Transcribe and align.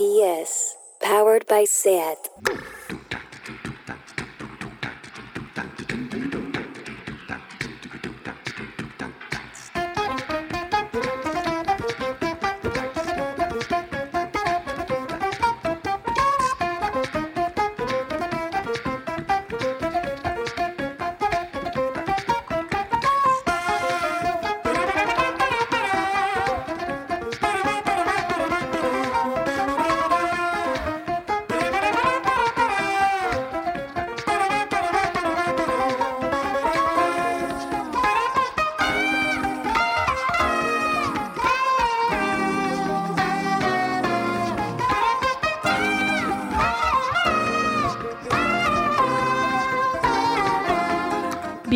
RPS, 0.00 0.76
powered 1.02 1.46
by 1.46 1.64
SAT. 1.64 2.16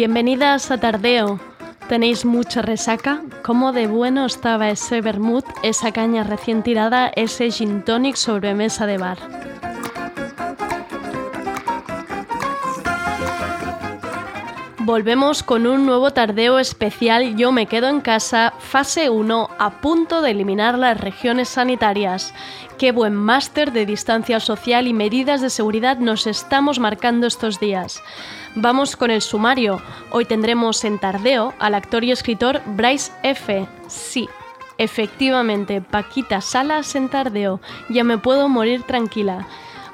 Bienvenidas 0.05 0.71
a 0.71 0.77
Tardeo. 0.77 1.41
¿Tenéis 1.89 2.27
mucha 2.27 2.61
resaca? 2.61 3.23
¿Cómo 3.43 3.73
de 3.73 3.87
bueno 3.87 4.27
estaba 4.27 4.69
ese 4.69 5.01
vermut, 5.01 5.47
esa 5.63 5.93
caña 5.93 6.25
recién 6.25 6.63
tirada, 6.63 7.11
ese 7.17 7.51
gin 7.51 7.83
tonic 7.83 8.17
sobre 8.17 8.55
mesa 8.55 8.85
de 8.85 8.99
bar? 8.99 9.17
Volvemos 14.81 15.43
con 15.43 15.67
un 15.67 15.87
nuevo 15.87 16.11
tardeo 16.11 16.59
especial 16.59 17.37
Yo 17.37 17.51
me 17.51 17.65
quedo 17.65 17.89
en 17.89 18.03
casa, 18.03 18.53
fase 18.75 19.09
1, 19.09 19.51
a 19.57 19.71
punto 19.81 20.21
de 20.21 20.33
eliminar 20.33 20.77
las 20.77 21.01
regiones 21.01 21.49
sanitarias. 21.49 22.35
Qué 22.77 22.91
buen 22.91 23.15
máster 23.15 23.71
de 23.71 23.87
distancia 23.87 24.41
social 24.41 24.89
y 24.89 24.93
medidas 24.93 25.41
de 25.41 25.49
seguridad 25.49 25.99
nos 25.99 26.27
estamos 26.27 26.81
marcando 26.81 27.29
estos 27.29 27.61
días. 27.61 28.03
Vamos 28.57 28.97
con 28.97 29.13
el 29.13 29.23
sumario. 29.23 29.81
Hoy 30.11 30.25
tendremos 30.25 30.85
en 30.85 30.99
tardeo 30.99 31.55
al 31.61 31.77
actor 31.77 32.03
y 32.03 32.11
escritor 32.11 32.63
Bryce 32.67 33.13
F. 33.23 33.65
Sí, 33.87 34.29
efectivamente, 34.77 35.81
Paquita 35.81 36.41
Salas 36.41 36.97
en 36.97 37.09
tardeo. 37.09 37.61
Ya 37.89 38.03
me 38.03 38.19
puedo 38.19 38.49
morir 38.49 38.83
tranquila. 38.83 39.47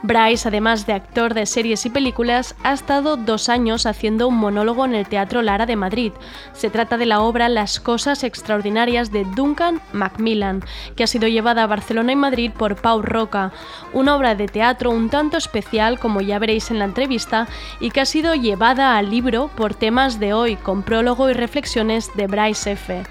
Bryce, 0.02 0.48
además 0.48 0.86
de 0.86 0.94
actor 0.94 1.34
de 1.34 1.44
series 1.44 1.84
y 1.84 1.90
películas, 1.90 2.54
ha 2.62 2.72
estado 2.72 3.16
dos 3.16 3.50
años 3.50 3.84
haciendo 3.84 4.28
un 4.28 4.36
monólogo 4.36 4.86
en 4.86 4.94
el 4.94 5.06
Teatro 5.06 5.42
Lara 5.42 5.66
de 5.66 5.76
Madrid. 5.76 6.12
Se 6.54 6.70
trata 6.70 6.96
de 6.96 7.04
la 7.04 7.20
obra 7.20 7.50
Las 7.50 7.80
cosas 7.80 8.24
extraordinarias 8.24 9.12
de 9.12 9.24
Duncan 9.36 9.80
Macmillan, 9.92 10.64
que 10.96 11.04
ha 11.04 11.06
sido 11.06 11.28
llevada 11.28 11.64
a 11.64 11.66
Barcelona 11.66 12.12
y 12.12 12.16
Madrid 12.16 12.50
por 12.56 12.76
Pau 12.76 13.02
Roca, 13.02 13.52
una 13.92 14.16
obra 14.16 14.34
de 14.34 14.48
teatro 14.48 14.90
un 14.90 15.10
tanto 15.10 15.36
especial, 15.36 15.98
como 15.98 16.22
ya 16.22 16.38
veréis 16.38 16.70
en 16.70 16.78
la 16.78 16.86
entrevista, 16.86 17.46
y 17.78 17.90
que 17.90 18.00
ha 18.00 18.06
sido 18.06 18.34
llevada 18.34 18.96
al 18.96 19.10
libro 19.10 19.50
por 19.54 19.74
temas 19.74 20.18
de 20.18 20.32
hoy, 20.32 20.56
con 20.56 20.82
prólogo 20.82 21.28
y 21.28 21.34
reflexiones 21.34 22.10
de 22.16 22.26
Bryce 22.26 22.72
F. 22.72 23.02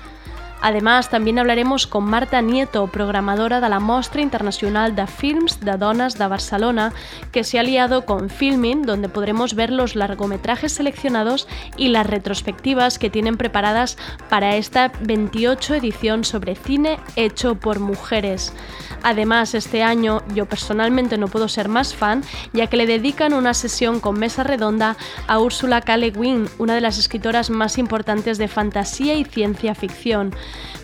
Además, 0.62 1.10
también 1.10 1.40
hablaremos 1.40 1.88
con 1.88 2.04
Marta 2.06 2.42
Nieto, 2.42 2.88
programadora 2.88 3.62
de 3.62 3.70
la 3.70 3.80
Mostra 3.80 4.22
Internacional 4.22 4.96
de 4.96 5.08
Films 5.08 5.62
de 5.62 5.78
Donas 5.78 6.18
de 6.18 6.28
Barcelona, 6.28 6.94
que 7.32 7.44
se 7.44 7.58
ha 7.58 7.62
aliado 7.62 8.06
con 8.06 8.30
Filming, 8.30 8.84
donde 8.84 9.08
podremos 9.08 9.56
ver 9.56 9.72
los 9.72 9.96
largometrajes 9.96 10.74
seleccionados 10.74 11.48
y 11.78 11.90
las 11.90 12.08
retrospectivas 12.08 13.00
que 13.00 13.10
tienen 13.10 13.38
preparadas 13.38 13.98
para 14.30 14.58
esta 14.58 14.92
28 15.02 15.76
edición 15.76 16.24
sobre 16.24 16.56
cine 16.56 17.00
hecho 17.16 17.56
por 17.56 17.80
mujeres. 17.80 18.54
Además, 19.02 19.56
este 19.56 19.82
año 19.82 20.22
yo 20.36 20.46
personalmente 20.46 21.18
no 21.18 21.28
puedo 21.28 21.48
ser 21.48 21.70
más 21.70 21.96
fan, 21.96 22.24
ya 22.52 22.68
que 22.68 22.78
le 22.78 22.86
dedican 22.86 23.34
una 23.34 23.54
sesión 23.54 24.00
con 24.00 24.20
mesa 24.20 24.44
redonda 24.44 24.98
a 25.28 25.40
Ursula 25.40 25.82
K. 25.82 25.96
Le 25.98 26.12
Guin, 26.12 26.50
una 26.58 26.76
de 26.76 26.82
las 26.82 26.98
escritoras 26.98 27.50
más 27.50 27.78
importantes 27.78 28.38
de 28.38 28.48
fantasía 28.48 29.16
y 29.16 29.24
ciencia 29.24 29.74
ficción. 29.74 30.36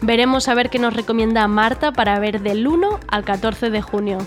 Veremos 0.01 0.47
a 0.47 0.53
ver 0.53 0.69
qué 0.69 0.79
nos 0.79 0.93
recomienda 0.93 1.47
Marta 1.47 1.91
para 1.91 2.19
ver 2.19 2.41
del 2.41 2.67
1 2.67 2.99
al 3.07 3.23
14 3.23 3.69
de 3.69 3.81
junio. 3.81 4.17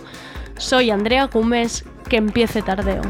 Soy 0.57 0.91
Andrea 0.91 1.27
Gómez, 1.27 1.85
que 2.09 2.17
empiece 2.17 2.63
tardeo. 2.63 3.03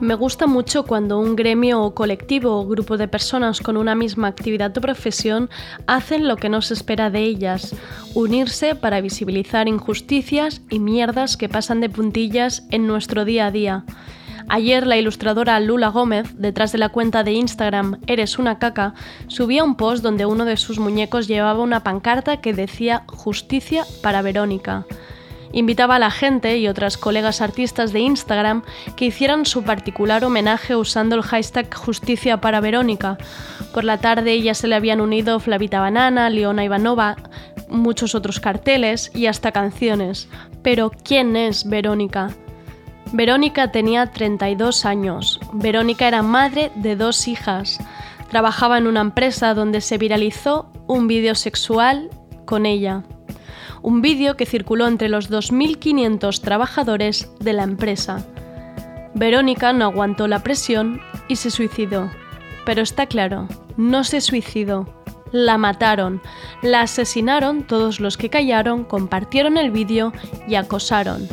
Me 0.00 0.16
gusta 0.16 0.48
mucho 0.48 0.82
cuando 0.82 1.20
un 1.20 1.36
gremio 1.36 1.80
o 1.80 1.94
colectivo 1.94 2.58
o 2.58 2.66
grupo 2.66 2.96
de 2.96 3.06
personas 3.06 3.60
con 3.60 3.76
una 3.76 3.94
misma 3.94 4.26
actividad 4.26 4.76
o 4.76 4.80
profesión 4.80 5.48
hacen 5.86 6.26
lo 6.26 6.34
que 6.34 6.48
no 6.48 6.60
se 6.60 6.74
espera 6.74 7.08
de 7.08 7.20
ellas, 7.22 7.76
unirse 8.14 8.74
para 8.74 9.00
visibilizar 9.00 9.68
injusticias 9.68 10.60
y 10.68 10.80
mierdas 10.80 11.36
que 11.36 11.48
pasan 11.48 11.80
de 11.80 11.88
puntillas 11.88 12.64
en 12.72 12.88
nuestro 12.88 13.24
día 13.24 13.46
a 13.46 13.52
día. 13.52 13.84
Ayer 14.48 14.88
la 14.88 14.96
ilustradora 14.96 15.60
Lula 15.60 15.90
Gómez, 15.90 16.34
detrás 16.36 16.72
de 16.72 16.78
la 16.78 16.88
cuenta 16.88 17.22
de 17.22 17.30
Instagram 17.34 18.00
Eres 18.08 18.40
una 18.40 18.58
caca, 18.58 18.94
subía 19.28 19.62
un 19.62 19.76
post 19.76 20.02
donde 20.02 20.26
uno 20.26 20.44
de 20.44 20.56
sus 20.56 20.80
muñecos 20.80 21.28
llevaba 21.28 21.62
una 21.62 21.84
pancarta 21.84 22.40
que 22.40 22.52
decía 22.52 23.04
Justicia 23.06 23.84
para 24.02 24.20
Verónica 24.20 24.84
invitaba 25.52 25.96
a 25.96 25.98
la 25.98 26.10
gente 26.10 26.58
y 26.58 26.68
otras 26.68 26.96
colegas 26.96 27.40
artistas 27.40 27.92
de 27.92 28.00
Instagram 28.00 28.62
que 28.96 29.06
hicieran 29.06 29.46
su 29.46 29.62
particular 29.62 30.24
homenaje 30.24 30.76
usando 30.76 31.14
el 31.14 31.22
hashtag 31.22 31.72
Justicia 31.74 32.40
para 32.40 32.60
Verónica. 32.60 33.18
Por 33.72 33.84
la 33.84 33.98
tarde 33.98 34.40
ya 34.40 34.54
se 34.54 34.68
le 34.68 34.74
habían 34.74 35.00
unido 35.00 35.40
Flavita 35.40 35.80
Banana, 35.80 36.30
Leona 36.30 36.64
Ivanova, 36.64 37.16
muchos 37.68 38.14
otros 38.14 38.40
carteles 38.40 39.10
y 39.14 39.26
hasta 39.26 39.52
canciones. 39.52 40.28
Pero 40.62 40.90
¿quién 41.04 41.36
es 41.36 41.68
Verónica? 41.68 42.30
Verónica 43.12 43.70
tenía 43.70 44.06
32 44.06 44.86
años. 44.86 45.40
Verónica 45.52 46.08
era 46.08 46.22
madre 46.22 46.70
de 46.76 46.96
dos 46.96 47.28
hijas. 47.28 47.78
Trabajaba 48.30 48.78
en 48.78 48.86
una 48.86 49.02
empresa 49.02 49.52
donde 49.52 49.82
se 49.82 49.98
viralizó 49.98 50.72
un 50.86 51.06
vídeo 51.06 51.34
sexual 51.34 52.08
con 52.46 52.64
ella 52.64 53.02
un 53.82 54.00
vídeo 54.00 54.36
que 54.36 54.46
circuló 54.46 54.86
entre 54.86 55.08
los 55.08 55.30
2.500 55.30 56.40
trabajadores 56.40 57.30
de 57.40 57.52
la 57.52 57.64
empresa. 57.64 58.24
Verónica 59.14 59.72
no 59.72 59.86
aguantó 59.86 60.28
la 60.28 60.42
presión 60.42 61.00
y 61.28 61.36
se 61.36 61.50
suicidó. 61.50 62.10
Pero 62.64 62.82
está 62.82 63.06
claro, 63.06 63.48
no 63.76 64.04
se 64.04 64.20
suicidó, 64.20 64.86
la 65.32 65.58
mataron, 65.58 66.22
la 66.62 66.82
asesinaron 66.82 67.64
todos 67.64 67.98
los 67.98 68.16
que 68.16 68.30
callaron, 68.30 68.84
compartieron 68.84 69.56
el 69.56 69.70
vídeo 69.70 70.12
y 70.46 70.54
acosaron. 70.54 71.26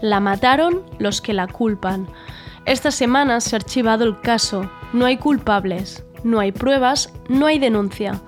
La 0.00 0.20
mataron 0.20 0.82
los 0.98 1.20
que 1.20 1.32
la 1.32 1.48
culpan. 1.48 2.06
Esta 2.66 2.90
semana 2.90 3.40
se 3.40 3.56
ha 3.56 3.58
archivado 3.58 4.04
el 4.04 4.20
caso, 4.20 4.70
no 4.92 5.06
hay 5.06 5.16
culpables, 5.16 6.04
no 6.22 6.38
hay 6.38 6.52
pruebas, 6.52 7.12
no 7.28 7.46
hay 7.46 7.58
denuncia. 7.58 8.20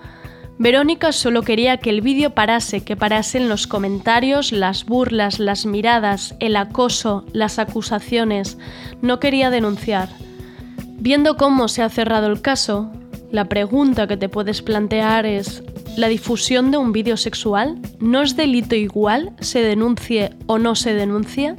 Verónica 0.59 1.13
solo 1.13 1.43
quería 1.43 1.77
que 1.77 1.91
el 1.91 2.01
vídeo 2.01 2.31
parase, 2.31 2.81
que 2.83 2.97
parasen 2.97 3.49
los 3.49 3.69
comentarios, 3.69 4.51
las 4.51 4.85
burlas, 4.85 5.39
las 5.39 5.67
miradas, 5.67 6.35
el 6.41 6.57
acoso, 6.57 7.25
las 7.33 7.61
acusaciones. 7.61 8.59
No 9.01 9.21
quería 9.21 9.51
denunciar. 9.51 10.09
Viendo 10.99 11.37
cómo 11.37 11.69
se 11.69 11.83
ha 11.83 11.89
cerrado 11.89 12.27
el 12.27 12.43
caso, 12.43 12.91
la 13.31 13.45
pregunta 13.45 14.09
que 14.09 14.17
te 14.17 14.29
puedes 14.29 14.61
plantear 14.61 15.27
es, 15.27 15.63
¿la 15.97 16.09
difusión 16.09 16.73
de 16.73 16.79
un 16.79 16.91
vídeo 16.91 17.17
sexual 17.17 17.79
no 18.01 18.23
es 18.23 18.35
delito 18.35 18.75
igual 18.75 19.35
se 19.39 19.63
denuncie 19.63 20.35
o 20.47 20.59
no 20.59 20.75
se 20.75 20.93
denuncie? 20.93 21.55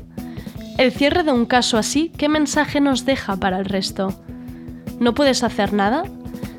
El 0.77 0.91
cierre 0.91 1.23
de 1.23 1.31
un 1.31 1.45
caso 1.45 1.77
así, 1.77 2.11
¿qué 2.17 2.27
mensaje 2.27 2.81
nos 2.81 3.05
deja 3.05 3.37
para 3.37 3.59
el 3.59 3.65
resto? 3.65 4.13
¿No 4.99 5.13
puedes 5.13 5.43
hacer 5.43 5.71
nada? 5.71 6.03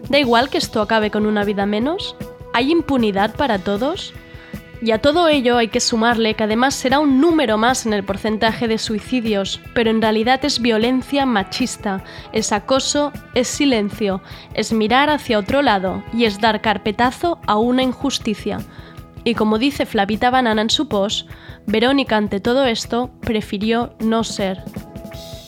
¿Da 0.09 0.19
igual 0.19 0.49
que 0.49 0.59
esto 0.59 0.81
acabe 0.81 1.11
con 1.11 1.27
una 1.27 1.45
vida 1.45 1.67
menos? 1.67 2.17
¿Hay 2.61 2.73
impunidad 2.73 3.37
para 3.37 3.59
todos? 3.59 4.13
Y 4.83 4.91
a 4.91 5.01
todo 5.01 5.29
ello 5.29 5.57
hay 5.57 5.69
que 5.69 5.81
sumarle 5.81 6.35
que 6.35 6.45
además 6.45 6.75
será 6.75 6.99
un 6.99 7.19
número 7.19 7.57
más 7.57 7.87
en 7.87 7.95
el 7.95 8.05
porcentaje 8.05 8.69
de 8.69 8.77
suicidios, 8.77 9.63
pero 9.75 9.89
en 9.89 10.03
realidad 10.03 10.45
es 10.45 10.61
violencia 10.61 11.25
machista, 11.25 12.05
es 12.35 12.53
acoso, 12.53 13.15
es 13.35 13.49
silencio, 13.49 14.21
es 14.53 14.75
mirar 14.75 15.09
hacia 15.09 15.39
otro 15.39 15.63
lado 15.63 16.05
y 16.13 16.27
es 16.27 16.39
dar 16.39 16.61
carpetazo 16.61 17.39
a 17.47 17.57
una 17.57 17.83
injusticia. 17.83 18.59
Y 19.25 19.35
como 19.35 19.59
dice 19.59 19.87
Flavita 19.87 20.29
Banana 20.29 20.61
en 20.61 20.69
su 20.69 20.87
post, 20.87 21.31
Verónica 21.65 22.19
ante 22.19 22.41
todo 22.41 22.67
esto 22.67 23.11
prefirió 23.21 23.95
no 24.01 24.23
ser. 24.23 24.63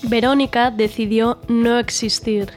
Verónica 0.04 0.70
decidió 0.70 1.42
no 1.46 1.78
existir. 1.78 2.52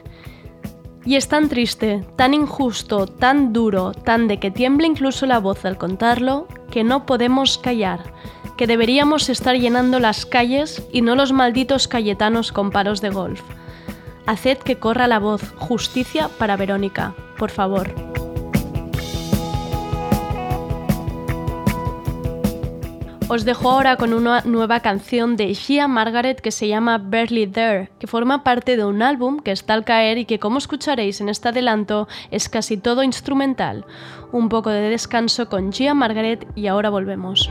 Y 1.06 1.14
es 1.14 1.28
tan 1.28 1.48
triste, 1.48 2.04
tan 2.16 2.34
injusto, 2.34 3.06
tan 3.06 3.52
duro, 3.52 3.92
tan 3.92 4.26
de 4.26 4.40
que 4.40 4.50
tiembla 4.50 4.88
incluso 4.88 5.24
la 5.24 5.38
voz 5.38 5.64
al 5.64 5.78
contarlo, 5.78 6.48
que 6.70 6.82
no 6.82 7.06
podemos 7.06 7.58
callar, 7.58 8.12
que 8.56 8.66
deberíamos 8.66 9.28
estar 9.28 9.56
llenando 9.56 10.00
las 10.00 10.26
calles 10.26 10.82
y 10.92 11.02
no 11.02 11.14
los 11.14 11.32
malditos 11.32 11.86
cayetanos 11.86 12.50
con 12.50 12.72
paros 12.72 13.00
de 13.00 13.10
golf. 13.10 13.40
Haced 14.26 14.58
que 14.58 14.80
corra 14.80 15.06
la 15.06 15.20
voz, 15.20 15.54
justicia 15.56 16.28
para 16.38 16.56
Verónica, 16.56 17.14
por 17.38 17.52
favor. 17.52 17.94
Os 23.28 23.44
dejo 23.44 23.72
ahora 23.72 23.96
con 23.96 24.12
una 24.12 24.42
nueva 24.42 24.78
canción 24.78 25.36
de 25.36 25.52
Gia 25.52 25.88
Margaret 25.88 26.40
que 26.40 26.52
se 26.52 26.68
llama 26.68 26.98
Barely 26.98 27.48
There, 27.48 27.90
que 27.98 28.06
forma 28.06 28.44
parte 28.44 28.76
de 28.76 28.84
un 28.84 29.02
álbum 29.02 29.40
que 29.40 29.50
está 29.50 29.74
al 29.74 29.84
caer 29.84 30.18
y 30.18 30.26
que 30.26 30.38
como 30.38 30.58
escucharéis 30.58 31.20
en 31.20 31.28
este 31.28 31.48
adelanto 31.48 32.06
es 32.30 32.48
casi 32.48 32.76
todo 32.76 33.02
instrumental. 33.02 33.84
Un 34.30 34.48
poco 34.48 34.70
de 34.70 34.90
descanso 34.90 35.48
con 35.48 35.72
Gia 35.72 35.92
Margaret 35.92 36.46
y 36.54 36.68
ahora 36.68 36.88
volvemos. 36.88 37.50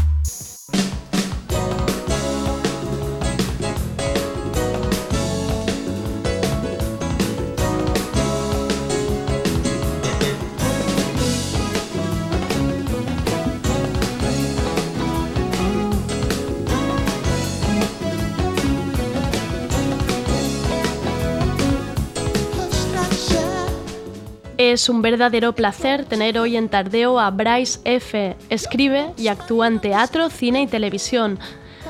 Es 24.71 24.87
un 24.87 25.01
verdadero 25.01 25.51
placer 25.51 26.05
tener 26.05 26.39
hoy 26.39 26.55
en 26.55 26.69
Tardeo 26.69 27.19
a 27.19 27.29
Bryce 27.29 27.81
F. 27.83 28.37
Escribe 28.49 29.11
y 29.17 29.27
actúa 29.27 29.67
en 29.67 29.81
teatro, 29.81 30.29
cine 30.29 30.61
y 30.61 30.67
televisión. 30.67 31.39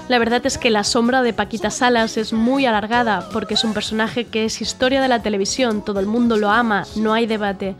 La 0.09 0.17
verdad 0.17 0.43
es 0.47 0.57
que 0.57 0.71
la 0.71 0.83
sombra 0.83 1.21
de 1.21 1.31
Paquita 1.31 1.69
Salas 1.69 2.17
es 2.17 2.33
muy 2.33 2.65
alargada 2.65 3.29
porque 3.31 3.53
es 3.53 3.63
un 3.63 3.75
personaje 3.75 4.25
que 4.25 4.45
es 4.45 4.61
historia 4.63 4.99
de 4.99 5.07
la 5.09 5.21
televisión, 5.21 5.85
todo 5.85 5.99
el 5.99 6.07
mundo 6.07 6.37
lo 6.37 6.49
ama, 6.49 6.87
no 6.95 7.13
hay 7.13 7.27
debate. 7.27 7.75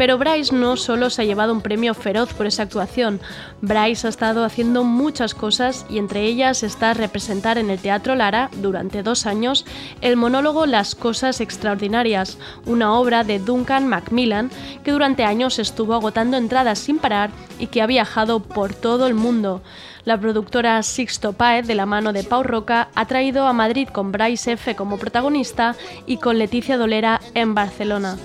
Pero 0.00 0.16
Bryce 0.16 0.54
no 0.54 0.78
solo 0.78 1.10
se 1.10 1.20
ha 1.20 1.24
llevado 1.26 1.52
un 1.52 1.60
premio 1.60 1.92
feroz 1.92 2.32
por 2.32 2.46
esa 2.46 2.62
actuación, 2.62 3.20
Bryce 3.60 4.06
ha 4.06 4.08
estado 4.08 4.46
haciendo 4.46 4.82
muchas 4.82 5.34
cosas 5.34 5.84
y 5.90 5.98
entre 5.98 6.24
ellas 6.24 6.62
está 6.62 6.94
representar 6.94 7.58
en 7.58 7.68
el 7.68 7.78
Teatro 7.78 8.14
Lara 8.14 8.48
durante 8.62 9.02
dos 9.02 9.26
años 9.26 9.66
el 10.00 10.16
monólogo 10.16 10.64
Las 10.64 10.94
Cosas 10.94 11.42
Extraordinarias, 11.42 12.38
una 12.64 12.94
obra 12.94 13.24
de 13.24 13.40
Duncan 13.40 13.88
Macmillan 13.88 14.50
que 14.84 14.92
durante 14.92 15.24
años 15.24 15.58
estuvo 15.58 15.92
agotando 15.92 16.38
entradas 16.38 16.78
sin 16.78 16.96
parar 16.96 17.28
y 17.58 17.66
que 17.66 17.82
ha 17.82 17.86
viajado 17.86 18.40
por 18.40 18.72
todo 18.72 19.06
el 19.06 19.12
mundo. 19.12 19.60
La 20.06 20.18
productora 20.18 20.82
Sixto 20.82 21.34
Paez, 21.34 21.66
de 21.66 21.74
la 21.74 21.84
mano 21.84 22.14
de 22.14 22.24
Pau 22.24 22.42
Roca, 22.42 22.88
ha 22.94 23.04
traído 23.04 23.46
a 23.46 23.52
Madrid 23.52 23.88
con 23.92 24.12
Bryce 24.12 24.52
F. 24.52 24.74
como 24.76 24.96
protagonista 24.96 25.76
y 26.06 26.16
con 26.16 26.38
Leticia 26.38 26.78
Dolera 26.78 27.20
en 27.34 27.54
Barcelona. 27.54 28.16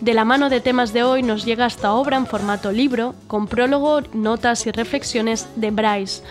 De 0.00 0.12
la 0.12 0.24
mano 0.24 0.50
de 0.50 0.60
temas 0.60 0.92
de 0.92 1.02
hoy 1.02 1.22
nos 1.22 1.44
llega 1.44 1.66
esta 1.66 1.94
obra 1.94 2.16
en 2.16 2.26
formato 2.26 2.72
libro, 2.72 3.14
con 3.26 3.46
prólogo, 3.46 4.02
notas 4.12 4.66
y 4.66 4.72
reflexiones 4.72 5.48
de 5.56 5.70
Bryce. 5.70 6.22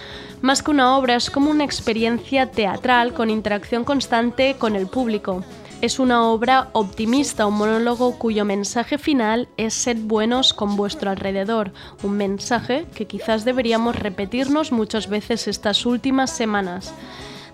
Más 0.41 0.61
que 0.61 0.71
una 0.71 0.97
obra, 0.97 1.15
es 1.15 1.29
como 1.29 1.49
una 1.49 1.63
experiencia 1.63 2.51
teatral 2.51 3.13
con 3.13 3.29
interacción 3.29 3.85
constante 3.85 4.57
con 4.59 4.75
el 4.75 4.87
público. 4.87 5.43
Es 5.81 5.99
una 5.99 6.27
obra 6.27 6.69
optimista, 6.73 7.47
un 7.47 7.55
monólogo 7.55 8.17
cuyo 8.17 8.45
mensaje 8.45 8.97
final 8.97 9.47
es 9.57 9.73
sed 9.73 9.97
buenos 10.01 10.53
con 10.53 10.75
vuestro 10.75 11.09
alrededor, 11.09 11.71
un 12.03 12.17
mensaje 12.17 12.85
que 12.93 13.07
quizás 13.07 13.45
deberíamos 13.45 13.95
repetirnos 13.95 14.71
muchas 14.71 15.07
veces 15.07 15.47
estas 15.47 15.85
últimas 15.85 16.29
semanas. 16.29 16.93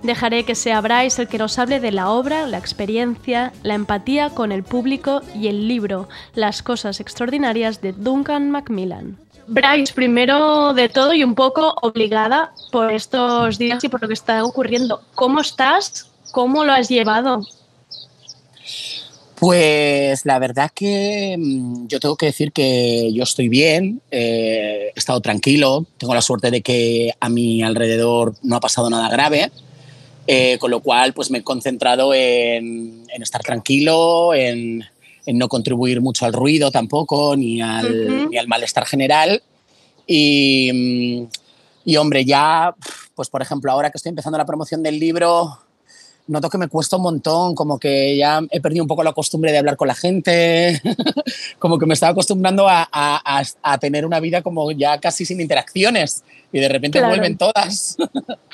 Dejaré 0.03 0.46
que 0.46 0.56
sea 0.56 0.79
Bryce 0.79 1.22
el 1.22 1.27
que 1.27 1.38
nos 1.38 1.60
hable 1.60 1.82
de 1.82 1.91
la 1.91 2.10
obra, 2.10 2.48
la 2.48 2.58
experiencia, 2.58 3.51
la 3.63 3.75
empatía 3.75 4.29
con 4.29 4.51
el 4.53 4.63
público 4.63 5.22
y 5.36 5.48
el 5.48 5.68
libro, 5.68 6.08
Las 6.36 6.63
cosas 6.63 7.01
extraordinarias 7.01 7.82
de 7.82 7.91
Duncan 7.91 8.50
Macmillan. 8.50 9.18
Bryce, 9.48 9.94
primero 9.94 10.74
de 10.74 10.88
todo 10.89 11.13
y 11.13 11.24
un 11.24 11.36
poco 11.36 11.75
obligada 11.82 12.53
por 12.72 12.91
estos 12.94 13.58
días 13.58 13.84
y 13.84 13.89
por 13.89 14.01
lo 14.01 14.08
que 14.08 14.13
está 14.13 14.44
ocurriendo. 14.46 15.01
¿Cómo 15.15 15.41
estás? 15.41 16.10
¿Cómo 16.32 16.63
lo 16.63 16.72
has 16.72 16.88
llevado? 16.88 17.41
Pues 19.39 20.25
la 20.25 20.38
verdad 20.38 20.70
que 20.74 21.36
mm, 21.38 21.88
yo 21.88 22.00
tengo 22.00 22.15
que 22.15 22.27
decir 22.27 22.51
que 22.51 23.12
yo 23.13 23.24
estoy 23.24 23.50
bien, 23.50 24.01
eh, 24.12 24.91
he 24.96 25.00
estado 25.00 25.22
tranquilo, 25.22 25.86
tengo 25.98 26.13
la 26.13 26.22
suerte 26.22 26.51
de 26.51 26.62
que 26.62 27.13
a 27.20 27.29
mi 27.29 27.63
alrededor 27.63 28.36
no 28.44 28.58
ha 28.58 28.60
pasado 28.60 28.89
nada 28.89 29.10
grave, 29.10 29.50
eh, 30.31 30.59
con 30.59 30.69
lo 30.69 30.79
cual 30.81 31.13
pues 31.13 31.31
me 31.31 31.39
he 31.39 31.43
concentrado 31.43 32.13
en, 32.13 33.03
estar 33.19 33.41
tranquilo, 33.41 34.36
en, 34.36 34.86
no 35.25 35.48
contribuir 35.48 36.01
mucho 36.01 36.27
al 36.27 36.33
ruido 36.33 36.69
tampoco, 36.69 37.36
ni 37.36 37.63
al, 37.63 38.29
ni 38.29 38.38
al 38.38 38.48
malestar 38.48 38.86
general. 38.86 39.41
Y, 40.05 41.27
y 41.83 41.98
hombre, 41.98 42.25
ya, 42.25 42.75
pues 43.15 43.27
por 43.27 43.41
ejemplo, 43.41 43.71
ahora 43.71 43.89
que 43.89 43.98
estoy 43.98 44.12
empezando 44.12 44.38
la 44.38 44.45
promoción 44.45 44.83
del 44.83 45.00
libro, 45.00 45.57
noto 46.29 46.50
que 46.50 46.59
me 46.59 46.67
cuesta 46.67 46.95
un 46.98 47.01
montón, 47.01 47.55
como 47.55 47.79
que 47.79 48.15
ya 48.15 48.41
he 48.51 48.62
perdido 48.62 48.83
un 48.83 48.88
poco 48.88 49.03
la 49.03 49.13
costumbre 49.13 49.51
de 49.51 49.57
hablar 49.57 49.77
con 49.77 49.88
la 49.88 49.95
gente, 49.95 50.79
como 51.59 51.79
que 51.79 51.88
me 51.88 51.95
estaba 51.95 52.12
acostumbrando 52.12 52.67
a, 52.69 52.88
a, 52.91 53.77
tener 53.79 54.05
una 54.05 54.19
vida 54.19 54.43
como 54.43 54.71
ya 54.71 55.00
casi 55.00 55.25
sin 55.25 55.41
interacciones 55.41 56.24
y 56.51 56.59
de 56.59 56.69
repente 56.69 57.03
vuelven 57.03 57.38
todas. 57.38 57.98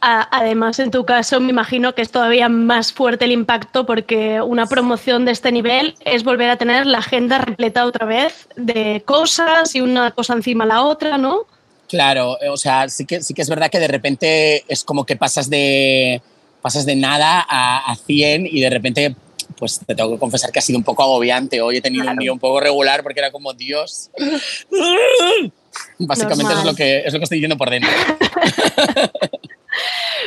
Además, 0.00 0.78
en 0.78 0.90
tu 0.90 1.04
caso, 1.04 1.40
me 1.40 1.50
imagino 1.50 1.94
que 1.94 2.02
es 2.02 2.10
todavía 2.10 2.48
más 2.48 2.92
fuerte 2.92 3.24
el 3.24 3.32
impacto 3.32 3.84
porque 3.84 4.40
una 4.40 4.66
promoción 4.66 5.24
de 5.24 5.32
este 5.32 5.50
nivel 5.50 5.96
es 6.04 6.22
volver 6.22 6.50
a 6.50 6.56
tener 6.56 6.86
la 6.86 6.98
agenda 6.98 7.38
repleta 7.38 7.84
otra 7.84 8.06
vez 8.06 8.48
de 8.56 9.02
cosas 9.04 9.74
y 9.74 9.80
una 9.80 10.12
cosa 10.12 10.34
encima 10.34 10.64
de 10.64 10.68
la 10.68 10.82
otra, 10.82 11.18
¿no? 11.18 11.46
Claro, 11.88 12.36
o 12.50 12.56
sea, 12.56 12.88
sí 12.88 13.06
que, 13.06 13.22
sí 13.22 13.34
que 13.34 13.42
es 13.42 13.48
verdad 13.48 13.70
que 13.70 13.80
de 13.80 13.88
repente 13.88 14.64
es 14.68 14.84
como 14.84 15.04
que 15.04 15.16
pasas 15.16 15.50
de 15.50 16.20
pasas 16.60 16.84
de 16.84 16.96
nada 16.96 17.44
a, 17.48 17.90
a 17.90 17.96
100 17.96 18.46
y 18.46 18.60
de 18.60 18.70
repente 18.70 19.16
pues 19.58 19.80
te 19.84 19.94
tengo 19.94 20.12
que 20.12 20.18
confesar 20.18 20.52
que 20.52 20.58
ha 20.58 20.62
sido 20.62 20.78
un 20.78 20.84
poco 20.84 21.02
agobiante. 21.02 21.60
Hoy 21.60 21.78
he 21.78 21.80
tenido 21.80 22.08
un 22.08 22.16
día 22.16 22.32
un 22.32 22.38
poco 22.38 22.60
regular 22.60 23.02
porque 23.02 23.20
era 23.20 23.30
como, 23.30 23.52
Dios. 23.54 24.10
Básicamente 25.98 26.54
es 26.54 26.64
lo, 26.64 26.74
que, 26.74 26.98
es 27.00 27.12
lo 27.12 27.18
que 27.18 27.24
estoy 27.24 27.38
diciendo 27.38 27.56
por 27.56 27.70
dentro. 27.70 27.90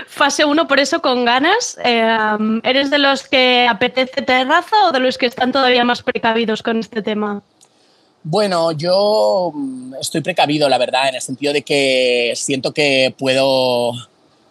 Fase 0.08 0.46
1, 0.46 0.68
por 0.68 0.80
eso 0.80 1.02
con 1.02 1.26
ganas. 1.26 1.78
Eh, 1.84 2.18
¿Eres 2.64 2.90
de 2.90 2.98
los 2.98 3.28
que 3.28 3.68
apetece 3.70 4.22
terraza 4.22 4.76
o 4.88 4.92
de 4.92 5.00
los 5.00 5.18
que 5.18 5.26
están 5.26 5.52
todavía 5.52 5.84
más 5.84 6.04
precavidos 6.04 6.64
con 6.64 6.80
este 6.80 7.02
tema? 7.02 7.42
Bueno, 8.24 8.72
yo 8.72 9.52
mm, 9.54 9.96
estoy 10.00 10.22
precavido, 10.22 10.70
la 10.70 10.78
verdad, 10.78 11.10
en 11.10 11.16
el 11.16 11.22
sentido 11.22 11.54
de 11.54 11.64
que 11.64 12.34
siento 12.36 12.74
que 12.74 13.14
puedo 13.18 13.94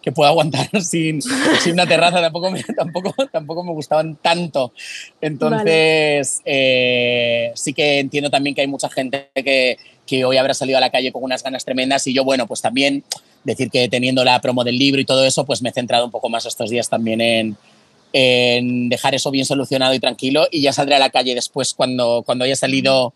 que 0.01 0.11
puedo 0.11 0.29
aguantar 0.29 0.67
sin, 0.81 1.21
sin 1.21 1.73
una 1.73 1.85
terraza, 1.85 2.21
tampoco 2.21 2.51
me, 2.51 2.63
tampoco, 2.75 3.13
tampoco 3.31 3.63
me 3.63 3.71
gustaban 3.71 4.15
tanto. 4.15 4.73
Entonces, 5.21 6.41
eh, 6.43 7.51
sí 7.55 7.73
que 7.73 7.99
entiendo 7.99 8.29
también 8.29 8.55
que 8.55 8.61
hay 8.61 8.67
mucha 8.67 8.89
gente 8.89 9.29
que, 9.35 9.77
que, 10.05 10.25
hoy 10.25 10.37
habrá 10.37 10.53
salido 10.53 10.77
a 10.77 10.81
la 10.81 10.89
calle 10.89 11.11
con 11.11 11.23
unas 11.23 11.43
ganas 11.43 11.63
tremendas 11.63 12.07
y 12.07 12.13
yo, 12.13 12.23
bueno, 12.23 12.47
pues 12.47 12.61
también 12.61 13.03
decir 13.43 13.69
que 13.69 13.87
teniendo 13.89 14.23
la 14.23 14.39
promo 14.41 14.63
del 14.63 14.77
libro 14.77 15.01
y 15.01 15.05
todo 15.05 15.25
eso, 15.25 15.45
pues 15.45 15.61
me 15.61 15.69
he 15.69 15.73
centrado 15.73 16.05
un 16.05 16.11
poco 16.11 16.29
más 16.29 16.45
estos 16.45 16.69
días 16.69 16.89
también 16.89 17.21
en, 17.21 17.57
en 18.13 18.89
dejar 18.89 19.15
eso 19.15 19.31
bien 19.31 19.45
solucionado 19.45 19.93
y 19.93 19.99
tranquilo 19.99 20.47
y 20.51 20.61
ya 20.61 20.73
saldré 20.73 20.95
a 20.95 20.99
la 20.99 21.09
calle 21.09 21.35
después 21.35 21.73
cuando, 21.73 22.23
cuando 22.25 22.45
haya 22.45 22.55
salido 22.55 23.13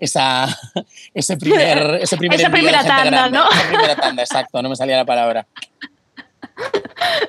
esa, 0.00 0.46
ese 1.14 1.36
primer, 1.36 1.98
ese 2.02 2.16
primer 2.16 2.40
esa 2.40 2.50
primera 2.50 2.84
tanda, 2.84 3.28
¿no? 3.28 3.48
Esa 3.50 3.68
primera 3.68 3.96
tanda, 3.96 4.22
exacto, 4.22 4.62
no 4.62 4.68
me 4.68 4.76
salía 4.76 4.96
la 4.96 5.04
palabra 5.04 5.46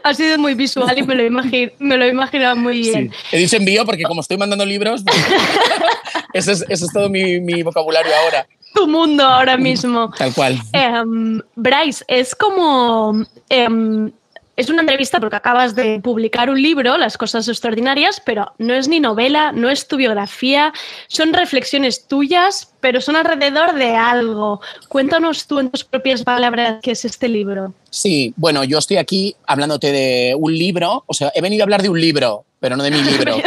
ha 0.04 0.14
sido 0.14 0.38
muy 0.38 0.54
visual 0.54 0.98
y 0.98 1.04
me 1.04 1.16
lo, 1.16 2.06
he 2.06 2.10
imaginado 2.10 2.56
muy 2.56 2.80
bien. 2.80 3.12
He 3.32 3.38
dicho 3.38 3.58
envío 3.58 3.86
porque 3.86 4.04
como 4.04 4.22
estoy 4.22 4.38
mandando 4.38 4.66
libros, 4.66 5.04
pues, 6.32 6.48
eso, 6.48 6.66
es, 6.70 6.88
todo 6.94 7.10
mi, 7.10 7.64
vocabulario 7.64 8.12
ahora. 8.16 8.48
Tu 8.76 8.88
mundo 8.88 9.24
ahora 9.24 9.58
mismo. 9.58 10.12
Tal 10.18 10.34
cual. 10.34 10.60
Em, 10.74 11.42
Bryce, 11.56 12.04
es 12.08 12.36
como... 12.36 13.26
Em, 13.50 14.12
es 14.56 14.70
una 14.70 14.82
entrevista 14.82 15.20
porque 15.20 15.36
acabas 15.36 15.76
de 15.76 16.00
publicar 16.00 16.50
un 16.50 16.62
libro, 16.62 16.98
Las 16.98 17.18
cosas 17.18 17.48
extraordinarias, 17.48 18.22
pero 18.26 18.54
no 18.58 18.74
es 18.74 18.88
ni 18.88 19.00
novela, 19.00 19.52
no 19.52 19.70
es 19.70 19.88
tu 19.88 19.98
biografía, 19.98 20.74
son 21.08 21.34
reflexiones 21.34 22.08
tuyas, 22.08 22.74
pero 22.80 23.02
son 23.02 23.16
alrededor 23.18 23.76
de 23.76 23.96
algo. 23.96 24.62
Cuéntanos 24.88 25.48
tú 25.48 25.60
en 25.60 25.70
tus 25.70 25.84
propias 25.84 26.24
palabras 26.24 26.80
qué 26.82 26.92
es 26.92 27.04
este 27.04 27.28
libro. 27.28 27.74
Sí, 27.90 28.34
bueno, 28.38 28.64
yo 28.64 28.78
estoy 28.78 28.98
aquí 28.98 29.36
hablándote 29.46 29.92
de 29.92 30.36
un 30.38 30.58
libro, 30.58 31.04
o 31.06 31.14
sea, 31.14 31.32
he 31.36 31.42
venido 31.42 31.64
a 31.64 31.66
hablar 31.66 31.82
de 31.82 31.90
un 31.90 32.00
libro, 32.00 32.46
pero 32.60 32.78
no 32.78 32.84
de 32.84 32.92
mi 32.92 33.02
libro, 33.12 33.38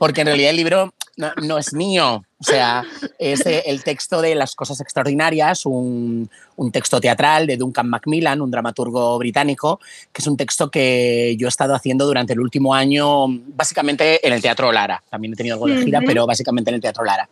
porque 0.00 0.22
en 0.22 0.28
realidad 0.28 0.50
el 0.50 0.56
libro 0.56 0.94
no, 1.42 1.58
es 1.58 1.74
mío. 1.74 2.24
O 2.38 2.42
sea, 2.42 2.86
es 3.18 3.44
el 3.44 3.84
texto 3.84 4.22
de 4.22 4.34
Las 4.34 4.54
Cosas 4.54 4.80
Extraordinarias, 4.80 5.66
un, 5.66 6.30
un, 6.56 6.72
texto 6.72 7.02
teatral 7.02 7.46
de 7.46 7.58
Duncan 7.58 7.86
Macmillan, 7.86 8.40
un 8.40 8.50
dramaturgo 8.50 9.18
británico, 9.18 9.78
que 10.10 10.22
es 10.22 10.26
un 10.26 10.38
texto 10.38 10.70
que 10.70 11.36
yo 11.38 11.48
he 11.48 11.50
estado 11.50 11.74
haciendo 11.74 12.06
durante 12.06 12.32
el 12.32 12.40
último 12.40 12.72
año, 12.72 13.26
básicamente 13.28 14.26
en 14.26 14.32
el 14.32 14.40
Teatro 14.40 14.72
Lara. 14.72 15.02
También 15.10 15.34
he 15.34 15.36
tenido 15.36 15.56
algo 15.56 15.66
de 15.66 15.84
gira, 15.84 16.00
pero 16.00 16.26
básicamente 16.26 16.70
en 16.70 16.76
el 16.76 16.80
Teatro 16.80 17.04
Lara. 17.04 17.28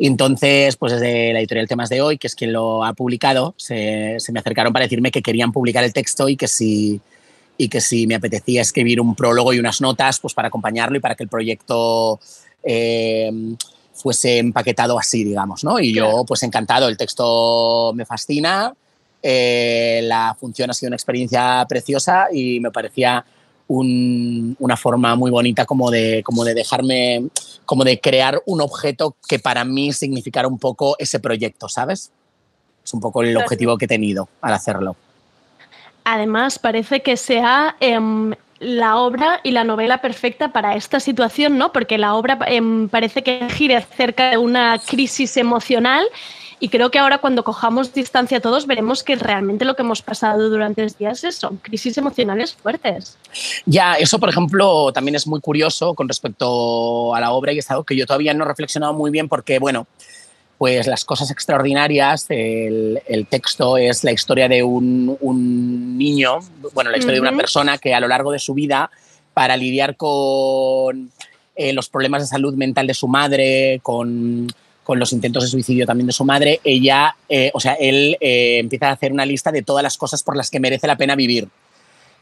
Entonces, 0.00 0.74
pues 0.74 0.94
desde 0.94 1.32
la 1.32 1.38
editorial 1.38 1.68
Temas 1.68 1.90
de 1.90 2.00
Hoy, 2.00 2.18
que 2.18 2.26
es 2.26 2.34
quien 2.34 2.52
lo 2.52 2.84
ha 2.84 2.92
publicado, 2.92 3.54
se, 3.56 4.16
se 4.18 4.32
me 4.32 4.40
acercaron 4.40 4.72
para 4.72 4.84
decirme 4.84 5.12
que 5.12 5.22
querían 5.22 5.52
publicar 5.52 5.84
el 5.84 5.92
texto 5.92 6.28
y 6.28 6.36
que 6.36 6.48
si 6.48 7.00
y 7.60 7.68
que 7.68 7.82
si 7.82 8.06
me 8.06 8.14
apetecía 8.14 8.62
escribir 8.62 9.02
un 9.02 9.14
prólogo 9.14 9.52
y 9.52 9.58
unas 9.58 9.82
notas 9.82 10.18
pues 10.18 10.32
para 10.32 10.48
acompañarlo 10.48 10.96
y 10.96 11.00
para 11.00 11.14
que 11.14 11.24
el 11.24 11.28
proyecto 11.28 12.18
eh, 12.62 13.30
fuese 13.92 14.38
empaquetado 14.38 14.98
así, 14.98 15.24
digamos, 15.24 15.62
¿no? 15.62 15.78
Y 15.78 15.92
yo, 15.92 16.24
pues 16.26 16.42
encantado, 16.42 16.88
el 16.88 16.96
texto 16.96 17.92
me 17.94 18.06
fascina, 18.06 18.72
eh, 19.22 20.00
la 20.04 20.34
función 20.40 20.70
ha 20.70 20.72
sido 20.72 20.88
una 20.88 20.96
experiencia 20.96 21.66
preciosa 21.68 22.28
y 22.32 22.60
me 22.60 22.70
parecía 22.70 23.26
una 23.68 24.76
forma 24.78 25.14
muy 25.14 25.30
bonita 25.30 25.66
como 25.66 25.90
de, 25.90 26.22
como 26.24 26.44
de 26.44 26.54
dejarme, 26.54 27.28
como 27.66 27.84
de 27.84 28.00
crear 28.00 28.40
un 28.46 28.62
objeto 28.62 29.14
que 29.28 29.38
para 29.38 29.66
mí 29.66 29.92
significara 29.92 30.48
un 30.48 30.58
poco 30.58 30.96
ese 30.98 31.20
proyecto, 31.20 31.68
¿sabes? 31.68 32.10
Es 32.82 32.94
un 32.94 33.00
poco 33.00 33.22
el 33.22 33.36
objetivo 33.36 33.76
que 33.76 33.84
he 33.84 33.88
tenido 33.88 34.30
al 34.40 34.54
hacerlo. 34.54 34.96
Además, 36.12 36.58
parece 36.58 37.02
que 37.02 37.16
sea 37.16 37.76
em, 37.78 38.34
la 38.58 38.96
obra 38.96 39.38
y 39.44 39.52
la 39.52 39.62
novela 39.62 39.98
perfecta 39.98 40.52
para 40.52 40.74
esta 40.74 40.98
situación, 40.98 41.56
¿no? 41.56 41.72
Porque 41.72 41.98
la 41.98 42.16
obra 42.16 42.36
em, 42.48 42.88
parece 42.88 43.22
que 43.22 43.48
gira 43.50 43.80
cerca 43.80 44.30
de 44.30 44.36
una 44.36 44.80
crisis 44.80 45.36
emocional 45.36 46.04
y 46.58 46.68
creo 46.68 46.90
que 46.90 46.98
ahora 46.98 47.18
cuando 47.18 47.44
cojamos 47.44 47.94
distancia 47.94 48.40
todos 48.40 48.66
veremos 48.66 49.04
que 49.04 49.14
realmente 49.14 49.64
lo 49.64 49.76
que 49.76 49.82
hemos 49.82 50.02
pasado 50.02 50.50
durante 50.50 50.84
estos 50.84 50.98
días 50.98 51.24
son 51.36 51.58
crisis 51.58 51.96
emocionales 51.96 52.54
fuertes. 52.54 53.16
Ya, 53.64 53.94
eso 53.94 54.18
por 54.18 54.30
ejemplo 54.30 54.92
también 54.92 55.14
es 55.14 55.28
muy 55.28 55.40
curioso 55.40 55.94
con 55.94 56.08
respecto 56.08 57.14
a 57.14 57.20
la 57.20 57.30
obra 57.30 57.52
y 57.52 57.58
es 57.58 57.70
algo 57.70 57.84
que 57.84 57.94
yo 57.94 58.04
todavía 58.04 58.34
no 58.34 58.44
he 58.44 58.48
reflexionado 58.48 58.94
muy 58.94 59.12
bien 59.12 59.28
porque, 59.28 59.60
bueno, 59.60 59.86
pues 60.60 60.86
las 60.86 61.06
cosas 61.06 61.30
extraordinarias, 61.30 62.26
el, 62.28 63.26
texto 63.30 63.78
es 63.78 64.04
la 64.04 64.12
historia 64.12 64.46
de 64.46 64.62
un, 64.62 65.96
niño, 65.96 66.40
bueno, 66.74 66.90
la 66.90 66.98
historia 66.98 67.14
de 67.14 67.26
una 67.26 67.34
persona 67.34 67.78
que 67.78 67.94
a 67.94 68.00
lo 68.00 68.06
largo 68.06 68.30
de 68.30 68.38
su 68.38 68.52
vida, 68.52 68.90
para 69.32 69.56
lidiar 69.56 69.96
con 69.96 71.10
eh, 71.56 71.72
los 71.72 71.88
problemas 71.88 72.20
de 72.20 72.28
salud 72.28 72.52
mental 72.56 72.86
de 72.86 72.92
su 72.92 73.08
madre, 73.08 73.80
con, 73.82 74.48
los 74.86 75.14
intentos 75.14 75.44
de 75.44 75.48
suicidio 75.48 75.86
también 75.86 76.08
de 76.08 76.12
su 76.12 76.26
madre, 76.26 76.60
ella, 76.62 77.16
eh, 77.30 77.50
o 77.54 77.60
sea, 77.60 77.72
él 77.80 78.18
eh, 78.20 78.58
empieza 78.58 78.90
a 78.90 78.92
hacer 78.92 79.12
una 79.12 79.24
lista 79.24 79.50
de 79.50 79.62
todas 79.62 79.82
las 79.82 79.96
cosas 79.96 80.22
por 80.22 80.36
las 80.36 80.50
que 80.50 80.60
merece 80.60 80.86
la 80.86 80.96
pena 80.96 81.16
vivir. 81.16 81.48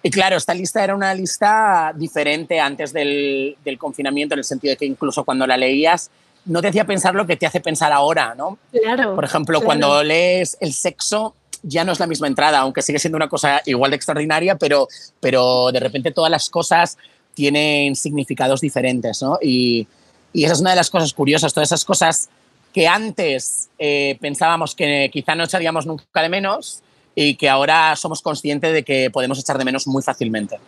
Y 0.00 0.10
claro, 0.10 0.36
esta 0.36 0.54
lista 0.54 0.84
era 0.84 0.94
una 0.94 1.12
lista 1.12 1.92
diferente 1.96 2.60
antes 2.60 2.92
del, 2.92 3.56
del 3.64 3.78
confinamiento, 3.78 4.36
en 4.36 4.38
el 4.38 4.44
sentido 4.44 4.70
de 4.70 4.76
que 4.76 4.86
incluso 4.86 5.24
cuando 5.24 5.44
la 5.44 5.56
leías, 5.56 6.12
no 6.48 6.60
te 6.60 6.68
hacía 6.68 6.84
pensar 6.84 7.14
lo 7.14 7.26
que 7.26 7.36
te 7.36 7.46
hace 7.46 7.60
pensar 7.60 7.92
ahora, 7.92 8.34
¿no? 8.34 8.58
Claro. 8.72 9.14
Por 9.14 9.24
ejemplo, 9.24 9.60
cuando 9.60 10.02
lees 10.02 10.56
el 10.60 10.72
sexo, 10.72 11.34
ya 11.62 11.84
no 11.84 11.92
es 11.92 12.00
la 12.00 12.06
misma 12.06 12.26
entrada, 12.26 12.58
aunque 12.58 12.82
sigue 12.82 12.98
siendo 12.98 13.16
una 13.16 13.28
cosa 13.28 13.62
igual 13.66 13.90
de 13.90 13.96
extraordinaria, 13.96 14.56
pero, 14.56 14.88
pero 15.20 15.70
de 15.72 15.80
repente 15.80 16.10
todas 16.10 16.30
las 16.30 16.48
cosas 16.50 16.98
tienen 17.34 17.94
significados 17.94 18.60
diferentes, 18.60 19.22
¿no? 19.22 19.38
Y, 19.40 19.86
y 20.32 20.44
esa 20.44 20.54
es 20.54 20.60
una 20.60 20.70
de 20.70 20.76
las 20.76 20.90
cosas 20.90 21.12
curiosas, 21.12 21.52
todas 21.52 21.68
esas 21.68 21.84
cosas 21.84 22.28
que 22.72 22.86
antes 22.86 23.68
eh, 23.78 24.18
pensábamos 24.20 24.74
que 24.74 25.10
quizá 25.12 25.34
no 25.34 25.44
echaríamos 25.44 25.86
nunca 25.86 26.22
de 26.22 26.28
menos 26.28 26.82
y 27.14 27.34
que 27.34 27.48
ahora 27.48 27.96
somos 27.96 28.22
conscientes 28.22 28.72
de 28.72 28.84
que 28.84 29.10
podemos 29.10 29.38
echar 29.38 29.58
de 29.58 29.64
menos 29.64 29.86
muy 29.86 30.02
fácilmente. 30.02 30.58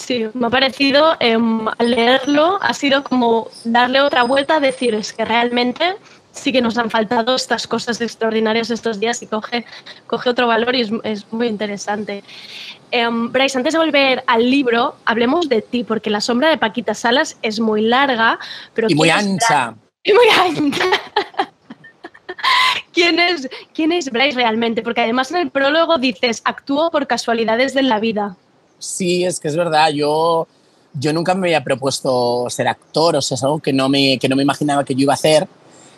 Sí, 0.00 0.26
me 0.32 0.46
ha 0.46 0.50
parecido, 0.50 1.14
em, 1.20 1.68
al 1.68 1.90
leerlo, 1.90 2.58
ha 2.62 2.72
sido 2.72 3.04
como 3.04 3.48
darle 3.64 4.00
otra 4.00 4.22
vuelta, 4.22 4.56
a 4.56 4.60
decir, 4.60 4.94
es 4.94 5.12
que 5.12 5.26
realmente 5.26 5.96
sí 6.32 6.52
que 6.52 6.62
nos 6.62 6.78
han 6.78 6.90
faltado 6.90 7.36
estas 7.36 7.66
cosas 7.66 8.00
extraordinarias 8.00 8.70
estos 8.70 8.98
días 8.98 9.22
y 9.22 9.26
coge, 9.26 9.66
coge 10.06 10.30
otro 10.30 10.46
valor 10.46 10.74
y 10.74 10.80
es, 10.80 10.90
es 11.04 11.30
muy 11.32 11.48
interesante. 11.48 12.24
Um, 12.92 13.30
Bryce, 13.30 13.58
antes 13.58 13.74
de 13.74 13.78
volver 13.78 14.24
al 14.26 14.50
libro, 14.50 14.96
hablemos 15.04 15.50
de 15.50 15.60
ti, 15.60 15.84
porque 15.84 16.08
la 16.08 16.22
sombra 16.22 16.48
de 16.48 16.56
Paquita 16.56 16.94
Salas 16.94 17.36
es 17.42 17.60
muy 17.60 17.82
larga, 17.82 18.38
pero 18.74 18.88
y 18.88 18.94
muy 18.94 19.10
ancha. 19.10 19.74
Y 20.02 20.14
muy 20.14 20.26
ancha. 20.28 20.84
¿Quién 22.94 23.18
es, 23.18 23.50
¿Quién 23.74 23.92
es 23.92 24.10
Bryce 24.10 24.36
realmente? 24.36 24.80
Porque 24.80 25.02
además 25.02 25.30
en 25.30 25.36
el 25.36 25.50
prólogo 25.50 25.98
dices, 25.98 26.40
actúo 26.46 26.90
por 26.90 27.06
casualidades 27.06 27.74
de 27.74 27.82
la 27.82 28.00
vida. 28.00 28.36
Sí, 28.80 29.24
es 29.24 29.38
que 29.38 29.48
es 29.48 29.56
verdad, 29.56 29.90
yo, 29.90 30.48
yo 30.94 31.12
nunca 31.12 31.34
me 31.34 31.48
había 31.48 31.62
propuesto 31.62 32.46
ser 32.48 32.66
actor, 32.66 33.14
o 33.14 33.22
sea, 33.22 33.36
es 33.36 33.44
algo 33.44 33.60
que 33.60 33.72
no 33.72 33.88
me, 33.88 34.18
que 34.18 34.28
no 34.28 34.34
me 34.34 34.42
imaginaba 34.42 34.84
que 34.84 34.94
yo 34.94 35.02
iba 35.02 35.12
a 35.12 35.14
hacer. 35.14 35.46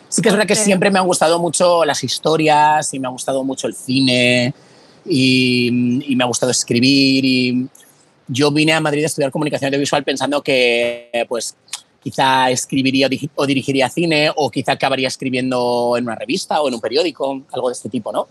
Sí 0.09 0.21
que 0.21 0.29
es 0.29 0.35
verdad 0.35 0.47
que 0.47 0.55
siempre 0.55 0.91
me 0.91 0.99
han 0.99 1.07
gustado 1.07 1.39
mucho 1.39 1.85
las 1.85 2.03
historias 2.03 2.93
y 2.93 2.99
me 2.99 3.07
ha 3.07 3.09
gustado 3.09 3.43
mucho 3.43 3.65
el 3.65 3.73
cine 3.73 4.53
y, 5.05 6.05
me 6.15 6.23
ha 6.23 6.27
gustado 6.27 6.51
escribir 6.51 7.25
y 7.25 7.67
yo 8.27 8.51
vine 8.51 8.73
a 8.73 8.79
Madrid 8.79 9.03
a 9.03 9.07
estudiar 9.07 9.31
comunicación 9.31 9.69
audiovisual 9.69 10.03
pensando 10.03 10.43
que 10.43 11.09
pues 11.27 11.55
quizá 12.03 12.51
escribiría 12.51 13.09
o 13.35 13.45
dirigiría 13.47 13.89
cine 13.89 14.29
o 14.35 14.51
quizá 14.51 14.73
acabaría 14.73 15.07
escribiendo 15.07 15.95
en 15.97 16.03
una 16.03 16.15
revista 16.15 16.61
o 16.61 16.67
en 16.67 16.75
un 16.75 16.81
periódico, 16.81 17.41
algo 17.51 17.69
de 17.69 17.73
este 17.73 17.89
tipo, 17.89 18.11
¿no? 18.11 18.27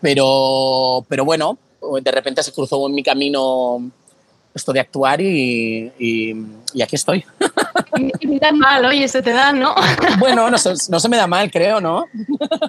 Pero, 0.00 1.04
pero 1.08 1.24
bueno, 1.24 1.58
de 2.00 2.10
repente 2.10 2.42
se 2.42 2.52
cruzó 2.52 2.86
en 2.86 2.94
mi 2.94 3.02
camino 3.02 3.90
esto 4.54 4.72
de 4.72 4.80
actuar 4.80 5.20
y, 5.20 5.92
y, 5.98 6.82
aquí 6.82 6.94
estoy. 6.96 7.24
Y 8.20 8.26
me 8.26 8.38
da 8.38 8.52
mal, 8.52 8.84
oye, 8.84 9.06
se 9.08 9.20
te 9.20 9.32
da, 9.32 9.52
¿no? 9.52 9.74
Bueno, 10.18 10.48
no, 10.48 10.56
no, 10.88 11.00
se 11.00 11.08
me 11.08 11.16
da 11.16 11.26
mal, 11.26 11.50
creo, 11.50 11.80
¿no? 11.80 12.06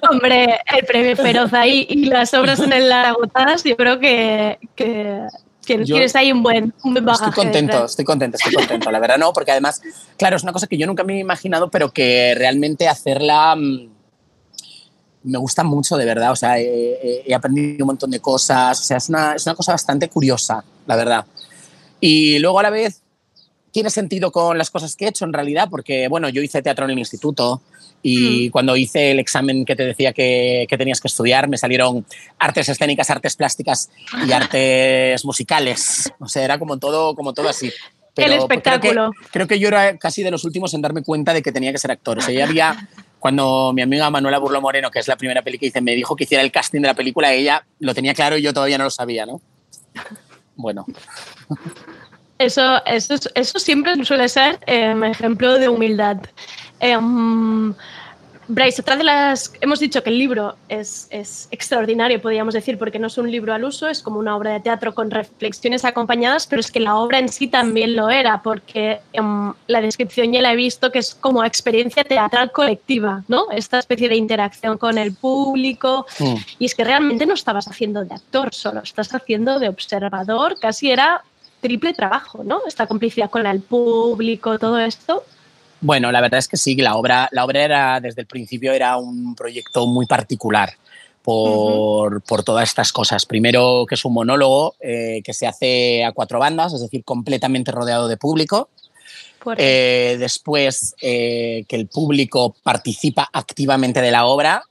Hombre, 0.09 0.59
el 0.75 0.85
premio 0.85 1.15
Feroz 1.15 1.53
ahí 1.53 1.85
y 1.89 2.05
las 2.05 2.33
obras 2.33 2.59
en 2.59 2.73
el 2.73 2.91
agotadas, 2.91 3.63
yo 3.63 3.77
creo 3.77 3.99
que, 3.99 4.57
que 4.75 5.27
tienes 5.65 6.15
ahí 6.15 6.31
un 6.31 6.43
buen, 6.43 6.73
un 6.83 6.93
buen 6.93 7.05
bagaje. 7.05 7.29
Estoy 7.29 7.43
contento, 7.43 7.85
estoy 7.85 8.05
contento, 8.05 8.37
estoy 8.37 8.53
contento. 8.53 8.91
La 8.91 8.99
verdad 8.99 9.17
no, 9.17 9.33
porque 9.33 9.51
además, 9.51 9.81
claro, 10.17 10.35
es 10.35 10.43
una 10.43 10.53
cosa 10.53 10.67
que 10.67 10.77
yo 10.77 10.87
nunca 10.87 11.03
me 11.03 11.17
he 11.17 11.19
imaginado, 11.19 11.69
pero 11.69 11.91
que 11.91 12.33
realmente 12.35 12.87
hacerla 12.87 13.55
mm, 13.55 13.89
me 15.25 15.37
gusta 15.37 15.63
mucho, 15.63 15.97
de 15.97 16.05
verdad. 16.05 16.31
O 16.31 16.35
sea, 16.35 16.59
he, 16.59 17.33
aprendido 17.33 17.83
un 17.83 17.87
montón 17.87 18.11
de 18.11 18.19
cosas. 18.19 18.79
O 18.79 18.83
sea, 18.83 18.97
es 18.97 19.09
una, 19.09 19.35
es 19.35 19.45
una 19.45 19.55
cosa 19.55 19.73
bastante 19.73 20.09
curiosa, 20.09 20.63
la 20.85 20.95
verdad. 20.95 21.25
Y 21.99 22.39
luego 22.39 22.59
a 22.59 22.63
la 22.63 22.69
vez 22.69 23.01
tiene 23.71 23.89
sentido 23.89 24.31
con 24.31 24.57
las 24.57 24.71
cosas 24.71 24.95
que 24.95 25.05
he 25.05 25.09
hecho 25.09 25.25
en 25.25 25.33
realidad, 25.33 25.67
porque 25.69 26.07
bueno, 26.07 26.29
yo 26.29 26.41
hice 26.41 26.61
teatro 26.61 26.85
en 26.85 26.91
el 26.91 26.99
instituto 26.99 27.61
y 28.01 28.47
mm. 28.47 28.51
cuando 28.51 28.77
hice 28.77 29.11
el 29.11 29.19
examen 29.19 29.65
que 29.65 29.75
te 29.75 29.83
decía 29.83 30.13
que, 30.13 30.65
que, 30.69 30.77
tenías 30.77 31.01
que 31.01 31.07
estudiar, 31.07 31.49
me 31.49 31.57
salieron 31.57 32.05
artes 32.39 32.69
escénicas, 32.69 33.09
artes 33.09 33.35
plásticas 33.35 33.89
y 34.25 34.31
artes 34.31 35.25
musicales. 35.25 36.13
O 36.19 36.27
sea, 36.27 36.45
era 36.45 36.59
como 36.59 36.77
todo, 36.77 37.15
como 37.15 37.33
todo 37.33 37.49
así. 37.49 37.69
el 38.15 38.33
espectáculo. 38.33 39.11
Creo 39.31 39.47
que, 39.47 39.59
yo 39.59 39.67
era 39.67 39.97
casi 39.97 40.23
de 40.23 40.31
los 40.31 40.45
últimos 40.45 40.73
en 40.73 40.81
darme 40.81 41.01
cuenta 41.01 41.33
de 41.33 41.41
que 41.41 41.51
tenía 41.51 41.71
que 41.71 41.79
ser 41.79 41.91
actor. 41.91 42.19
O 42.19 42.21
sea, 42.21 42.33
ya 42.33 42.45
había, 42.45 42.87
cuando 43.19 43.71
mi 43.73 43.81
amiga 43.81 44.09
Manuela 44.09 44.37
Burlo 44.37 44.61
Moreno, 44.61 44.91
que 44.91 44.99
es 44.99 45.07
la 45.07 45.15
primera 45.15 45.41
peli 45.41 45.57
que 45.57 45.67
hice, 45.67 45.81
me 45.81 45.95
dijo 45.95 46.15
que 46.15 46.25
hiciera 46.25 46.43
el 46.43 46.51
casting 46.51 46.81
de 46.81 46.87
la 46.87 46.93
película, 46.93 47.33
ella 47.33 47.65
lo 47.79 47.93
tenía 47.93 48.13
claro 48.13 48.37
y 48.37 48.41
yo 48.41 48.53
todavía 48.53 48.77
no 48.77 48.85
lo 48.85 48.91
sabía, 48.91 49.25
¿no? 49.25 49.41
Bueno. 50.55 50.85
Eso, 52.37 52.85
eso, 52.85 53.15
eso 53.33 53.59
siempre 53.59 54.03
suele 54.03 54.27
ser 54.27 54.59
em, 54.67 55.03
ejemplo 55.03 55.57
de 55.57 55.69
humildad. 55.69 56.17
Eh, 56.79 56.97
Bryce, 58.47 58.81
otra 58.81 58.95
de 58.95 59.03
las. 59.03 59.53
Hemos 59.61 59.79
dicho 59.79 60.03
que 60.03 60.09
el 60.09 60.19
libro 60.19 60.55
es, 60.69 61.07
es, 61.09 61.47
extraordinario, 61.51 62.21
podríamos 62.21 62.53
decir, 62.53 62.77
porque 62.77 62.99
no 62.99 63.07
es 63.07 63.17
un 63.17 63.31
libro 63.31 63.53
al 63.53 63.63
uso, 63.63 63.87
es 63.87 64.03
como 64.03 64.19
una 64.19 64.35
obra 64.35 64.53
de 64.53 64.59
teatro 64.59 64.93
con 64.93 65.09
reflexiones 65.09 65.83
acompañadas, 65.83 66.45
pero 66.45 66.59
es 66.59 66.71
que 66.71 66.79
la 66.79 66.95
obra 66.95 67.19
en 67.19 67.29
sí 67.29 67.47
también 67.47 67.95
lo 67.95 68.09
era, 68.09 68.41
porque 68.43 68.99
en 69.13 69.53
la 69.67 69.81
descripción 69.81 70.31
ya 70.31 70.41
la 70.41 70.53
he 70.53 70.55
visto 70.55 70.91
que 70.91 70.99
es 70.99 71.15
como 71.15 71.43
experiencia 71.43 72.03
teatral 72.03 72.51
colectiva, 72.51 73.23
¿no? 73.27 73.49
Esta 73.51 73.79
especie 73.79 74.09
de 74.09 74.15
interacción 74.15 74.77
con 74.77 74.97
el 74.97 75.13
público. 75.13 76.05
Mm. 76.19 76.35
Y 76.59 76.65
es 76.65 76.75
que 76.75 76.83
realmente 76.83 77.25
no 77.25 77.33
estabas 77.33 77.67
haciendo 77.67 78.05
de 78.05 78.13
actor 78.13 78.53
solo, 78.53 78.81
estás 78.81 79.13
haciendo 79.13 79.59
de 79.59 79.69
observador, 79.69 80.59
casi 80.59 80.91
era 80.91 81.23
triple 81.61 81.93
trabajo, 81.93 82.43
¿no? 82.43 82.61
Esta 82.67 82.85
complicidad 82.85 83.29
con 83.29 83.47
el 83.47 83.61
público, 83.61 84.59
todo 84.59 84.77
esto. 84.77 85.23
Bueno, 85.81 86.11
la 86.11 86.21
verdad 86.21 86.39
es 86.39 86.47
que 86.47 86.57
sí, 86.57 86.75
la 86.75 86.95
obra, 86.95 87.29
la 87.31 87.45
obra 87.45 87.63
era, 87.63 87.99
desde 87.99 88.21
el 88.21 88.27
principio 88.27 88.73
era 88.73 88.97
un 88.97 89.35
proyecto 89.35 89.85
muy 89.87 90.05
particular 90.05 90.73
por, 91.21 92.21
por 92.21 92.43
todas 92.43 92.69
estas 92.69 92.91
cosas. 92.91 93.25
Primero, 93.25 93.85
que 93.87 93.95
es 93.95 94.05
un 94.05 94.13
monólogo 94.13 94.75
eh, 94.79 95.21
que 95.23 95.33
se 95.33 95.47
hace 95.47 96.05
a 96.05 96.11
cuatro 96.11 96.39
bandas, 96.39 96.73
es 96.73 96.81
decir, 96.81 97.03
completamente 97.03 97.71
rodeado 97.71 98.07
de 98.07 98.17
público. 98.17 98.69
Eh, 99.57 100.17
después, 100.19 100.95
eh, 101.01 101.65
que 101.67 101.75
el 101.75 101.87
público 101.87 102.55
participa 102.63 103.29
activamente 103.31 104.01
de 104.01 104.11
la 104.11 104.25
obra, 104.25 104.63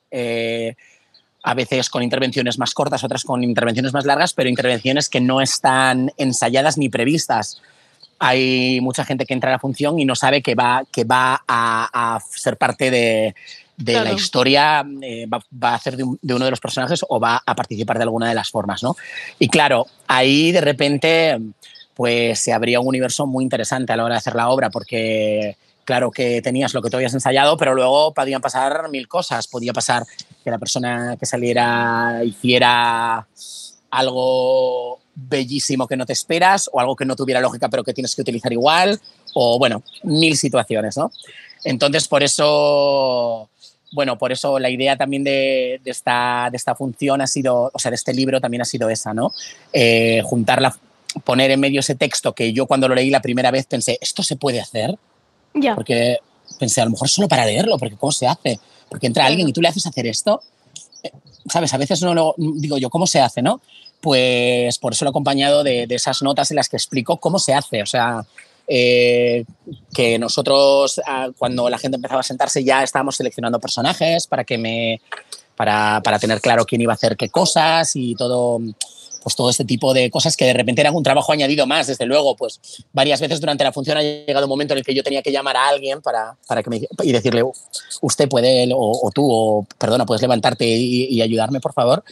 a 1.46 1.54
veces 1.54 1.90
con 1.90 2.02
intervenciones 2.02 2.58
más 2.58 2.72
cortas, 2.72 3.04
otras 3.04 3.24
con 3.24 3.42
intervenciones 3.42 3.92
más 3.92 4.04
largas, 4.04 4.32
pero 4.32 4.48
intervenciones 4.48 5.08
que 5.08 5.20
no 5.20 5.40
están 5.40 6.12
ensayadas 6.16 6.78
ni 6.78 6.88
previstas 6.88 7.60
hay 8.18 8.80
mucha 8.80 9.04
gente 9.04 9.26
que 9.26 9.34
entra 9.34 9.50
a 9.50 9.52
la 9.52 9.58
función 9.58 9.98
y 9.98 10.04
no 10.04 10.14
sabe 10.14 10.42
que 10.42 10.54
va, 10.54 10.84
que 10.90 11.04
va 11.04 11.42
a, 11.46 12.18
ser 12.30 12.56
parte 12.56 12.90
de, 12.90 13.34
la 13.76 14.12
historia, 14.12 14.84
eh, 15.02 15.26
va, 15.26 15.74
a 15.74 15.78
ser 15.78 15.96
de, 15.96 16.04
uno 16.04 16.44
de 16.44 16.50
los 16.50 16.60
personajes 16.60 17.04
o 17.08 17.20
va 17.20 17.42
a 17.44 17.54
participar 17.54 17.98
de 17.98 18.04
alguna 18.04 18.28
de 18.28 18.34
las 18.34 18.50
formas, 18.50 18.82
¿no? 18.82 18.96
Y 19.38 19.48
claro, 19.48 19.86
ahí 20.06 20.52
de 20.52 20.60
repente 20.60 21.38
pues 21.94 22.40
se 22.40 22.52
abría 22.52 22.80
un 22.80 22.88
universo 22.88 23.26
muy 23.26 23.44
interesante 23.44 23.92
a 23.92 23.96
la 23.96 24.04
hora 24.04 24.14
de 24.14 24.18
hacer 24.18 24.34
la 24.34 24.48
obra 24.48 24.68
porque 24.70 25.56
claro 25.84 26.10
que 26.10 26.42
tenías 26.42 26.74
lo 26.74 26.82
que 26.82 26.90
tú 26.90 26.96
habías 26.96 27.14
ensayado, 27.14 27.56
pero 27.56 27.74
luego 27.74 28.12
podían 28.12 28.40
pasar 28.40 28.88
mil 28.90 29.06
cosas. 29.06 29.46
Podía 29.46 29.72
pasar 29.72 30.04
que 30.42 30.50
la 30.50 30.58
persona 30.58 31.16
que 31.18 31.26
saliera 31.26 32.20
hiciera 32.24 33.26
algo 33.90 35.03
bellísimo 35.14 35.86
que 35.86 35.96
no 35.96 36.06
te 36.06 36.12
esperas 36.12 36.68
o 36.72 36.80
algo 36.80 36.96
que 36.96 37.04
no 37.04 37.16
tuviera 37.16 37.40
lógica 37.40 37.68
pero 37.68 37.84
que 37.84 37.94
tienes 37.94 38.14
que 38.14 38.22
utilizar 38.22 38.52
igual 38.52 39.00
o 39.34 39.58
bueno, 39.58 39.82
mil 40.02 40.36
situaciones, 40.36 40.96
¿no? 40.96 41.10
Entonces, 41.64 42.06
por 42.08 42.22
eso, 42.22 43.48
bueno, 43.92 44.18
por 44.18 44.32
eso 44.32 44.58
la 44.58 44.70
idea 44.70 44.96
también 44.96 45.24
de, 45.24 45.80
esta, 45.84 46.48
de 46.50 46.56
esta 46.56 46.74
función 46.74 47.20
ha 47.20 47.26
sido, 47.26 47.70
o 47.72 47.78
sea, 47.78 47.90
de 47.90 47.96
este 47.96 48.14
libro 48.14 48.40
también 48.40 48.62
ha 48.62 48.66
sido 48.66 48.88
esa, 48.90 49.14
¿no? 49.14 49.32
Eh, 49.72 50.22
juntarla, 50.24 50.76
poner 51.24 51.50
en 51.50 51.60
medio 51.60 51.80
ese 51.80 51.94
texto 51.94 52.32
que 52.32 52.52
yo 52.52 52.66
cuando 52.66 52.88
lo 52.88 52.94
leí 52.94 53.10
la 53.10 53.22
primera 53.22 53.50
vez 53.50 53.66
pensé, 53.66 53.98
¿esto 54.00 54.22
se 54.22 54.36
puede 54.36 54.60
hacer? 54.60 54.96
Ya. 55.54 55.74
Porque 55.74 56.18
pensé, 56.58 56.80
a 56.80 56.84
lo 56.84 56.90
mejor 56.90 57.08
solo 57.08 57.28
para 57.28 57.46
leerlo, 57.46 57.78
porque 57.78 57.96
¿cómo 57.96 58.12
se 58.12 58.26
hace? 58.26 58.60
Porque 58.88 59.06
entra 59.06 59.26
alguien 59.26 59.48
y 59.48 59.52
tú 59.52 59.60
le 59.60 59.68
haces 59.68 59.86
hacer 59.86 60.06
esto. 60.06 60.42
Eh, 61.02 61.10
¿Sabes? 61.48 61.72
A 61.74 61.78
veces 61.78 62.00
no 62.02 62.14
lo 62.14 62.34
digo 62.38 62.78
yo, 62.78 62.90
¿cómo 62.90 63.06
se 63.06 63.20
hace, 63.20 63.42
no? 63.42 63.60
Pues 64.04 64.76
por 64.76 64.92
eso 64.92 65.06
lo 65.06 65.08
he 65.08 65.12
acompañado 65.12 65.64
de, 65.64 65.86
esas 65.88 66.20
notas 66.20 66.50
en 66.50 66.56
las 66.56 66.68
que 66.68 66.76
explico 66.76 67.16
cómo 67.16 67.38
se 67.38 67.54
hace. 67.54 67.82
O 67.82 67.86
sea, 67.86 68.26
eh, 68.68 69.46
que 69.94 70.18
nosotros 70.18 71.00
ah, 71.06 71.30
cuando 71.38 71.70
la 71.70 71.78
gente 71.78 71.96
empezaba 71.96 72.20
a 72.20 72.24
sentarse 72.24 72.62
ya 72.62 72.82
estábamos 72.82 73.16
seleccionando 73.16 73.58
personajes 73.58 74.26
para 74.26 74.44
que 74.44 74.58
me 74.58 75.00
para, 75.56 76.02
para, 76.02 76.18
tener 76.18 76.40
claro 76.40 76.64
quién 76.64 76.80
iba 76.80 76.92
a 76.92 76.96
hacer 76.96 77.16
qué 77.16 77.28
cosas 77.28 77.92
y 77.94 78.14
todo 78.14 78.58
pues 79.22 79.36
todo 79.36 79.50
este 79.50 79.66
tipo 79.66 79.92
de 79.92 80.10
cosas 80.10 80.34
que 80.34 80.46
de 80.46 80.54
repente 80.54 80.80
eran 80.80 80.94
un 80.94 81.02
trabajo 81.02 81.30
añadido 81.32 81.66
más 81.66 81.86
desde 81.86 82.06
luego 82.06 82.36
pues 82.36 82.58
varias 82.94 83.20
veces 83.20 83.38
durante 83.38 83.64
la 83.64 83.72
función 83.72 83.98
ha 83.98 84.02
llegado 84.02 84.46
un 84.46 84.50
momento 84.50 84.72
en 84.72 84.78
el 84.78 84.84
que 84.84 84.94
yo 84.94 85.02
tenía 85.02 85.22
que 85.22 85.30
llamar 85.30 85.58
a 85.58 85.68
alguien 85.68 86.00
para, 86.00 86.36
para 86.46 86.62
que 86.62 86.70
me, 86.70 86.80
y 87.02 87.12
decirle 87.12 87.42
usted 88.00 88.28
puede 88.30 88.70
o, 88.74 89.10
tú 89.14 89.30
o 89.30 89.66
perdona 89.78 90.06
puedes 90.06 90.22
levantarte 90.22 90.66
y 90.66 91.20
ayudarme 91.20 91.60
por 91.60 91.74
favor 91.74 92.02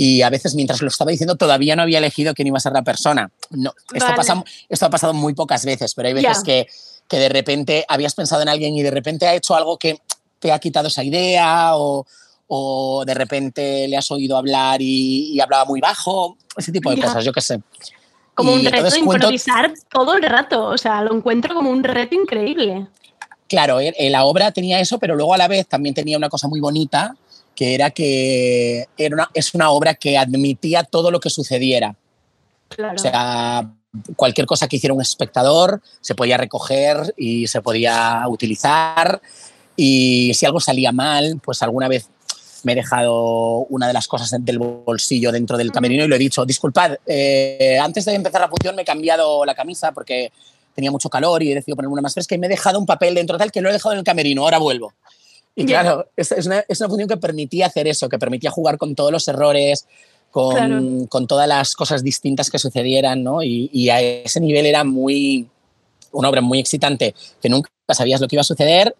y 0.00 0.22
a 0.22 0.30
veces 0.30 0.54
mientras 0.54 0.80
lo 0.80 0.86
estaba 0.86 1.10
diciendo 1.10 1.34
todavía 1.34 1.74
no 1.74 1.82
había 1.82 1.98
elegido 1.98 2.32
quién 2.32 2.46
iba 2.46 2.56
a 2.56 2.60
ser 2.60 2.72
la 2.72 2.82
persona. 2.82 3.32
No, 3.50 3.74
esto, 3.92 4.14
pasa, 4.14 4.44
esto 4.68 4.86
ha 4.86 4.90
pasado 4.90 5.12
muy 5.12 5.34
pocas 5.34 5.64
veces, 5.64 5.92
pero 5.92 6.06
hay 6.06 6.14
veces 6.14 6.44
que, 6.44 6.68
que 7.08 7.16
de 7.18 7.28
repente 7.28 7.84
habías 7.88 8.14
pensado 8.14 8.42
en 8.42 8.48
alguien 8.48 8.76
y 8.76 8.82
de 8.84 8.92
repente 8.92 9.26
ha 9.26 9.34
hecho 9.34 9.56
algo 9.56 9.76
que 9.76 9.98
te 10.38 10.52
ha 10.52 10.60
quitado 10.60 10.86
esa 10.86 11.02
idea 11.02 11.76
o, 11.76 12.06
o 12.46 13.02
de 13.04 13.14
repente 13.14 13.88
le 13.88 13.96
has 13.96 14.08
oído 14.12 14.36
hablar 14.36 14.80
y, 14.80 15.40
hablaba 15.40 15.64
muy 15.64 15.80
bajo, 15.80 16.36
ese 16.56 16.70
tipo 16.70 16.90
de 16.90 17.02
cosas, 17.02 17.24
yo 17.24 17.32
qué 17.32 17.40
sé. 17.40 17.60
Como 18.34 18.52
un 18.52 18.60
Y 18.60 18.66
reto 18.66 18.76
entonces 18.76 19.02
cuento- 19.02 19.26
improvisar 19.26 19.72
todo 19.90 20.14
el 20.14 20.22
rato. 20.22 20.66
O 20.66 20.78
sea, 20.78 21.02
lo 21.02 21.12
encuentro 21.12 21.56
como 21.56 21.70
un 21.70 21.82
reto 21.82 22.14
increíble. 22.14 22.86
Claro, 23.48 23.80
eh, 23.80 23.92
eh, 23.98 24.10
la 24.10 24.24
obra 24.24 24.52
tenía 24.52 24.78
eso, 24.78 25.00
pero 25.00 25.16
luego 25.16 25.34
a 25.34 25.38
la 25.38 25.48
vez 25.48 25.66
también 25.66 25.92
tenía 25.92 26.16
una 26.16 26.28
cosa 26.28 26.46
muy 26.46 26.60
bonita, 26.60 27.16
que 27.58 27.74
era 27.74 27.90
que 27.90 28.86
era 28.96 29.16
una- 29.16 29.30
es 29.34 29.52
una 29.52 29.70
obra 29.70 29.94
que 29.94 30.16
admitía 30.16 30.84
todo 30.84 31.10
lo 31.10 31.18
que 31.18 31.28
sucediera. 31.28 31.96
Claro. 32.68 32.94
O 32.94 32.98
sea, 32.98 33.68
cualquier 34.14 34.46
cosa 34.46 34.68
que 34.68 34.76
hiciera 34.76 34.94
un 34.94 35.02
espectador 35.02 35.82
se 36.00 36.14
podía 36.14 36.36
recoger 36.36 37.12
y 37.16 37.48
se 37.48 37.60
podía 37.60 38.22
utilizar. 38.28 39.20
Y 39.74 40.34
si 40.34 40.46
algo 40.46 40.60
salía 40.60 40.92
mal, 40.92 41.40
pues 41.42 41.60
alguna 41.60 41.88
vez 41.88 42.08
me 42.62 42.74
he 42.74 42.76
dejado 42.76 43.66
una 43.70 43.88
de 43.88 43.92
las 43.92 44.06
cosas 44.06 44.32
del 44.38 44.60
bolsillo 44.60 45.32
dentro 45.32 45.56
del 45.56 45.72
camerino 45.72 46.04
y 46.04 46.06
lo 46.06 46.14
he 46.14 46.18
dicho, 46.20 46.46
disculpad, 46.46 46.98
eh, 47.06 47.76
antes 47.82 48.04
de 48.04 48.14
empezar 48.14 48.40
la 48.40 48.48
función 48.48 48.76
me 48.76 48.82
he 48.82 48.84
cambiado 48.84 49.44
la 49.44 49.56
camisa 49.56 49.90
porque 49.90 50.30
tenía 50.76 50.92
mucho 50.92 51.10
calor 51.10 51.42
y 51.42 51.50
he 51.50 51.56
decidido 51.56 51.74
ponerme 51.74 51.94
una 51.94 52.02
más 52.02 52.14
fresca 52.14 52.36
y 52.36 52.38
me 52.38 52.46
he 52.46 52.50
dejado 52.50 52.78
un 52.78 52.86
papel 52.86 53.16
dentro 53.16 53.36
tal 53.36 53.50
que 53.50 53.60
lo 53.60 53.68
he 53.68 53.72
dejado 53.72 53.94
en 53.94 53.98
el 53.98 54.04
camerino, 54.04 54.42
ahora 54.42 54.58
vuelvo. 54.58 54.92
Y 55.60 55.66
claro, 55.66 56.06
es, 56.16 56.30
es 56.30 56.46
una, 56.46 56.64
es 56.68 56.78
una 56.80 56.88
función 56.88 57.08
que 57.08 57.16
permitía 57.16 57.66
hacer 57.66 57.88
eso, 57.88 58.08
que 58.08 58.18
permitía 58.18 58.50
jugar 58.50 58.78
con 58.78 58.94
todos 58.94 59.10
los 59.10 59.26
errores, 59.26 59.86
con, 60.30 60.54
Claro. 60.54 60.82
con 61.08 61.26
todas 61.26 61.48
las 61.48 61.74
cosas 61.74 62.04
distintas 62.04 62.48
que 62.50 62.58
sucedieran, 62.58 63.24
¿no? 63.24 63.42
Y, 63.42 63.68
y 63.72 63.88
a 63.88 64.00
ese 64.00 64.40
nivel 64.40 64.66
era 64.66 64.84
muy, 64.84 65.48
una 66.12 66.28
obra 66.28 66.42
muy 66.42 66.60
excitante, 66.60 67.14
que 67.42 67.48
nunca 67.48 67.70
sabías 67.92 68.20
lo 68.20 68.28
que 68.28 68.36
iba 68.36 68.42
a 68.42 68.44
suceder 68.44 68.94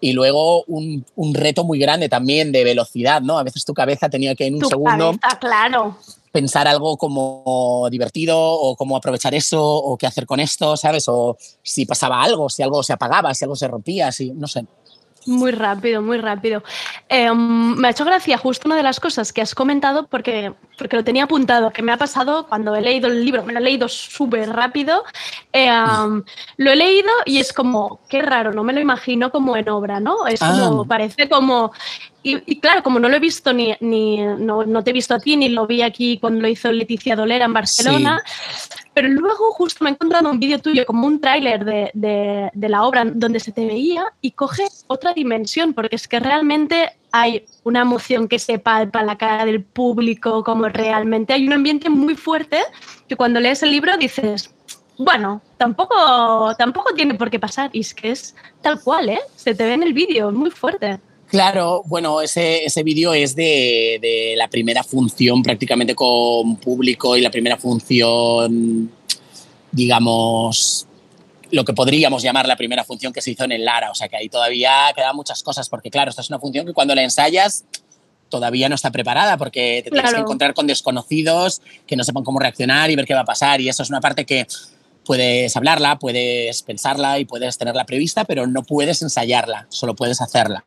y 0.00 0.12
luego 0.12 0.62
un, 0.68 1.04
un 1.16 1.34
reto 1.34 1.64
muy 1.64 1.80
grande 1.80 2.08
también 2.08 2.52
de 2.52 2.62
velocidad, 2.62 3.20
¿no? 3.20 3.36
A 3.38 3.42
veces 3.42 3.64
tu 3.64 3.74
cabeza 3.74 4.08
tenía 4.08 4.36
que 4.36 4.46
en 4.46 4.54
un 4.54 4.60
Tu 4.60 4.68
segundo 4.68 5.18
cabeza, 5.18 5.38
claro. 5.40 5.98
pensar 6.30 6.68
algo 6.68 6.96
como 6.96 7.88
divertido 7.90 8.38
o 8.38 8.76
cómo 8.76 8.96
aprovechar 8.96 9.34
eso 9.34 9.60
o 9.60 9.96
qué 9.96 10.06
hacer 10.06 10.26
con 10.26 10.38
esto, 10.38 10.76
¿sabes? 10.76 11.08
O 11.08 11.36
si 11.62 11.86
pasaba 11.86 12.22
algo, 12.22 12.48
si 12.48 12.62
algo 12.62 12.84
se 12.84 12.92
apagaba, 12.92 13.34
si 13.34 13.44
algo 13.44 13.56
se 13.56 13.66
rompía, 13.66 14.12
si, 14.12 14.30
no 14.30 14.46
sé. 14.46 14.64
Muy 15.28 15.50
rápido, 15.52 16.00
muy 16.00 16.16
rápido. 16.16 16.62
Eh, 17.10 17.30
me 17.34 17.86
ha 17.86 17.90
hecho 17.90 18.06
gracia 18.06 18.38
justo 18.38 18.66
una 18.66 18.76
de 18.76 18.82
las 18.82 18.98
cosas 18.98 19.30
que 19.30 19.42
has 19.42 19.54
comentado 19.54 20.06
porque, 20.06 20.54
porque 20.78 20.96
lo 20.96 21.04
tenía 21.04 21.24
apuntado, 21.24 21.70
que 21.70 21.82
me 21.82 21.92
ha 21.92 21.98
pasado 21.98 22.46
cuando 22.48 22.74
he 22.74 22.80
leído 22.80 23.08
el 23.08 23.26
libro, 23.26 23.44
me 23.44 23.52
lo 23.52 23.58
he 23.58 23.62
leído 23.62 23.88
súper 23.88 24.48
rápido. 24.48 25.04
eh, 25.52 25.70
um, 25.70 26.22
lo 26.56 26.70
he 26.70 26.76
leído 26.76 27.10
y 27.26 27.40
es 27.40 27.52
como, 27.52 28.00
qué 28.08 28.22
raro, 28.22 28.52
no 28.54 28.64
me 28.64 28.72
lo 28.72 28.80
imagino 28.80 29.30
como 29.30 29.54
en 29.54 29.68
obra, 29.68 30.00
¿no? 30.00 30.26
Es 30.26 30.40
como, 30.40 30.82
Ah. 30.82 30.88
parece 30.88 31.28
como... 31.28 31.72
Y, 32.20 32.36
y 32.52 32.58
claro, 32.58 32.82
como 32.82 32.98
no 32.98 33.08
lo 33.08 33.16
he 33.16 33.20
visto 33.20 33.52
ni, 33.52 33.74
ni 33.80 34.18
no, 34.20 34.64
no 34.64 34.82
te 34.82 34.90
he 34.90 34.92
visto 34.92 35.14
a 35.14 35.20
ti, 35.20 35.36
ni 35.36 35.48
lo 35.48 35.66
vi 35.68 35.82
aquí 35.82 36.18
cuando 36.18 36.40
lo 36.40 36.48
hizo 36.48 36.70
Leticia 36.72 37.14
Dolera 37.14 37.44
en 37.44 37.52
Barcelona, 37.52 38.20
pero 38.92 39.08
luego 39.08 39.52
justo 39.52 39.84
me 39.84 39.90
he 39.90 39.92
encontrado 39.92 40.28
un 40.28 40.40
vídeo 40.40 40.58
tuyo, 40.58 40.84
como 40.84 41.06
un 41.06 41.20
tráiler 41.20 41.64
de, 41.64 41.90
de- 41.94 42.50
de 42.52 42.68
la 42.68 42.82
obra 42.82 43.04
donde 43.04 43.38
se 43.38 43.52
te 43.52 43.64
veía 43.66 44.04
y 44.20 44.32
coge 44.32 44.64
otra 44.88 45.12
dimensión, 45.14 45.74
porque 45.74 45.94
es 45.94 46.08
que 46.08 46.18
realmente 46.18 46.90
hay 47.12 47.44
una 47.62 47.82
emoción 47.82 48.26
que 48.26 48.40
se 48.40 48.58
palpa 48.58 49.00
en 49.00 49.06
la 49.06 49.16
cara 49.16 49.44
del 49.46 49.62
público, 49.62 50.42
como 50.42 50.68
realmente 50.68 51.32
hay 51.32 51.46
un 51.46 51.52
ambiente 51.52 51.88
muy 51.88 52.16
fuerte 52.16 52.58
que 53.08 53.14
cuando 53.16 53.38
lees 53.38 53.62
el 53.62 53.70
libro 53.70 53.96
dices, 53.96 54.52
bueno, 54.98 55.40
tampoco, 55.56 56.52
tampoco 56.58 56.92
tiene 56.94 57.14
por 57.14 57.30
qué 57.30 57.38
pasar, 57.38 57.70
y 57.72 57.80
es 57.80 57.94
que 57.94 58.10
es 58.10 58.34
tal 58.60 58.82
cual, 58.82 59.08
¿eh? 59.10 59.20
Se 59.36 59.54
te 59.54 59.64
ve 59.64 59.74
en 59.74 59.84
el 59.84 59.92
vídeo, 59.92 60.32
muy 60.32 60.50
fuerte. 60.50 60.98
Claro, 61.28 61.82
bueno, 61.84 62.22
ese, 62.22 62.64
ese 62.64 62.82
vídeo 62.82 63.12
es 63.12 63.36
de, 63.36 63.98
de 64.00 64.34
la 64.36 64.48
primera 64.48 64.82
función 64.82 65.42
prácticamente 65.42 65.94
con 65.94 66.56
público 66.56 67.16
y 67.16 67.20
la 67.20 67.30
primera 67.30 67.58
función, 67.58 68.90
digamos, 69.70 70.86
lo 71.50 71.64
que 71.64 71.72
podríamos 71.74 72.22
llamar 72.22 72.46
la 72.46 72.56
primera 72.56 72.84
función 72.84 73.12
que 73.12 73.20
se 73.20 73.32
hizo 73.32 73.44
en 73.44 73.52
el 73.52 73.64
Lara. 73.64 73.90
O 73.90 73.94
sea 73.94 74.08
que 74.08 74.16
ahí 74.16 74.28
todavía 74.28 74.90
quedan 74.94 75.16
muchas 75.16 75.42
cosas, 75.42 75.68
porque 75.68 75.90
claro, 75.90 76.10
esta 76.10 76.22
es 76.22 76.30
una 76.30 76.38
función 76.38 76.66
que 76.66 76.72
cuando 76.72 76.94
la 76.94 77.02
ensayas 77.02 77.64
todavía 78.30 78.68
no 78.68 78.74
está 78.74 78.90
preparada, 78.90 79.36
porque 79.36 79.82
te 79.84 79.90
tienes 79.90 80.12
que 80.12 80.20
encontrar 80.20 80.54
con 80.54 80.66
desconocidos 80.66 81.62
que 81.86 81.96
no 81.96 82.04
sepan 82.04 82.24
cómo 82.24 82.38
reaccionar 82.38 82.90
y 82.90 82.96
ver 82.96 83.06
qué 83.06 83.14
va 83.14 83.20
a 83.20 83.26
pasar. 83.26 83.60
Y 83.60 83.68
eso 83.68 83.82
es 83.82 83.90
una 83.90 84.00
parte 84.00 84.26
que 84.26 84.46
puedes 85.04 85.56
hablarla, 85.56 85.98
puedes 85.98 86.62
pensarla 86.62 87.18
y 87.18 87.24
puedes 87.24 87.56
tenerla 87.56 87.84
prevista, 87.84 88.24
pero 88.24 88.46
no 88.46 88.62
puedes 88.62 89.02
ensayarla, 89.02 89.66
solo 89.70 89.94
puedes 89.94 90.20
hacerla. 90.20 90.64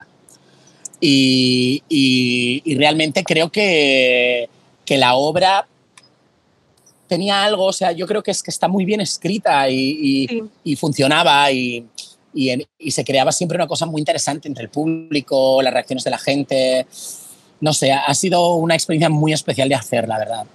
Y, 1.03 1.81
y- 1.89 2.61
y 2.63 2.75
realmente 2.77 3.23
creo 3.23 3.51
que, 3.51 4.47
que 4.85 4.97
la 4.97 5.15
obra 5.15 5.67
tenía 7.07 7.43
algo, 7.43 7.65
o 7.65 7.73
sea, 7.73 7.91
yo 7.91 8.07
creo 8.07 8.23
que 8.23 8.31
es 8.31 8.41
que 8.41 8.51
está 8.51 8.67
muy 8.67 8.85
bien 8.85 9.01
escrita 9.01 9.67
y, 9.69 9.75
y- 9.75 10.27
Sí. 10.27 10.43
y 10.63 10.75
funcionaba 10.77 11.51
y, 11.51 11.85
y 12.33 12.49
en- 12.51 12.63
y 12.79 12.91
se 12.91 13.03
creaba 13.03 13.31
siempre 13.31 13.57
una 13.57 13.67
cosa 13.67 13.85
muy 13.85 13.99
interesante 13.99 14.47
entre 14.47 14.63
el 14.63 14.69
público, 14.69 15.61
las 15.61 15.73
reacciones 15.73 16.03
de 16.05 16.11
la 16.11 16.17
gente. 16.17 16.85
No 17.59 17.73
sé, 17.73 17.91
ha 17.91 18.13
sido 18.13 18.55
una 18.55 18.75
experiencia 18.75 19.09
muy 19.09 19.33
especial 19.33 19.67
de 19.69 19.75
hacer, 19.75 20.07
la 20.07 20.17
verdad. 20.17 20.45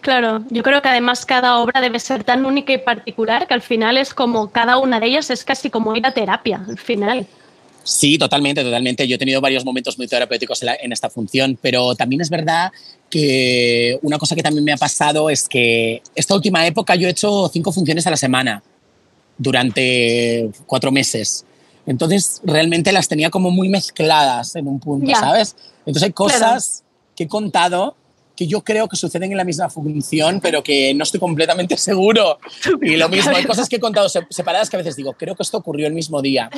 Claro, 0.00 0.42
yo 0.50 0.64
creo 0.64 0.82
que 0.82 0.88
además 0.88 1.24
cada 1.24 1.58
obra 1.58 1.80
debe 1.80 2.00
ser 2.00 2.24
tan 2.24 2.44
única 2.44 2.72
y 2.72 2.78
particular 2.78 3.46
que 3.46 3.54
al 3.54 3.62
final 3.62 3.96
es 3.96 4.12
como 4.12 4.50
cada 4.50 4.78
una 4.78 4.98
de 4.98 5.06
ellas 5.06 5.30
es 5.30 5.44
casi 5.44 5.70
como 5.70 5.94
ir 5.94 6.04
a 6.04 6.12
terapia, 6.12 6.64
al 6.68 6.78
final. 6.78 7.26
Sí, 7.84 8.16
totalmente, 8.18 8.62
totalmente. 8.62 9.06
Yo 9.08 9.16
he 9.16 9.18
tenido 9.18 9.40
varios 9.40 9.64
momentos 9.64 9.98
muy 9.98 10.06
terapéuticos 10.06 10.62
en, 10.62 10.66
la- 10.66 10.76
en 10.80 10.92
esta 10.92 11.10
función, 11.10 11.58
pero 11.60 11.94
también 11.94 12.20
es 12.20 12.30
verdad 12.30 12.70
que 13.10 13.98
una 14.02 14.18
cosa 14.18 14.34
que 14.36 14.42
también 14.42 14.64
me 14.64 14.72
ha 14.72 14.76
pasado 14.76 15.28
es 15.30 15.48
que 15.48 16.00
esta 16.14 16.34
última 16.34 16.66
época 16.66 16.94
yo 16.94 17.08
he 17.08 17.10
hecho 17.10 17.48
cinco 17.52 17.72
funciones 17.72 18.06
a 18.06 18.10
la 18.10 18.16
semana 18.16 18.62
durante 19.38 20.50
cuatro 20.66 20.92
meses. 20.92 21.44
Entonces, 21.86 22.40
realmente 22.44 22.92
las 22.92 23.08
tenía 23.08 23.30
como 23.30 23.50
muy 23.50 23.68
mezcladas 23.68 24.54
en 24.54 24.68
un 24.68 24.78
punto. 24.78 25.10
¿sabes? 25.18 25.56
Entonces, 25.80 26.04
hay 26.04 26.12
Claro. 26.12 26.30
cosas 26.32 26.84
que 27.16 27.24
he 27.24 27.28
contado 27.28 27.96
que 28.42 28.48
yo 28.48 28.62
creo 28.62 28.88
que 28.88 28.96
suceden 28.96 29.30
en 29.30 29.38
la 29.38 29.44
misma 29.44 29.68
función, 29.70 30.40
pero 30.40 30.62
que 30.62 30.92
no 30.94 31.04
estoy 31.04 31.20
completamente 31.20 31.76
seguro. 31.78 32.38
Y 32.80 32.96
lo 32.96 33.08
mismo, 33.08 33.34
hay 33.36 33.44
cosas 33.44 33.68
que 33.68 33.76
he 33.76 33.80
contado 33.80 34.08
se- 34.08 34.26
separadas 34.30 34.68
que 34.68 34.76
a 34.76 34.78
veces 34.78 34.96
digo, 34.96 35.12
creo 35.12 35.34
que 35.36 35.42
esto 35.42 35.58
ocurrió 35.58 35.86
el 35.86 35.92
mismo 35.94 36.20
día. 36.20 36.50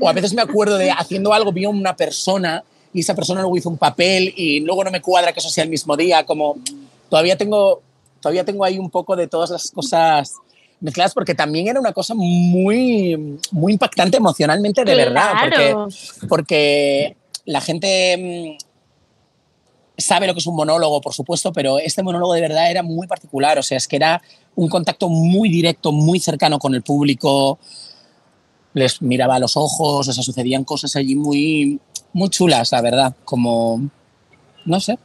O 0.00 0.08
a 0.08 0.12
veces 0.12 0.34
me 0.34 0.42
acuerdo 0.42 0.76
de 0.76 0.90
haciendo 0.90 1.32
algo, 1.32 1.52
vi 1.52 1.64
a 1.64 1.70
una 1.70 1.96
persona 1.96 2.62
y 2.92 3.00
esa 3.00 3.14
persona 3.14 3.40
luego 3.40 3.56
hizo 3.56 3.68
un 3.68 3.78
papel 3.78 4.32
y 4.36 4.60
luego 4.60 4.84
no 4.84 4.90
me 4.90 5.00
cuadra 5.00 5.32
que 5.32 5.40
eso 5.40 5.48
sea 5.50 5.64
el 5.64 5.70
mismo 5.70 5.96
día. 5.96 6.24
Como 6.24 6.56
todavía 7.08 7.36
tengo, 7.36 7.80
todavía 8.20 8.44
tengo 8.44 8.64
ahí 8.64 8.78
un 8.78 8.90
poco 8.90 9.16
de 9.16 9.26
todas 9.26 9.50
las 9.50 9.70
cosas 9.70 10.34
mezcladas 10.80 11.14
porque 11.14 11.34
también 11.34 11.68
era 11.68 11.80
una 11.80 11.92
cosa 11.92 12.14
muy, 12.14 13.38
muy 13.50 13.72
impactante 13.72 14.18
emocionalmente 14.18 14.84
de 14.84 14.94
verdad. 14.94 15.30
Claro. 15.48 15.88
Porque, 15.88 16.26
porque 16.28 17.16
la 17.46 17.60
gente 17.60 18.56
mm, 18.60 18.63
sabe 19.96 20.26
lo 20.26 20.34
que 20.34 20.40
es 20.40 20.46
un 20.46 20.56
monólogo, 20.56 21.00
por 21.00 21.14
supuesto, 21.14 21.52
pero 21.52 21.78
este 21.78 22.02
monólogo 22.02 22.34
de 22.34 22.40
verdad 22.40 22.70
era 22.70 22.82
muy 22.82 23.06
particular. 23.06 23.58
O 23.58 23.62
sea, 23.62 23.78
es 23.78 23.88
que 23.88 23.96
era 23.96 24.22
un 24.56 24.68
contacto 24.68 25.08
muy 25.08 25.48
directo, 25.48 25.92
muy 25.92 26.20
cercano 26.20 26.58
con 26.58 26.74
el 26.74 26.82
público. 26.82 27.58
Les 28.72 29.00
miraba 29.02 29.36
a 29.36 29.38
los 29.38 29.56
ojos, 29.56 30.08
o 30.08 30.12
sea, 30.12 30.22
sucedían 30.22 30.64
cosas 30.64 30.96
allí 30.96 31.14
muy, 31.14 31.80
muy 32.12 32.28
chulas, 32.28 32.72
la 32.72 32.80
verdad. 32.80 33.14
Como, 33.24 33.88
no 34.64 34.80
sé, 34.80 34.98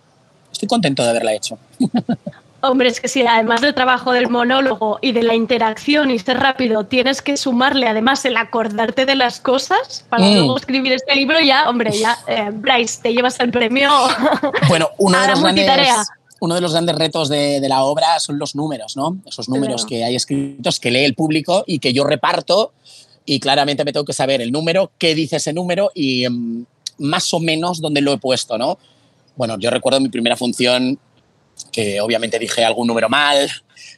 estoy 0.51 0.67
contento 0.67 1.03
de 1.03 1.09
haberla 1.09 1.33
hecho. 1.33 1.57
Hombre, 2.61 2.89
es 2.89 2.99
que 2.99 3.07
si 3.07 3.25
además 3.25 3.61
del 3.61 3.73
trabajo 3.73 4.11
del 4.11 4.29
monólogo 4.29 4.99
y 5.01 5.13
de 5.13 5.23
la 5.23 5.33
interacción 5.35 6.11
y 6.11 6.19
ser 6.19 6.37
rápido, 6.39 6.85
tienes 6.85 7.21
que 7.21 7.37
sumarle 7.37 7.87
además 7.87 8.25
el 8.25 8.35
acordarte 8.37 9.05
de 9.05 9.15
las 9.15 9.39
cosas 9.39 10.05
para 10.09 10.23
Mm. 10.25 10.33
luego 10.33 10.57
escribir 10.57 10.91
este 10.91 11.15
libro, 11.15 11.39
ya, 11.39 11.69
hombre, 11.69 11.91
ya, 11.97 12.17
eh, 12.27 12.49
Bryce, 12.53 12.99
te 13.01 13.13
llevas 13.13 13.39
el 13.39 13.51
premio. 13.51 13.89
Bueno, 14.67 14.89
uno 14.97 15.19
de 15.21 15.27
los 15.29 15.39
grandes, 15.41 15.65
multitarea. 15.65 16.03
uno 16.41 16.55
de 16.55 16.61
los 16.61 16.71
grandes 16.73 16.95
retos 16.97 17.29
de, 17.29 17.59
de 17.61 17.69
la 17.69 17.83
obra 17.83 18.19
son 18.19 18.37
los 18.39 18.55
números, 18.55 18.97
¿no? 18.97 19.17
Esos 19.25 19.47
números 19.49 19.85
Claro. 19.85 19.87
que 19.87 20.03
hay 20.03 20.15
escritos, 20.15 20.79
que 20.79 20.91
lee 20.91 21.05
el 21.05 21.15
público 21.15 21.63
y 21.65 21.79
que 21.79 21.93
yo 21.93 22.03
reparto 22.03 22.73
y 23.25 23.39
claramente 23.39 23.85
me 23.85 23.93
tengo 23.93 24.05
que 24.05 24.13
saber 24.13 24.41
el 24.41 24.51
número, 24.51 24.91
qué 24.97 25.15
dice 25.15 25.37
ese 25.37 25.53
número 25.53 25.91
y 25.93 26.27
mm, 26.29 26.65
más 26.99 27.33
o 27.33 27.39
menos 27.39 27.79
dónde 27.79 28.01
lo 28.01 28.11
he 28.13 28.17
puesto, 28.17 28.57
¿no? 28.57 28.77
Bueno, 29.37 29.57
yo 29.59 29.69
recuerdo 29.69 30.01
mi 30.01 30.09
primera 30.09 30.35
función 30.35 30.99
que 31.71 32.01
obviamente 32.01 32.39
dije 32.39 32.65
algún 32.65 32.87
número 32.87 33.09
mal, 33.09 33.47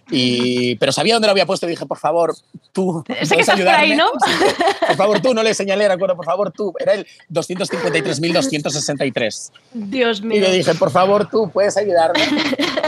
y, 0.10 0.76
pero 0.76 0.92
sabía 0.92 1.14
dónde 1.16 1.28
lo 1.28 1.32
había 1.32 1.46
puesto 1.46 1.66
y 1.66 1.70
dije, 1.70 1.86
por 1.86 1.98
favor, 1.98 2.36
tú, 2.74 3.02
Sé 3.08 3.14
que 3.14 3.26
¿puedes 3.28 3.40
estás 3.40 3.58
por 3.60 3.68
ahí? 3.70 3.96
¿no? 3.96 4.12
Por 4.88 4.96
favor, 4.98 5.22
tú, 5.22 5.34
no 5.34 5.42
le 5.42 5.54
señalé, 5.54 5.88
recuerdo, 5.88 6.18
por 6.18 6.26
favor, 6.26 6.52
tú. 6.52 6.74
Era 6.78 6.94
el 6.96 7.08
253.263. 7.32 9.52
Dios 9.74 10.20
Y 10.20 10.24
mío. 10.24 10.42
le 10.42 10.52
dije, 10.52 10.76
por 10.76 10.92
favor, 10.92 11.30
tú 11.30 11.50
puedes 11.50 11.78
ayudarme. 11.78 12.20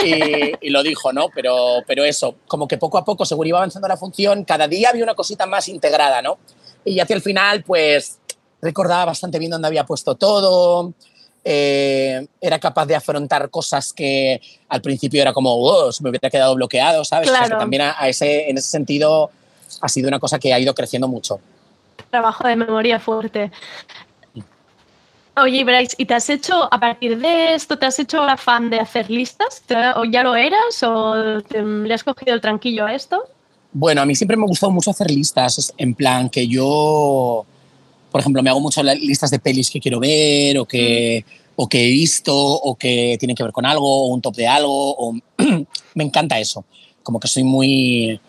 Y, 0.03 0.67
y 0.67 0.69
lo 0.69 0.83
dijo, 0.83 1.13
¿no? 1.13 1.29
Pero, 1.33 1.77
pero 1.87 2.03
eso, 2.03 2.35
como 2.47 2.67
que 2.67 2.77
poco 2.77 2.97
a 2.97 3.05
poco, 3.05 3.25
según 3.25 3.47
iba 3.47 3.57
avanzando 3.59 3.87
la 3.87 3.95
función, 3.97 4.43
cada 4.43 4.67
día 4.67 4.89
había 4.89 5.03
una 5.03 5.15
cosita 5.15 5.45
más 5.45 5.67
integrada, 5.69 6.21
¿no? 6.21 6.37
Y 6.83 6.99
hacia 6.99 7.15
el 7.15 7.21
final, 7.21 7.63
pues 7.63 8.19
recordaba 8.61 9.05
bastante 9.05 9.39
bien 9.39 9.51
dónde 9.51 9.67
había 9.67 9.85
puesto 9.85 10.15
todo. 10.15 10.93
Eh, 11.43 12.25
era 12.39 12.59
capaz 12.59 12.85
de 12.85 12.95
afrontar 12.95 13.49
cosas 13.49 13.91
que 13.91 14.41
al 14.69 14.81
principio 14.81 15.21
era 15.21 15.33
como, 15.33 15.55
oh, 15.55 15.91
se 15.91 16.03
me 16.03 16.09
hubiera 16.09 16.29
quedado 16.29 16.55
bloqueado, 16.55 17.03
¿sabes? 17.03 17.29
Claro. 17.29 17.57
también 17.57 17.83
a, 17.83 18.07
ese, 18.07 18.49
en 18.49 18.57
ese 18.57 18.69
sentido 18.69 19.29
ha 19.81 19.89
sido 19.89 20.07
una 20.07 20.19
cosa 20.19 20.39
que 20.39 20.53
ha 20.53 20.59
ido 20.59 20.73
creciendo 20.73 21.07
mucho. 21.07 21.39
Trabajo 22.09 22.47
de 22.47 22.55
memoria 22.55 22.99
fuerte. 22.99 23.51
Oye, 25.35 25.63
Bryce, 25.63 25.95
¿y 25.97 26.05
te 26.05 26.13
has 26.13 26.29
hecho, 26.29 26.71
a 26.71 26.79
partir 26.79 27.17
de 27.17 27.55
esto, 27.55 27.77
te 27.77 27.87
has 27.87 27.97
hecho 27.97 28.19
ahora 28.19 28.37
fan 28.37 28.69
de 28.69 28.79
hacer 28.79 29.09
listas? 29.09 29.63
¿O 29.95 30.05
ya 30.05 30.21
lo 30.21 30.35
eras? 30.35 30.83
¿O 30.83 31.41
te, 31.41 31.63
le 31.63 31.93
has 31.93 32.03
cogido 32.03 32.35
el 32.35 32.41
tranquillo 32.41 32.85
a 32.85 32.93
esto? 32.93 33.23
Bueno, 33.71 34.01
a 34.01 34.05
mí 34.05 34.13
siempre 34.13 34.37
me 34.37 34.43
ha 34.43 34.47
gustado 34.47 34.71
mucho 34.71 34.91
hacer 34.91 35.09
listas, 35.09 35.73
en 35.77 35.95
plan 35.95 36.29
que 36.29 36.47
yo, 36.47 37.47
por 38.13 38.21
ejemplo, 38.21 38.43
me 38.43 38.49
hago 38.49 38.61
muchas 38.61 38.85
listas 39.01 39.31
de 39.31 39.39
pelis 39.39 39.69
que 39.69 39.81
quiero 39.81 39.99
ver 39.99 40.57
o 40.59 40.65
que, 40.65 41.25
o 41.55 41.67
que 41.67 41.87
he 41.87 41.89
visto 41.89 42.33
o 42.33 42.75
que 42.75 43.17
tienen 43.19 43.35
que 43.35 43.43
ver 43.43 43.51
con 43.51 43.65
algo 43.65 44.05
o 44.05 44.13
un 44.13 44.21
top 44.21 44.35
de 44.35 44.47
algo. 44.47 44.95
O 44.97 45.13
me 45.95 46.03
encanta 46.03 46.39
eso, 46.39 46.63
como 47.01 47.19
que 47.19 47.27
soy 47.27 47.43
muy, 47.43 48.21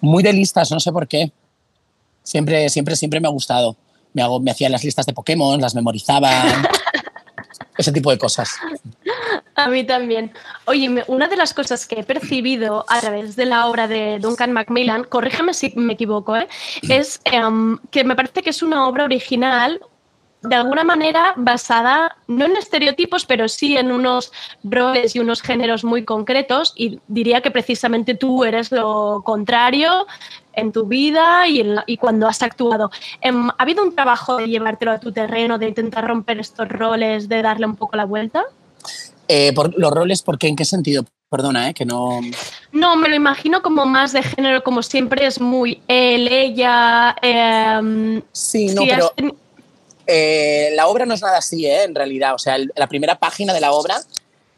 muy 0.00 0.22
de 0.22 0.32
listas, 0.32 0.70
no 0.70 0.80
sé 0.80 0.90
por 0.90 1.06
qué. 1.06 1.30
Siempre, 2.22 2.70
siempre, 2.70 2.96
siempre 2.96 3.20
me 3.20 3.28
ha 3.28 3.30
gustado 3.30 3.76
me, 4.12 4.22
hago, 4.22 4.40
me 4.40 4.50
hacía 4.50 4.68
las 4.68 4.84
listas 4.84 5.06
de 5.06 5.12
Pokémon, 5.12 5.60
las 5.60 5.74
memorizaba, 5.74 6.44
ese 7.80 7.92
tipo 7.92 8.10
de 8.10 8.18
cosas. 8.18 8.56
A 9.54 9.68
mí 9.68 9.84
también. 9.84 10.32
Oye, 10.66 11.04
una 11.06 11.28
de 11.28 11.36
las 11.36 11.52
cosas 11.52 11.86
que 11.86 12.00
he 12.00 12.04
percibido 12.04 12.84
a 12.88 13.00
través 13.00 13.36
de 13.36 13.44
la 13.44 13.66
obra 13.66 13.88
de 13.88 14.18
Duncan 14.18 14.52
Macmillan, 14.52 15.04
corrígeme 15.04 15.52
si 15.54 15.72
me 15.76 15.94
equivoco, 15.94 16.36
¿eh? 16.36 16.48
es 16.88 17.20
um, 17.32 17.78
que 17.90 18.04
me 18.04 18.16
parece 18.16 18.42
que 18.42 18.50
es 18.50 18.62
una 18.62 18.86
obra 18.88 19.04
original 19.04 19.80
de 20.42 20.56
alguna 20.56 20.84
manera 20.84 21.34
basada 21.36 22.16
no 22.26 22.46
en 22.46 22.56
estereotipos, 22.56 23.26
pero 23.26 23.48
sí 23.48 23.76
en 23.76 23.92
unos 23.92 24.32
roles 24.64 25.14
y 25.14 25.18
unos 25.18 25.42
géneros 25.42 25.84
muy 25.84 26.04
concretos 26.04 26.72
y 26.76 27.00
diría 27.08 27.42
que 27.42 27.50
precisamente 27.50 28.14
tú 28.14 28.44
eres 28.44 28.72
lo 28.72 29.22
contrario 29.24 30.06
en 30.54 30.72
tu 30.72 30.86
vida 30.86 31.46
y, 31.46 31.60
en 31.60 31.76
y 31.86 31.98
cuando 31.98 32.26
has 32.26 32.42
actuado. 32.42 32.90
Em, 33.20 33.50
¿Ha 33.50 33.54
habido 33.58 33.82
un 33.82 33.94
trabajo 33.94 34.36
de 34.36 34.48
llevártelo 34.48 34.92
a 34.92 34.98
tu 34.98 35.12
terreno, 35.12 35.58
de 35.58 35.68
intentar 35.68 36.06
romper 36.06 36.40
estos 36.40 36.68
roles, 36.68 37.28
de 37.28 37.42
darle 37.42 37.66
un 37.66 37.76
poco 37.76 37.96
la 37.96 38.04
vuelta? 38.04 38.44
Eh, 39.28 39.52
por 39.52 39.78
los 39.78 39.90
roles, 39.92 40.22
¿por 40.22 40.38
qué? 40.38 40.48
¿En 40.48 40.56
qué 40.56 40.64
sentido? 40.64 41.04
Perdona, 41.28 41.68
¿eh? 41.68 41.74
que 41.74 41.84
no... 41.84 42.20
No, 42.72 42.96
me 42.96 43.08
lo 43.08 43.14
imagino 43.14 43.62
como 43.62 43.86
más 43.86 44.12
de 44.12 44.22
género, 44.22 44.64
como 44.64 44.82
siempre 44.82 45.26
es 45.26 45.40
muy 45.40 45.80
él, 45.86 46.26
ella... 46.26 47.14
Eh, 47.22 48.22
sí, 48.32 48.66
no, 48.74 48.82
si 48.82 48.88
pero... 48.88 49.12
Eh, 50.06 50.70
la 50.74 50.86
obra 50.88 51.06
no 51.06 51.14
es 51.14 51.22
nada 51.22 51.38
así, 51.38 51.66
¿eh? 51.66 51.84
en 51.84 51.94
realidad. 51.94 52.34
O 52.34 52.38
sea, 52.38 52.56
el, 52.56 52.72
la 52.76 52.86
primera 52.86 53.18
página 53.18 53.52
de 53.52 53.60
la 53.60 53.72
obra 53.72 54.00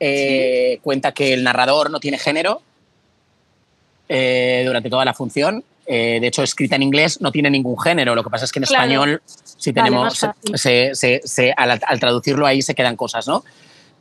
eh, 0.00 0.74
¿Sí? 0.74 0.80
cuenta 0.82 1.12
que 1.12 1.32
el 1.32 1.44
narrador 1.44 1.90
no 1.90 2.00
tiene 2.00 2.18
género 2.18 2.62
eh, 4.08 4.62
durante 4.66 4.90
toda 4.90 5.04
la 5.04 5.14
función. 5.14 5.64
de 5.86 6.26
hecho, 6.26 6.42
escrita 6.42 6.76
en 6.76 6.82
inglés 6.82 7.20
no 7.20 7.32
tiene 7.32 7.50
ningún 7.50 7.78
género. 7.78 8.14
Lo 8.14 8.24
que 8.24 8.30
pasa 8.30 8.44
es 8.44 8.52
que 8.52 8.60
en 8.60 8.64
claro. 8.64 8.84
español 8.84 9.22
sí 9.26 9.72
tenemos. 9.72 10.20
Vale, 10.20 10.58
se, 10.58 10.94
se, 10.94 11.20
se, 11.24 11.52
al, 11.56 11.80
al, 11.84 12.00
traducirlo 12.00 12.46
ahí 12.46 12.62
se 12.62 12.74
quedan 12.74 12.96
cosas, 12.96 13.26
¿no? 13.26 13.44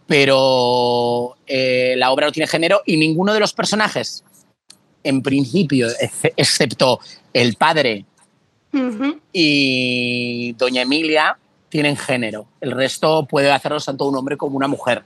Pero 0.08 1.38
la 1.48 2.12
obra 2.12 2.28
no 2.28 2.32
tiene 2.32 2.48
género 2.48 2.82
y 2.86 2.98
ninguno 2.98 3.34
de 3.34 3.40
los 3.40 3.54
personajes, 3.54 4.24
en 5.04 5.22
principio, 5.22 5.88
excepto 6.36 7.00
el 7.34 7.56
padre 7.56 8.06
Uh 8.74 8.78
-huh. 8.78 9.20
y 9.34 10.54
Doña 10.54 10.84
Emilia 10.84 11.38
tienen 11.70 11.98
género. 11.98 12.46
El 12.62 12.72
resto 12.72 13.26
puede 13.26 13.52
hacerlo 13.52 13.80
tanto 13.80 14.06
un 14.06 14.16
hombre 14.16 14.38
como 14.38 14.58
una 14.58 14.68
mujer. 14.68 15.04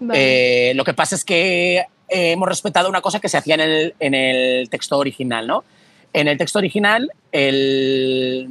Vale. 0.00 0.70
Eh, 0.70 0.74
lo 0.74 0.84
que 0.84 0.94
pasa 0.94 1.14
es 1.14 1.24
que 1.24 1.78
eh, 1.78 1.86
hemos 2.08 2.48
respetado 2.48 2.88
una 2.88 3.00
cosa 3.00 3.20
que 3.20 3.28
se 3.28 3.36
hacía 3.36 3.54
en 3.54 3.60
el, 3.60 3.94
en 4.00 4.14
el 4.14 4.68
texto 4.68 4.98
original, 4.98 5.46
¿no? 5.46 5.64
En 6.12 6.26
el 6.26 6.36
texto 6.36 6.58
original 6.58 7.12
el, 7.30 8.48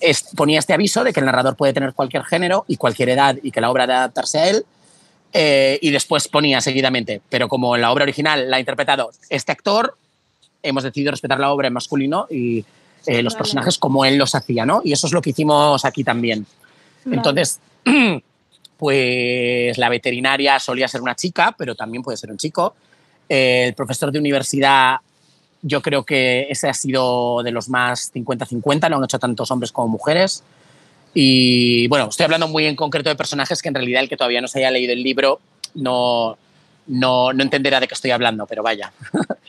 es, 0.00 0.24
ponía 0.36 0.58
este 0.58 0.74
aviso 0.74 1.04
de 1.04 1.12
que 1.12 1.20
el 1.20 1.26
narrador 1.26 1.56
puede 1.56 1.72
tener 1.72 1.92
cualquier 1.92 2.24
género 2.24 2.64
y 2.66 2.76
cualquier 2.76 3.10
edad 3.10 3.36
y 3.42 3.50
que 3.52 3.60
la 3.60 3.70
obra 3.70 3.86
debe 3.86 3.98
adaptarse 3.98 4.38
a 4.38 4.48
él. 4.48 4.64
Eh, 5.32 5.78
y 5.82 5.90
después 5.90 6.26
ponía 6.26 6.60
seguidamente, 6.60 7.20
pero 7.28 7.48
como 7.48 7.76
en 7.76 7.82
la 7.82 7.92
obra 7.92 8.04
original 8.04 8.50
la 8.50 8.56
ha 8.56 8.60
interpretado 8.60 9.10
este 9.28 9.52
actor, 9.52 9.94
hemos 10.62 10.82
decidido 10.82 11.10
respetar 11.10 11.38
la 11.38 11.52
obra 11.52 11.68
en 11.68 11.74
masculino 11.74 12.26
y 12.30 12.64
eh, 13.06 13.22
los 13.22 13.34
vale. 13.34 13.38
personajes 13.38 13.78
como 13.78 14.04
él 14.04 14.16
los 14.16 14.34
hacía, 14.34 14.66
¿no? 14.66 14.80
Y 14.84 14.92
eso 14.92 15.06
es 15.06 15.12
lo 15.12 15.22
que 15.22 15.30
hicimos 15.30 15.84
aquí 15.84 16.04
también. 16.04 16.46
Vale. 17.04 17.16
Entonces, 17.16 17.60
pues 18.76 19.78
la 19.78 19.88
veterinaria 19.88 20.58
solía 20.58 20.88
ser 20.88 21.00
una 21.02 21.14
chica, 21.14 21.54
pero 21.56 21.74
también 21.74 22.02
puede 22.02 22.16
ser 22.16 22.30
un 22.30 22.38
chico. 22.38 22.74
Eh, 23.28 23.66
el 23.68 23.74
profesor 23.74 24.12
de 24.12 24.18
universidad, 24.18 24.96
yo 25.62 25.82
creo 25.82 26.04
que 26.04 26.46
ese 26.50 26.68
ha 26.68 26.74
sido 26.74 27.42
de 27.42 27.50
los 27.50 27.68
más 27.68 28.12
50-50, 28.14 28.88
lo 28.88 28.96
han 28.96 29.04
hecho 29.04 29.18
tantos 29.18 29.50
hombres 29.50 29.72
como 29.72 29.88
mujeres. 29.88 30.42
Y 31.14 31.88
bueno, 31.88 32.08
estoy 32.08 32.24
hablando 32.24 32.48
muy 32.48 32.66
en 32.66 32.76
concreto 32.76 33.08
de 33.08 33.16
personajes 33.16 33.62
que 33.62 33.68
en 33.68 33.74
realidad 33.74 34.02
el 34.02 34.08
que 34.08 34.16
todavía 34.16 34.40
no 34.40 34.48
se 34.48 34.58
haya 34.58 34.70
leído 34.70 34.92
el 34.92 35.02
libro 35.02 35.40
no, 35.74 36.38
no, 36.88 37.32
no 37.32 37.42
entenderá 37.42 37.80
de 37.80 37.86
qué 37.86 37.94
estoy 37.94 38.10
hablando, 38.10 38.46
pero 38.46 38.62
vaya. 38.62 38.92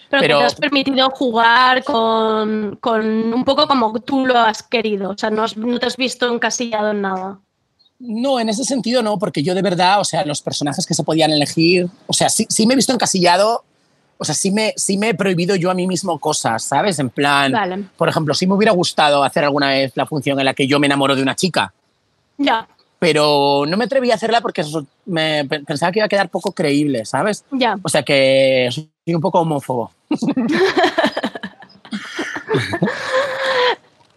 Pero, 0.10 0.22
pero 0.22 0.40
te 0.40 0.46
has 0.46 0.56
permitido 0.56 1.10
jugar 1.12 1.84
con, 1.84 2.78
con, 2.82 3.34
un 3.34 3.44
poco 3.46 3.68
como 3.68 4.00
tú 4.00 4.26
lo 4.26 4.38
has 4.38 4.64
querido, 4.64 5.12
o 5.12 5.18
sea, 5.18 5.30
no, 5.30 5.44
has, 5.44 5.56
no 5.56 5.80
te 5.80 5.86
has 5.86 5.98
visto 5.98 6.34
encasillado 6.34 6.92
en 6.92 7.02
nada. 7.02 7.40
No, 8.00 8.40
en 8.40 8.50
ese 8.50 8.64
sentido 8.64 9.04
no, 9.04 9.20
porque 9.20 9.44
yo 9.44 9.54
de 9.54 9.62
verdad, 9.62 10.00
o 10.00 10.04
sea, 10.04 10.26
los 10.26 10.42
personajes 10.42 10.86
que 10.86 10.94
se 10.94 11.04
podían 11.04 11.32
elegir, 11.32 11.88
o 12.08 12.14
sea, 12.14 12.30
sí, 12.30 12.48
sí 12.50 12.66
me 12.66 12.74
he 12.74 12.76
visto 12.76 12.92
encasillado, 12.92 13.64
o 14.18 14.26
sea, 14.26 14.34
sí 14.34 14.50
me, 14.50 14.74
sí 14.78 14.98
me 14.98 15.10
he 15.10 15.14
prohibido 15.14 15.56
yo 15.56 15.70
a 15.70 15.76
mí 15.76 15.86
mismo 15.86 16.18
cosas, 16.18 16.64
¿sabes? 16.64 16.98
En 16.98 17.10
plan, 17.10 17.52
vale. 17.52 17.84
por 17.96 18.10
ejemplo, 18.10 18.34
sí 18.34 18.48
me 18.48 18.56
hubiera 18.56 18.72
gustado 18.72 19.24
hacer 19.24 19.44
alguna 19.44 19.70
vez 19.70 19.92
la 19.96 20.06
función 20.08 20.40
en 20.40 20.46
la 20.46 20.54
que 20.56 20.66
yo 20.66 20.80
me 20.80 20.88
enamoro 20.88 21.16
de 21.16 21.22
una 21.22 21.36
chica. 21.36 21.72
Ya 22.38 22.68
pero 23.00 23.66
no 23.66 23.78
me 23.78 23.86
atreví 23.86 24.12
a 24.12 24.16
hacerla 24.16 24.42
porque 24.42 24.64
me 25.06 25.46
pensaba 25.46 25.92
que 25.92 26.00
iba 26.00 26.06
a 26.06 26.10
quedar 26.10 26.30
poco 26.30 26.52
creíble, 26.52 27.06
¿sabes? 27.06 27.46
Ya. 27.52 27.78
O 27.82 27.90
sea 27.90 28.04
que 28.04 28.70
soy 28.72 28.90
un 29.08 29.22
poco 29.22 29.40
homófobo. 29.40 29.92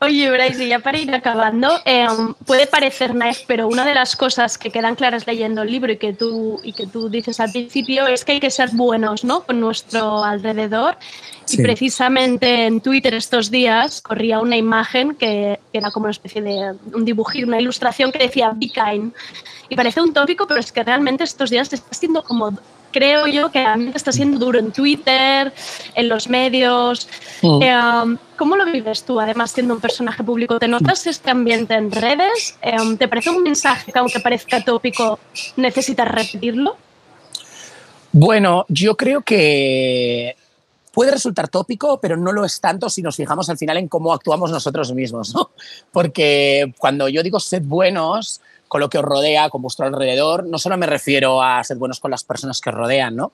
Oye, 0.02 0.28
Bryce, 0.32 0.66
ya 0.66 0.80
para 0.80 0.98
ir 0.98 1.14
acabando, 1.14 1.70
eh, 1.84 2.08
puede 2.44 2.66
parecer 2.66 3.14
nice, 3.14 3.44
pero 3.46 3.68
una 3.68 3.84
de 3.84 3.94
las 3.94 4.16
cosas 4.16 4.58
que 4.58 4.70
quedan 4.70 4.96
claras 4.96 5.28
leyendo 5.28 5.62
el 5.62 5.70
libro 5.70 5.92
y 5.92 5.96
que, 5.96 6.12
tú, 6.12 6.60
y 6.64 6.72
que 6.72 6.88
tú 6.88 7.08
dices 7.08 7.38
al 7.38 7.52
principio 7.52 8.08
es 8.08 8.24
que 8.24 8.32
hay 8.32 8.40
que 8.40 8.50
ser 8.50 8.70
buenos 8.72 9.22
¿no? 9.22 9.44
con 9.44 9.60
nuestro 9.60 10.24
alrededor. 10.24 10.96
Sí. 11.44 11.60
Y 11.60 11.62
precisamente 11.62 12.66
en 12.66 12.80
Twitter 12.80 13.14
estos 13.14 13.48
días 13.48 14.00
corría 14.00 14.40
una 14.40 14.56
imagen 14.56 15.14
que, 15.14 15.60
que 15.70 15.78
era 15.78 15.92
como 15.92 16.06
una 16.06 16.10
especie 16.10 16.42
de 16.42 16.74
un 16.92 17.04
dibujito, 17.04 17.46
una 17.46 17.60
ilustración 17.60 18.10
que 18.10 18.18
decía 18.18 18.52
Be 18.56 18.70
kind. 18.70 19.12
Y 19.68 19.76
parece 19.76 20.00
un 20.00 20.12
tópico, 20.12 20.48
pero 20.48 20.58
es 20.58 20.72
que 20.72 20.82
realmente 20.82 21.22
estos 21.22 21.48
días 21.48 21.72
está 21.72 21.94
siendo 21.94 22.24
como 22.24 22.58
creo 22.92 23.26
yo 23.26 23.50
que 23.50 23.66
mí 23.76 23.90
está 23.94 24.12
siendo 24.12 24.38
duro 24.38 24.58
en 24.58 24.70
Twitter, 24.70 25.52
en 25.94 26.08
los 26.08 26.28
medios. 26.28 27.08
Mm. 27.42 27.62
Eh, 27.62 28.16
¿Cómo 28.36 28.56
lo 28.56 28.64
vives 28.66 29.04
tú, 29.04 29.20
además, 29.20 29.50
siendo 29.50 29.74
un 29.74 29.80
personaje 29.80 30.22
público? 30.22 30.58
¿Te 30.58 30.68
notas 30.68 31.06
este 31.06 31.30
ambiente 31.30 31.74
en 31.74 31.90
redes? 31.90 32.56
Eh, 32.62 32.76
¿Te 32.98 33.08
parece 33.08 33.30
un 33.30 33.42
mensaje 33.42 33.92
que, 33.92 33.98
aunque 33.98 34.20
parezca 34.20 34.64
tópico, 34.64 35.18
necesitas 35.56 36.08
repetirlo? 36.08 36.76
Bueno, 38.12 38.66
yo 38.68 38.96
creo 38.96 39.22
que 39.22 40.36
puede 40.92 41.10
resultar 41.10 41.48
tópico, 41.48 41.98
pero 42.00 42.16
no 42.16 42.32
lo 42.32 42.44
es 42.44 42.60
tanto 42.60 42.88
si 42.90 43.02
nos 43.02 43.16
fijamos 43.16 43.48
al 43.48 43.58
final 43.58 43.78
en 43.78 43.88
cómo 43.88 44.12
actuamos 44.12 44.50
nosotros 44.50 44.92
mismos, 44.92 45.34
¿no? 45.34 45.50
Porque 45.90 46.74
cuando 46.78 47.08
yo 47.08 47.22
digo 47.22 47.40
sed 47.40 47.62
buenos, 47.64 48.40
con 48.72 48.80
lo 48.80 48.88
que 48.88 48.96
os 48.96 49.04
rodea, 49.04 49.50
con 49.50 49.60
vuestro 49.60 49.84
alrededor, 49.84 50.46
no 50.46 50.56
solo 50.56 50.78
me 50.78 50.86
refiero 50.86 51.42
a 51.42 51.62
ser 51.62 51.76
buenos 51.76 52.00
con 52.00 52.10
las 52.10 52.24
personas 52.24 52.58
que 52.58 52.70
os 52.70 52.74
rodean, 52.74 53.14
¿no? 53.14 53.32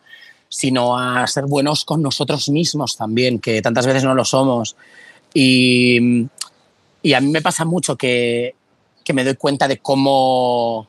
sino 0.48 0.98
a 0.98 1.24
ser 1.28 1.44
buenos 1.46 1.84
con 1.84 2.02
nosotros 2.02 2.48
mismos 2.48 2.96
también, 2.96 3.38
que 3.38 3.62
tantas 3.62 3.86
veces 3.86 4.02
no 4.02 4.16
lo 4.16 4.24
somos. 4.24 4.74
Y, 5.32 6.26
y 7.02 7.12
a 7.12 7.20
mí 7.20 7.28
me 7.28 7.40
pasa 7.40 7.64
mucho 7.64 7.94
que, 7.94 8.56
que, 9.04 9.12
me 9.12 9.22
doy 9.22 9.36
cuenta 9.36 9.68
de 9.68 9.78
cómo, 9.78 10.88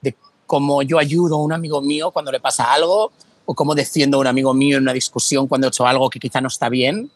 de 0.00 0.16
cómo 0.48 0.82
yo 0.82 0.98
ayudo 0.98 1.36
a 1.36 1.42
un 1.44 1.52
amigo 1.52 1.80
mío 1.80 2.10
cuando 2.10 2.32
le 2.32 2.40
pasa 2.40 2.72
algo, 2.72 3.12
o 3.44 3.54
cómo 3.54 3.76
defiendo 3.76 4.16
a 4.16 4.20
un 4.20 4.26
amigo 4.26 4.52
mío 4.52 4.78
en 4.78 4.82
una 4.82 4.94
discusión 4.94 5.46
cuando 5.46 5.68
he 5.68 5.70
hecho 5.70 5.86
algo 5.86 6.10
que 6.10 6.18
quizá 6.18 6.40
no 6.40 6.48
está 6.48 6.68
bien. 6.68 7.08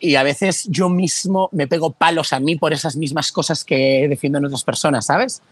Y 0.00 0.14
a 0.14 0.22
veces 0.22 0.64
yo 0.66 0.88
mismo 0.88 1.50
me 1.52 1.66
pego 1.66 1.90
palos 1.90 2.32
a 2.32 2.40
mí 2.40 2.56
por 2.56 2.72
esas 2.72 2.96
mismas 2.96 3.30
cosas 3.32 3.64
que 3.64 4.06
defiendo 4.08 4.38
en 4.38 4.46
otras 4.46 4.64
personas, 4.64 5.04
¿sabes? 5.04 5.42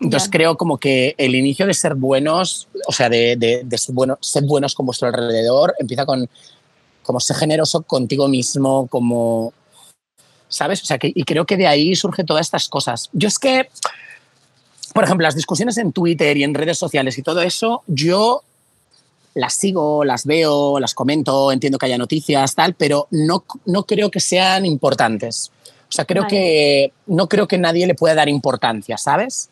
Entonces 0.00 0.28
yeah. 0.28 0.38
creo 0.38 0.56
como 0.56 0.78
que 0.78 1.14
el 1.18 1.34
inicio 1.34 1.66
de 1.66 1.74
ser 1.74 1.94
buenos, 1.94 2.68
o 2.86 2.92
sea, 2.92 3.08
de, 3.08 3.36
de, 3.36 3.62
de 3.64 3.78
ser, 3.78 3.94
bueno, 3.94 4.18
ser, 4.20 4.44
buenos 4.44 4.74
con 4.74 4.86
vuestro 4.86 5.08
alrededor, 5.08 5.74
empieza 5.78 6.06
con 6.06 6.28
como 7.02 7.20
ser 7.20 7.36
generoso 7.36 7.82
contigo 7.82 8.28
mismo, 8.28 8.86
como, 8.86 9.52
¿sabes? 10.48 10.82
O 10.82 10.86
sea, 10.86 10.98
que, 10.98 11.12
y 11.14 11.24
creo 11.24 11.44
que 11.44 11.56
de 11.56 11.66
ahí 11.66 11.94
surgen 11.96 12.24
todas 12.24 12.46
estas 12.46 12.68
cosas. 12.68 13.10
Yo 13.12 13.28
es 13.28 13.38
que 13.38 13.68
por 14.92 15.04
ejemplo, 15.04 15.24
las 15.24 15.36
discusiones 15.36 15.78
en 15.78 15.92
Twitter 15.92 16.36
y 16.36 16.44
en 16.44 16.54
redes 16.54 16.78
sociales 16.78 17.16
y 17.18 17.22
todo 17.22 17.42
eso, 17.42 17.82
yo 17.86 18.42
las 19.34 19.54
sigo, 19.54 20.04
las 20.04 20.24
veo, 20.24 20.80
las 20.80 20.94
comento, 20.94 21.52
entiendo 21.52 21.78
que 21.78 21.86
haya 21.86 21.98
noticias, 21.98 22.54
tal, 22.54 22.74
pero 22.74 23.06
no, 23.10 23.44
no 23.66 23.84
creo 23.84 24.10
que 24.10 24.20
sean 24.20 24.66
importantes. 24.66 25.52
O 25.88 25.92
sea, 25.92 26.04
creo 26.04 26.24
Vale. 26.24 26.36
que 26.36 26.92
no 27.06 27.28
creo 27.28 27.46
que 27.46 27.58
nadie 27.58 27.86
le 27.86 27.94
pueda 27.94 28.14
dar 28.14 28.28
importancia, 28.28 28.98
¿sabes? 28.98 29.48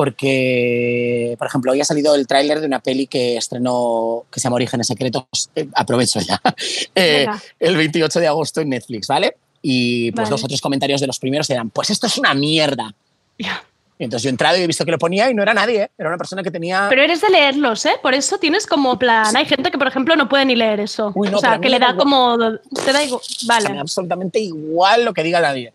Porque, 0.00 1.36
por 1.38 1.46
ejemplo, 1.46 1.72
hoy 1.72 1.80
ha 1.82 1.84
salido 1.84 2.14
el 2.14 2.26
tráiler 2.26 2.60
de 2.60 2.66
una 2.66 2.80
peli 2.80 3.06
que 3.06 3.36
estrenó, 3.36 4.24
que 4.30 4.40
se 4.40 4.44
llama 4.44 4.56
Orígenes 4.56 4.86
Secretos, 4.86 5.50
eh, 5.54 5.68
aprovecho 5.74 6.20
ya, 6.20 6.40
eh, 6.94 7.26
el 7.58 7.76
28 7.76 8.18
de 8.18 8.26
agosto 8.26 8.62
en 8.62 8.70
Netflix, 8.70 9.08
¿vale? 9.08 9.36
Y 9.60 10.10
pues 10.12 10.30
Vale. 10.30 10.30
los 10.30 10.44
otros 10.44 10.62
comentarios 10.62 11.02
de 11.02 11.06
los 11.06 11.18
primeros 11.18 11.50
eran, 11.50 11.68
pues 11.68 11.90
esto 11.90 12.06
es 12.06 12.16
una 12.16 12.32
mierda. 12.32 12.94
Ya. 13.38 13.62
Y 13.98 14.04
entonces 14.04 14.22
yo 14.22 14.30
he 14.30 14.30
entrado 14.30 14.56
y 14.56 14.62
he 14.62 14.66
visto 14.66 14.86
que 14.86 14.90
lo 14.90 14.98
ponía 14.98 15.30
y 15.30 15.34
no 15.34 15.42
era 15.42 15.52
nadie, 15.52 15.82
¿eh? 15.82 15.90
era 15.98 16.08
una 16.08 16.16
persona 16.16 16.42
que 16.42 16.50
tenía... 16.50 16.86
Pero 16.88 17.02
eres 17.02 17.20
de 17.20 17.28
leerlos, 17.28 17.84
¿eh? 17.84 17.96
Por 18.00 18.14
eso 18.14 18.38
tienes 18.38 18.66
como 18.66 18.98
plan. 18.98 19.36
Hay 19.36 19.44
gente 19.44 19.70
que, 19.70 19.76
por 19.76 19.88
ejemplo, 19.88 20.16
no 20.16 20.30
puede 20.30 20.46
ni 20.46 20.56
leer 20.56 20.80
eso. 20.80 21.12
Uy, 21.14 21.28
no, 21.28 21.36
o 21.36 21.40
sea, 21.42 21.58
que 21.60 21.68
le 21.68 21.78
da 21.78 21.88
da 21.88 21.96
como. 21.98 22.38
Te 22.86 22.90
da 22.94 23.04
igual. 23.04 23.20
Vale. 23.46 23.78
absolutamente 23.78 24.38
igual 24.40 25.04
lo 25.04 25.12
que 25.12 25.22
diga 25.22 25.42
nadie. 25.42 25.74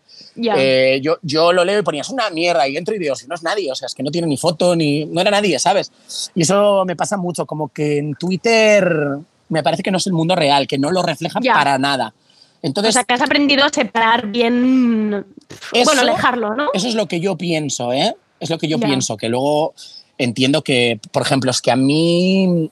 Eh, 0.58 1.00
yo, 1.02 1.16
yo 1.22 1.52
lo 1.52 1.64
leo 1.64 1.78
y 1.78 1.82
ponía, 1.82 2.02
es 2.02 2.10
una 2.10 2.28
mierda, 2.30 2.68
y 2.68 2.76
entro 2.76 2.94
y 2.94 2.98
digo, 2.98 3.14
si 3.16 3.26
no 3.26 3.34
es 3.34 3.42
nadie, 3.42 3.70
o 3.70 3.74
sea, 3.74 3.86
es 3.86 3.94
que 3.94 4.02
no 4.02 4.10
tiene 4.10 4.26
ni 4.26 4.36
foto, 4.36 4.76
ni 4.76 5.04
no 5.06 5.20
era 5.20 5.30
nadie, 5.30 5.58
¿sabes? 5.58 5.90
Y 6.34 6.42
eso 6.42 6.84
me 6.86 6.96
pasa 6.96 7.16
mucho, 7.16 7.46
como 7.46 7.68
que 7.68 7.98
en 7.98 8.14
Twitter 8.14 9.16
me 9.48 9.62
parece 9.62 9.82
que 9.82 9.90
no 9.90 9.98
es 9.98 10.06
el 10.06 10.12
mundo 10.12 10.34
real, 10.36 10.66
que 10.66 10.78
no 10.78 10.90
lo 10.90 11.02
refleja 11.02 11.40
para 11.40 11.78
nada. 11.78 12.12
o 12.16 12.58
Entonces, 12.62 12.94
sea, 12.94 13.04
que 13.04 13.14
has 13.14 13.22
aprendido 13.22 13.64
a 13.64 13.68
separar 13.70 14.26
bien. 14.26 15.24
Eso- 15.72 15.84
bueno, 15.84 16.00
alejarlo, 16.02 16.54
¿no? 16.54 16.68
eso 16.74 16.88
es 16.88 16.94
lo 16.94 17.06
que 17.06 17.20
yo 17.20 17.36
pienso, 17.36 17.92
¿eh? 17.92 18.14
Es 18.40 18.50
lo 18.50 18.58
que 18.58 18.68
yo 18.68 18.78
pienso, 18.78 19.16
que 19.16 19.28
luego 19.28 19.72
entiendo 20.18 20.62
que, 20.62 21.00
por 21.12 21.22
ejemplo, 21.22 21.50
es 21.50 21.60
que 21.62 21.70
a 21.70 21.76
mí 21.76 22.70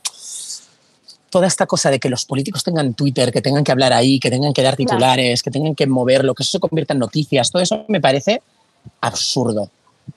toda 1.34 1.48
esta 1.48 1.66
cosa 1.66 1.90
de 1.90 1.98
que 1.98 2.08
los 2.08 2.26
políticos 2.26 2.62
tengan 2.62 2.94
Twitter, 2.94 3.32
que 3.32 3.42
tengan 3.42 3.64
que 3.64 3.72
hablar 3.72 3.92
ahí, 3.92 4.20
que 4.20 4.30
tengan 4.30 4.52
que 4.52 4.62
dar 4.62 4.76
titulares, 4.76 5.42
que 5.42 5.50
tengan 5.50 5.74
que 5.74 5.84
moverlo, 5.84 6.32
que 6.32 6.44
eso 6.44 6.52
se 6.52 6.60
convierta 6.60 6.92
en 6.92 7.00
noticias, 7.00 7.50
todo 7.50 7.60
eso 7.60 7.84
me 7.88 8.00
parece 8.00 8.40
absurdo. 9.00 9.68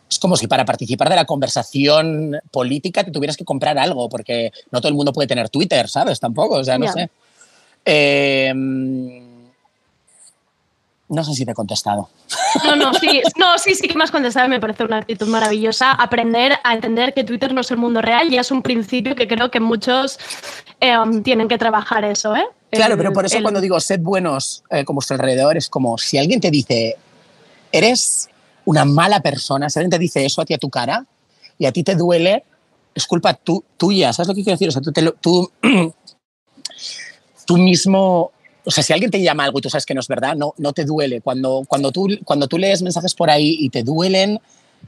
Es 0.07 0.19
como 0.19 0.37
si 0.37 0.45
para 0.45 0.63
participar 0.63 1.09
de 1.09 1.15
la 1.15 1.25
conversación 1.25 2.37
política 2.51 3.03
te 3.03 3.09
tuvieras 3.09 3.35
que 3.35 3.45
comprar 3.45 3.79
algo, 3.79 4.07
porque 4.09 4.51
no 4.69 4.79
todo 4.79 4.89
el 4.89 4.93
mundo 4.93 5.11
puede 5.11 5.27
tener 5.27 5.49
Twitter, 5.49 5.89
¿sabes? 5.89 6.19
Tampoco, 6.19 6.57
o 6.57 6.63
sea, 6.63 6.77
no 6.77 6.87
sé. 6.93 7.09
Eh, 7.83 8.53
no 11.09 11.23
sé 11.23 11.33
si 11.33 11.45
te 11.45 11.51
he 11.51 11.53
contestado. 11.55 12.09
No, 12.65 12.75
no, 12.75 12.93
sí, 12.93 13.21
no, 13.37 13.57
sí, 13.57 13.75
sí 13.75 13.87
que 13.87 13.95
me 13.95 14.03
has 14.03 14.11
contestado. 14.11 14.47
Me 14.49 14.59
parece 14.59 14.83
una 14.83 14.97
actitud 14.97 15.27
maravillosa. 15.27 15.91
Aprender 15.91 16.53
a 16.63 16.73
entender 16.73 17.13
que 17.13 17.23
Twitter 17.23 17.53
no 17.53 17.61
es 17.61 17.71
el 17.71 17.77
mundo 17.77 18.01
real 18.01 18.29
ya 18.29 18.41
es 18.41 18.51
un 18.51 18.61
principio 18.61 19.15
que 19.15 19.27
creo 19.27 19.49
que 19.51 19.59
muchos 19.59 20.19
eh, 20.81 20.95
tienen 21.23 21.47
que 21.47 21.57
trabajar 21.57 22.03
eso, 22.05 22.35
¿eh? 22.35 22.45
Claro, 22.71 22.93
El- 22.93 22.97
pero 22.97 23.13
por 23.13 23.25
eso 23.25 23.37
el- 23.37 23.43
cuando 23.43 23.61
digo 23.61 23.79
sed 23.79 23.99
buenos 24.01 24.63
eh, 24.69 24.83
con 24.83 24.95
vuestro 24.95 25.15
alrededor, 25.15 25.55
es 25.57 25.69
como 25.69 25.97
si 25.97 26.17
alguien 26.17 26.41
te 26.41 26.51
dice, 26.51 26.95
eres 27.71 28.29
una 28.65 28.83
mala 28.83 29.21
persona, 29.21 29.69
si 29.69 29.79
alguien 29.79 29.91
te 29.91 29.99
dice 29.99 30.25
eso 30.25 30.41
a 30.41 30.45
ti 30.45 30.53
a 30.53 30.57
tu 30.57 30.69
cara 30.69 31.05
y 31.57 31.65
a 31.65 31.71
ti 31.71 31.83
te 31.83 31.95
duele, 31.95 32.43
es 32.93 33.07
culpa 33.07 33.33
tu- 33.33 33.63
tuya, 33.77 34.11
¿sabes 34.11 34.27
lo 34.27 34.33
que 34.35 34.43
quiero 34.43 34.55
decir? 34.55 34.67
O 34.67 34.71
sea, 34.71 34.81
tú, 34.81 34.91
te 34.91 35.01
lo- 35.01 35.13
tú, 35.13 35.49
tú 37.45 37.57
mismo, 37.57 38.31
o 38.67 38.71
sea, 38.71 38.83
si 38.83 38.91
alguien 38.93 39.09
te 39.09 39.21
llama 39.21 39.45
algo 39.45 39.59
y 39.59 39.61
tú 39.61 39.69
sabes 39.69 39.85
que 39.85 39.93
no 39.93 40.01
es 40.01 40.07
verdad, 40.09 40.35
no, 40.35 40.53
no 40.57 40.73
te 40.73 40.83
duele. 40.83 41.21
Cuando, 41.21 41.63
cuando, 41.67 41.91
tú, 41.91 42.09
cuando 42.25 42.47
tú 42.47 42.57
lees 42.57 42.81
mensajes 42.81 43.15
por 43.15 43.29
ahí 43.29 43.55
y 43.59 43.69
te 43.69 43.81
duelen, 43.83 44.39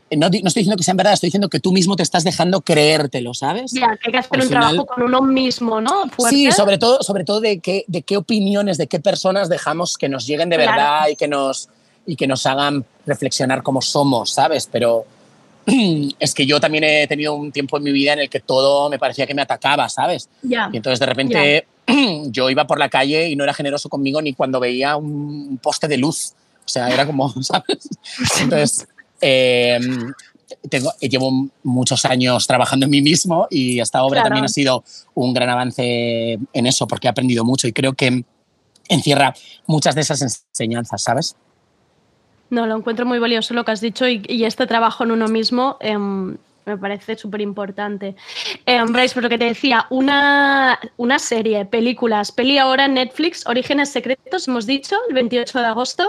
eh, 0.10 0.18
no, 0.18 0.28
no 0.28 0.36
estoy 0.36 0.62
diciendo 0.62 0.76
que 0.76 0.84
sean 0.84 0.98
verdad, 0.98 1.14
estoy 1.14 1.28
diciendo 1.28 1.48
que 1.50 1.60
tú 1.62 1.72
mismo 1.72 1.96
te 1.96 2.04
estás 2.04 2.24
dejando 2.26 2.60
creértelo, 2.62 3.34
¿sabes? 3.34 3.72
Ya, 3.72 3.96
que 3.96 4.08
hay 4.08 4.12
que 4.12 4.18
hacer 4.18 4.32
Al 4.34 4.42
un 4.42 4.48
final- 4.48 4.62
trabajo 4.76 4.86
con 4.86 5.04
uno 5.04 5.22
mismo, 5.22 5.80
¿no? 5.82 6.10
Fuerte. 6.10 6.36
Sí, 6.36 6.52
sobre 6.52 6.78
todo, 6.78 7.02
sobre 7.04 7.24
todo 7.24 7.40
de, 7.40 7.60
qué, 7.60 7.86
de 7.88 8.02
qué 8.02 8.18
opiniones, 8.18 8.78
de 8.78 8.88
qué 8.88 9.00
personas 9.00 9.48
dejamos 9.50 9.98
que 9.98 10.10
nos 10.10 10.28
lleguen 10.28 10.50
de 10.50 10.58
Claro. 10.58 10.72
verdad 10.74 11.08
y 11.12 11.16
que, 11.16 11.28
nos, 11.30 11.70
y 12.06 12.16
que 12.18 12.28
nos 12.28 12.46
hagan 12.46 12.84
reflexionar 13.06 13.64
como 13.64 13.82
somos, 13.82 14.32
¿sabes? 14.32 14.68
Pero 14.72 15.06
es 16.20 16.34
que 16.34 16.46
yo 16.46 16.60
también 16.60 16.84
he 16.84 17.08
tenido 17.08 17.34
un 17.34 17.52
tiempo 17.52 17.78
en 17.78 17.84
mi 17.84 17.92
vida 17.92 18.14
en 18.14 18.20
el 18.20 18.30
que 18.30 18.40
todo 18.40 18.90
me 18.90 19.00
parecía 19.00 19.26
que 19.28 19.34
me 19.34 19.42
atacaba, 19.42 19.88
¿sabes? 19.90 20.30
Ya. 20.42 20.70
Y 20.74 20.78
entonces 20.78 21.00
de 21.00 21.06
repente 21.06 21.68
yo 22.32 22.50
iba 22.50 22.68
por 22.68 22.80
la 22.80 22.90
calle 22.90 23.30
y 23.30 23.36
no 23.36 23.44
era 23.44 23.54
generoso 23.54 23.90
conmigo 23.90 24.22
ni 24.22 24.34
cuando 24.34 24.60
veía 24.60 24.96
un 24.98 25.60
poste 25.62 25.88
de 25.88 25.98
luz. 25.98 26.34
O 26.66 26.70
sea, 26.70 26.90
era 26.90 27.06
como, 27.06 27.30
¿sabes? 27.44 27.90
Entonces, 28.42 28.88
eh, 29.22 29.80
tengo, 30.70 30.94
llevo 31.00 31.50
muchos 31.64 32.06
años 32.06 32.46
trabajando 32.48 32.86
en 32.86 32.90
mí 32.92 33.02
mismo 33.02 33.48
y 33.50 33.80
esta 33.80 34.04
obra 34.04 34.22
Claro. 34.22 34.30
también 34.30 34.46
ha 34.46 34.50
sido 34.50 34.84
un 35.14 35.34
gran 35.34 35.50
avance 35.50 36.40
en 36.54 36.66
eso 36.66 36.88
porque 36.88 37.08
he 37.08 37.10
aprendido 37.10 37.44
mucho 37.44 37.68
y 37.68 37.74
creo 37.74 37.94
que 37.94 38.24
encierra 38.88 39.34
muchas 39.68 39.96
de 39.96 40.02
esas 40.02 40.22
enseñanzas, 40.22 41.02
¿sabes? 41.04 41.36
No, 42.50 42.66
lo 42.66 42.76
encuentro 42.78 43.06
muy 43.06 43.20
valioso 43.20 43.54
lo 43.54 43.64
que 43.64 43.72
has 43.72 43.82
dicho 43.82 44.08
y, 44.08 44.24
y 44.28 44.46
este 44.46 44.66
trabajo 44.66 45.04
en 45.04 45.12
uno 45.12 45.28
mismo 45.28 45.78
em, 45.80 46.38
me 46.70 46.78
parece 46.78 47.18
súper 47.18 47.42
importante. 47.42 48.16
Bryce, 48.88 49.14
por 49.14 49.24
lo 49.24 49.30
que 49.30 49.38
te 49.38 49.46
decía, 49.46 49.86
una, 49.90 50.80
una 50.98 51.20
serie, 51.20 51.66
películas, 51.66 52.32
peli 52.32 52.58
ahora 52.58 52.86
en 52.86 52.96
Netflix, 52.96 53.46
Orígenes 53.48 53.90
Secretos, 53.90 54.48
hemos 54.48 54.66
dicho, 54.66 54.96
el 55.10 55.16
28 55.16 55.60
de 55.60 55.66
agosto. 55.66 56.08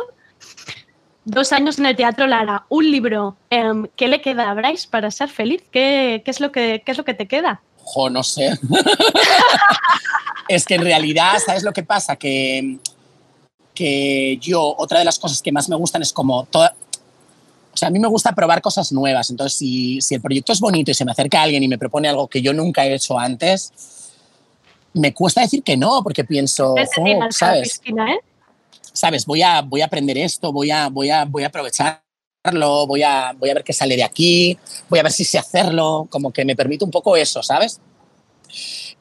Dos 1.24 1.52
años 1.52 1.78
en 1.78 1.86
el 1.86 1.96
Teatro 1.96 2.26
Lara, 2.26 2.64
un 2.68 2.90
libro. 2.90 3.36
Em, 3.50 3.86
¿Qué 3.94 4.08
le 4.08 4.20
queda 4.20 4.50
a 4.50 4.54
Bryce 4.54 4.88
para 4.88 5.10
ser 5.10 5.28
feliz? 5.28 5.62
¿Qué, 5.70 6.22
qué 6.24 6.30
es, 6.30 6.40
lo 6.40 6.50
que, 6.50 6.82
qué 6.84 6.92
es 6.92 6.98
lo 6.98 7.04
que 7.04 7.14
te 7.14 7.28
queda? 7.28 7.60
Jo, 7.82 8.08
no 8.08 8.22
sé. 8.22 8.58
es 10.48 10.64
que 10.64 10.74
en 10.74 10.82
realidad, 10.82 11.34
¿sabes 11.44 11.62
lo 11.62 11.72
que 11.72 11.82
pasa? 11.82 12.16
Que, 12.16 12.78
que 13.74 14.38
yo, 14.40 14.74
otra 14.76 14.98
de 14.98 15.04
las 15.04 15.18
cosas 15.18 15.42
que 15.42 15.52
más 15.52 15.68
me 15.68 15.76
gustan 15.76 16.02
es 16.02 16.12
como 16.12 16.44
toda... 16.44 16.74
O 17.72 17.76
sea, 17.76 17.88
a 17.88 17.90
mí 17.90 17.98
me 17.98 18.08
gusta 18.08 18.32
probar 18.32 18.60
cosas 18.60 18.92
nuevas. 18.92 19.30
Entonces, 19.30 19.58
si, 19.58 20.00
si 20.00 20.14
el 20.14 20.20
proyecto 20.20 20.52
es 20.52 20.60
bonito 20.60 20.90
y 20.90 20.94
se 20.94 21.04
me 21.04 21.12
acerca 21.12 21.42
alguien 21.42 21.62
y 21.62 21.68
me 21.68 21.78
propone 21.78 22.08
algo 22.08 22.28
que 22.28 22.42
yo 22.42 22.52
nunca 22.52 22.84
he 22.84 22.94
hecho 22.94 23.18
antes, 23.18 23.72
me 24.92 25.14
cuesta 25.14 25.40
decir 25.40 25.62
que 25.62 25.76
no, 25.76 26.02
porque 26.02 26.24
pienso, 26.24 26.74
la 26.76 27.30
¿sabes? 27.30 27.80
¿eh? 27.84 28.18
¿Sabes? 28.92 29.24
Voy 29.24 29.42
a, 29.42 29.62
voy 29.62 29.82
a 29.82 29.86
aprender 29.86 30.18
esto, 30.18 30.52
voy 30.52 30.70
a, 30.70 30.88
voy 30.88 31.10
a, 31.10 31.24
voy 31.24 31.44
a 31.44 31.46
aprovecharlo, 31.46 32.86
voy 32.86 33.02
a, 33.02 33.32
voy 33.38 33.50
a 33.50 33.54
ver 33.54 33.64
qué 33.64 33.72
sale 33.72 33.96
de 33.96 34.02
aquí, 34.02 34.58
voy 34.88 34.98
a 34.98 35.04
ver 35.04 35.12
si 35.12 35.24
sé 35.24 35.38
hacerlo, 35.38 36.08
como 36.10 36.32
que 36.32 36.44
me 36.44 36.56
permite 36.56 36.84
un 36.84 36.90
poco 36.90 37.16
eso, 37.16 37.42
¿sabes? 37.42 37.80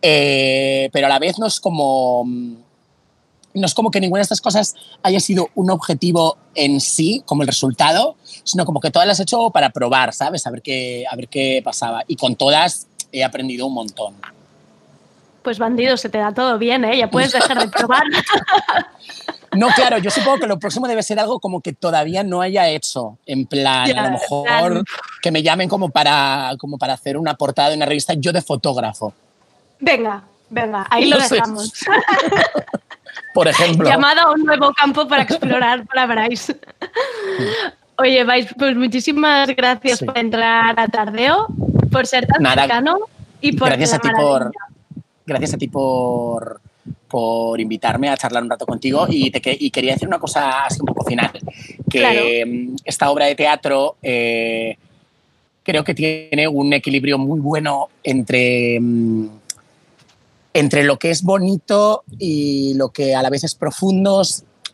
Eh, 0.02 0.90
pero 0.94 1.08
a 1.08 1.10
la 1.10 1.20
vez 1.20 1.40
no 1.40 1.48
es 1.48 1.60
como 1.60 2.24
no 3.54 3.66
es 3.66 3.74
como 3.74 3.92
que 3.92 4.00
ninguna 4.00 4.20
de 4.20 4.24
estas 4.24 4.42
cosas 4.42 4.76
haya 5.04 5.20
sido 5.20 5.50
un 5.56 5.72
objetivo 5.72 6.38
en 6.56 6.80
sí, 6.80 7.24
como 7.26 7.42
el 7.42 7.48
resultado, 7.48 8.16
sino 8.44 8.66
como 8.66 8.80
que 8.80 8.92
todas 8.92 9.08
las 9.08 9.20
he 9.20 9.24
hecho 9.24 9.50
para 9.50 9.70
probar, 9.70 10.14
¿sabes? 10.14 10.46
A 10.46 10.52
ver 10.52 10.62
qué, 10.62 11.06
a 11.10 11.16
ver 11.16 11.28
qué 11.28 11.62
pasaba. 11.64 12.04
Y 12.08 12.16
con 12.16 12.36
todas 12.36 12.88
he 13.12 13.24
aprendido 13.24 13.66
un 13.68 13.74
montón. 13.74 14.16
Pues 15.44 15.58
bandido, 15.58 15.98
se 15.98 16.10
te 16.10 16.18
da 16.18 16.34
todo 16.34 16.58
bien, 16.58 16.84
¿eh? 16.86 16.98
Ya 16.98 17.10
puedes 17.10 17.32
dejar 17.32 17.60
de 17.60 17.68
probar. 17.68 18.04
No, 19.52 19.68
claro, 19.70 19.98
yo 19.98 20.12
supongo 20.12 20.40
que 20.42 20.48
lo 20.48 20.60
próximo 20.60 20.88
debe 20.88 21.02
ser 21.02 21.20
algo 21.20 21.40
como 21.40 21.62
que 21.62 21.74
todavía 21.74 22.24
no 22.24 22.42
haya 22.42 22.68
hecho. 22.70 23.18
En 23.26 23.48
plan, 23.48 23.98
a 23.98 24.04
lo 24.04 24.12
mejor 24.12 24.46
plan. 24.46 24.86
que 25.22 25.32
me 25.32 25.42
llamen 25.42 25.68
como 25.68 25.90
para, 25.90 26.54
como 26.60 26.78
para 26.78 26.94
hacer 26.94 27.18
una 27.18 27.34
portada 27.36 27.70
de 27.70 27.76
una 27.76 27.88
revista, 27.88 28.14
yo 28.14 28.32
de 28.32 28.42
fotógrafo, 28.42 29.14
Venga, 29.80 30.24
venga, 30.50 30.86
ahí 30.90 31.06
lo 31.06 31.20
sé. 31.22 31.36
dejamos. 31.36 31.74
por 33.34 33.48
ejemplo. 33.48 33.88
Llamada 33.88 34.24
a 34.24 34.32
un 34.32 34.44
nuevo 34.44 34.72
campo 34.74 35.08
para 35.08 35.24
explorar 35.24 35.86
para 35.94 36.06
Bryce. 36.08 36.56
Oye, 37.98 38.24
Bryce, 38.24 38.54
pues 38.58 38.76
muchísimas 38.76 39.50
gracias 39.56 40.00
Sí. 40.00 40.06
por 40.06 40.18
entrar 40.18 40.80
a 40.80 40.88
Tardeo, 40.88 41.48
por 41.92 42.08
ser 42.08 42.26
tan 42.28 42.42
Nada. 42.44 42.62
cercano 42.64 42.98
y 43.42 43.54
por 43.54 43.68
gracias 43.70 43.94
a 43.94 44.00
ti 44.00 44.10
por 44.10 44.52
gracias 45.26 45.54
a 45.54 45.58
ti 45.58 45.68
por 45.68 46.60
por 47.08 47.60
invitarme 47.60 48.10
a 48.10 48.18
charlar 48.18 48.44
un 48.44 48.50
rato 48.50 48.66
contigo 48.66 49.08
y, 49.10 49.32
te, 49.32 49.42
y 49.60 49.72
quería 49.72 49.94
decir 49.94 50.08
una 50.08 50.20
cosa 50.20 50.66
así 50.66 50.80
un 50.80 50.86
poco 50.86 51.04
final 51.06 51.32
que 51.90 52.00
Claro. 52.00 52.20
esta 52.86 53.10
obra 53.10 53.26
de 53.26 53.36
teatro 53.36 53.96
eh, 54.04 54.78
creo 55.64 55.84
que 55.84 55.94
tiene 55.96 56.48
un 56.48 56.72
equilibrio 56.74 57.18
muy 57.18 57.40
bueno 57.40 57.90
entre 58.04 58.80
mm, 58.80 59.28
entre 60.54 60.84
lo 60.84 60.98
que 61.00 61.12
es 61.12 61.24
bonito 61.24 62.04
y 62.18 62.74
lo 62.76 62.90
que 62.90 63.16
a 63.16 63.22
la 63.22 63.30
vez 63.30 63.44
es 63.44 63.56
profundo 63.56 64.24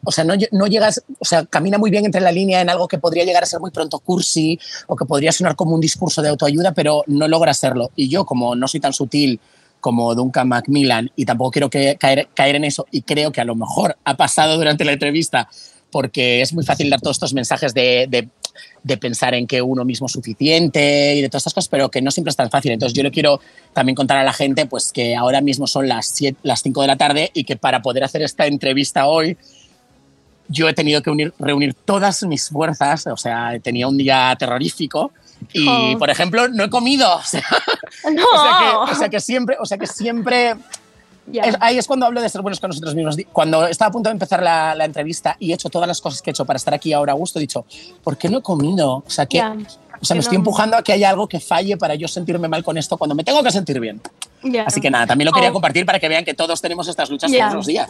o 0.07 0.11
sea, 0.11 0.23
no, 0.23 0.36
lle- 0.36 0.49
no 0.51 0.67
llegas, 0.67 1.03
o 1.17 1.26
sea, 1.26 1.45
camina 1.45 1.80
muy 1.80 1.89
bien 1.89 2.05
entre 2.05 2.21
la 2.21 2.32
línea 2.32 2.61
en 2.61 2.69
algo 2.69 2.88
que 2.88 2.99
podría 2.99 3.23
llegar 3.23 3.41
a 3.41 3.47
ser 3.47 3.59
muy 3.59 3.71
pronto 3.71 3.97
cursi 3.99 4.59
o 4.86 4.95
que 4.95 5.05
podría 5.05 5.32
sonar 5.32 5.55
como 5.55 5.73
un 5.73 5.82
discurso 5.82 6.21
de 6.21 6.30
autoayuda, 6.30 6.73
pero 6.73 7.03
no 7.07 7.28
logra 7.28 7.55
serlo. 7.55 7.89
Y 7.95 8.07
yo, 8.07 8.23
como 8.23 8.55
no 8.55 8.67
soy 8.67 8.80
tan 8.80 8.93
sutil 8.93 9.39
como 9.80 10.13
Duncan 10.13 10.47
Macmillan 10.47 11.11
y 11.15 11.26
tampoco 11.26 11.49
quiero 11.51 11.69
que, 11.71 11.95
caer, 11.99 12.28
caer 12.36 12.55
en 12.55 12.65
eso, 12.65 12.86
y 12.91 13.01
creo 13.01 13.32
que 13.32 13.41
a 13.41 13.45
lo 13.45 13.55
mejor 13.55 13.97
ha 14.03 14.15
pasado 14.15 14.57
durante 14.57 14.86
la 14.86 14.91
entrevista, 14.91 15.49
porque 15.89 16.41
es 16.41 16.53
muy 16.53 16.63
fácil 16.63 16.89
dar 16.91 17.01
todos 17.01 17.15
estos 17.15 17.34
mensajes 17.34 17.73
de 17.73 18.30
de 18.84 18.97
pensar 18.97 19.34
en 19.34 19.47
que 19.47 19.62
uno 19.62 19.84
mismo 19.86 20.08
es 20.08 20.14
suficiente 20.14 21.16
y 21.16 21.22
de 21.22 21.30
todas 21.30 21.41
estas 21.41 21.53
cosas, 21.53 21.68
pero 21.70 21.89
que 21.89 22.01
no 22.01 22.12
siempre 22.12 22.30
es 22.30 22.36
tan 22.36 22.49
fácil. 22.49 22.72
Entonces 22.72 22.95
yo 22.95 23.03
le 23.03 23.12
quiero 23.12 23.39
también 23.74 23.95
contar 23.95 24.18
a 24.18 24.24
la 24.24 24.34
gente 24.34 24.66
pues 24.66 24.91
que 24.91 25.16
ahora 25.16 25.41
mismo 25.41 25.68
son 25.68 25.88
las, 25.88 26.14
las 26.43 26.62
5 26.62 26.82
de 26.82 26.88
la 26.88 26.95
tarde 26.95 27.32
y 27.34 27.43
que 27.43 27.56
para 27.56 27.82
poder 27.82 28.03
hacer 28.03 28.22
esta 28.22 28.45
entrevista 28.47 29.06
hoy 29.08 29.38
yo 30.47 30.70
he 30.70 30.74
tenido 30.74 31.01
que 31.01 31.10
unir, 31.10 31.34
reunir 31.39 31.74
todas 31.74 32.22
mis 32.24 32.49
fuerzas, 32.49 33.08
o 33.08 33.18
sea, 33.18 33.58
tenía 33.64 33.88
un 33.88 33.97
día 33.97 34.36
terrorífico 34.38 35.12
y, 35.51 35.68
Oh. 35.68 35.97
por 35.97 36.10
ejemplo, 36.10 36.47
no 36.47 36.64
he 36.66 36.70
comido. 36.70 37.08
O 37.18 37.24
sea, 37.24 37.43
No. 38.14 38.24
o 38.24 38.43
sea 38.43 38.60
que, 38.60 38.91
o 38.91 38.95
sea 38.95 39.10
que 39.10 39.20
siempre, 39.20 39.58
o 39.60 39.66
sea 39.66 39.78
que 39.80 39.88
siempre 39.88 40.56
Es- 41.32 41.57
ahí 41.59 41.78
es 41.78 41.88
cuando 41.88 42.05
hablo 42.05 42.21
de 42.21 42.30
ser 42.30 42.41
buenos 42.41 42.59
con 42.59 42.69
nosotros 42.69 42.93
mismos. 42.95 43.15
Cuando 43.34 43.65
estaba 43.67 43.89
a 43.89 43.91
punto 43.91 44.09
de 44.09 44.13
empezar 44.13 44.43
la, 44.43 44.76
la 44.76 44.86
entrevista 44.86 45.36
y 45.39 45.51
he 45.51 45.55
hecho 45.55 45.69
todas 45.69 45.88
las 45.88 45.99
cosas 46.01 46.21
que 46.21 46.30
he 46.30 46.32
hecho 46.32 46.45
para 46.45 46.57
estar 46.57 46.73
aquí 46.73 46.93
ahora 46.93 47.13
a 47.13 47.15
gusto, 47.15 47.39
he 47.39 47.41
dicho, 47.41 47.65
¿por 48.03 48.17
qué 48.17 48.30
no 48.30 48.39
he 48.39 48.41
comido? 48.41 49.03
O 49.05 49.09
sea, 49.09 49.26
que, 49.26 49.41
o 49.41 50.05
sea 50.05 50.13
me 50.15 50.19
estoy 50.21 50.36
empujando 50.38 50.78
a 50.78 50.84
que 50.84 50.93
haya 50.93 51.09
algo 51.09 51.28
que 51.28 51.39
falle 51.39 51.78
para 51.78 51.95
yo 51.95 52.07
sentirme 52.07 52.47
mal 52.47 52.63
con 52.63 52.78
esto 52.78 52.97
cuando 52.97 53.15
me 53.15 53.23
tengo 53.23 53.41
que 53.43 53.51
sentir 53.51 53.80
bien. 53.80 54.01
Así 54.67 54.80
que 54.80 54.91
nada, 54.91 55.07
también 55.07 55.26
lo 55.26 55.32
quería 55.32 55.49
Oh. 55.49 55.53
compartir 55.53 55.86
para 55.86 55.99
que 55.99 56.07
vean 56.07 56.23
que 56.26 56.36
todos 56.36 56.61
tenemos 56.61 56.88
estas 56.88 57.09
luchas 57.09 57.32
todos 57.32 57.53
los 57.53 57.65
días. 57.65 57.89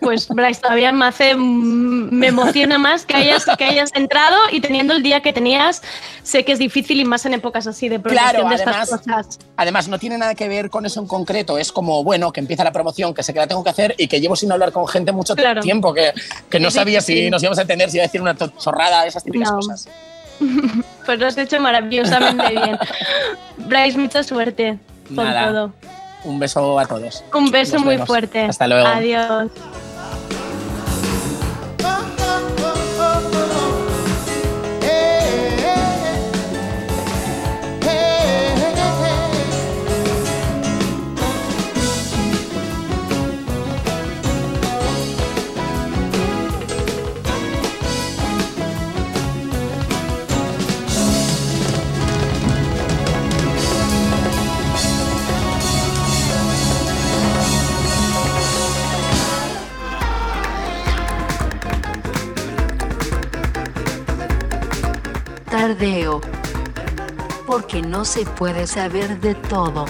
Pues 0.00 0.28
Bryce, 0.28 0.60
todavía 0.60 0.92
me 0.92 1.06
hace, 1.06 1.34
mm, 1.34 2.08
me 2.12 2.28
emociona 2.28 2.78
más 2.78 3.04
que 3.04 3.16
hayas, 3.16 3.44
que 3.58 3.64
hayas 3.64 3.90
entrado 3.94 4.36
y 4.52 4.60
teniendo 4.60 4.94
el 4.94 5.02
día 5.02 5.20
que 5.22 5.32
tenías, 5.32 5.82
sé 6.22 6.44
que 6.44 6.52
es 6.52 6.58
difícil 6.58 7.00
y 7.00 7.04
más 7.04 7.26
en 7.26 7.34
épocas 7.34 7.66
así 7.66 7.88
de 7.88 7.98
promoción 7.98 8.30
Claro, 8.30 8.48
de 8.48 8.54
además- 8.54 8.88
estas 8.92 9.00
cosas. 9.00 9.38
Además, 9.56 9.88
no 9.88 9.98
tiene 9.98 10.18
nada 10.18 10.34
que 10.34 10.48
ver 10.48 10.70
con 10.70 10.86
eso 10.86 11.00
en 11.00 11.06
concreto. 11.06 11.58
Es 11.58 11.72
como, 11.72 12.04
bueno, 12.04 12.32
que 12.32 12.40
empieza 12.40 12.62
la 12.64 12.72
promoción, 12.72 13.12
que 13.14 13.22
sé 13.22 13.32
que 13.32 13.40
la 13.40 13.46
tengo 13.46 13.64
que 13.64 13.70
hacer 13.70 13.94
y 13.98 14.06
que 14.08 14.20
llevo 14.20 14.36
sin 14.36 14.52
hablar 14.52 14.72
con 14.72 14.86
gente 14.86 15.12
mucho 15.12 15.34
Claro. 15.34 15.60
tiempo, 15.62 15.92
que, 15.92 16.12
que 16.48 16.60
no 16.60 16.70
sabía 16.70 17.00
si 17.00 17.30
nos 17.30 17.42
íbamos 17.42 17.58
a 17.58 17.62
entender, 17.62 17.90
si 17.90 17.96
iba 17.96 18.04
a 18.04 18.06
decir 18.06 18.20
una 18.22 18.36
chorrada, 18.36 19.06
esas 19.06 19.24
típicas 19.24 19.50
No. 19.50 19.56
cosas. 19.56 19.88
Pues 21.06 21.18
lo 21.18 21.26
has 21.26 21.36
hecho 21.36 21.60
maravillosamente 21.60 22.48
bien. 22.50 22.78
Bryce, 23.58 23.98
mucha 23.98 24.22
suerte 24.22 24.78
con 25.14 25.26
todo. 25.32 25.72
Un 26.24 26.38
beso 26.38 26.78
a 26.78 26.86
todos. 26.86 27.24
Un 27.34 27.50
beso 27.50 27.74
Nos 27.76 27.84
muy 27.84 27.94
vemos. 27.94 28.06
fuerte. 28.06 28.42
Hasta 28.42 28.66
luego. 28.66 28.86
Adiós. 28.86 29.50
Tardeo. 65.72 66.20
Porque 67.46 67.80
no 67.80 68.04
se 68.04 68.24
puede 68.38 68.66
saber 68.66 69.08
de 69.20 69.34
todo. 69.34 69.84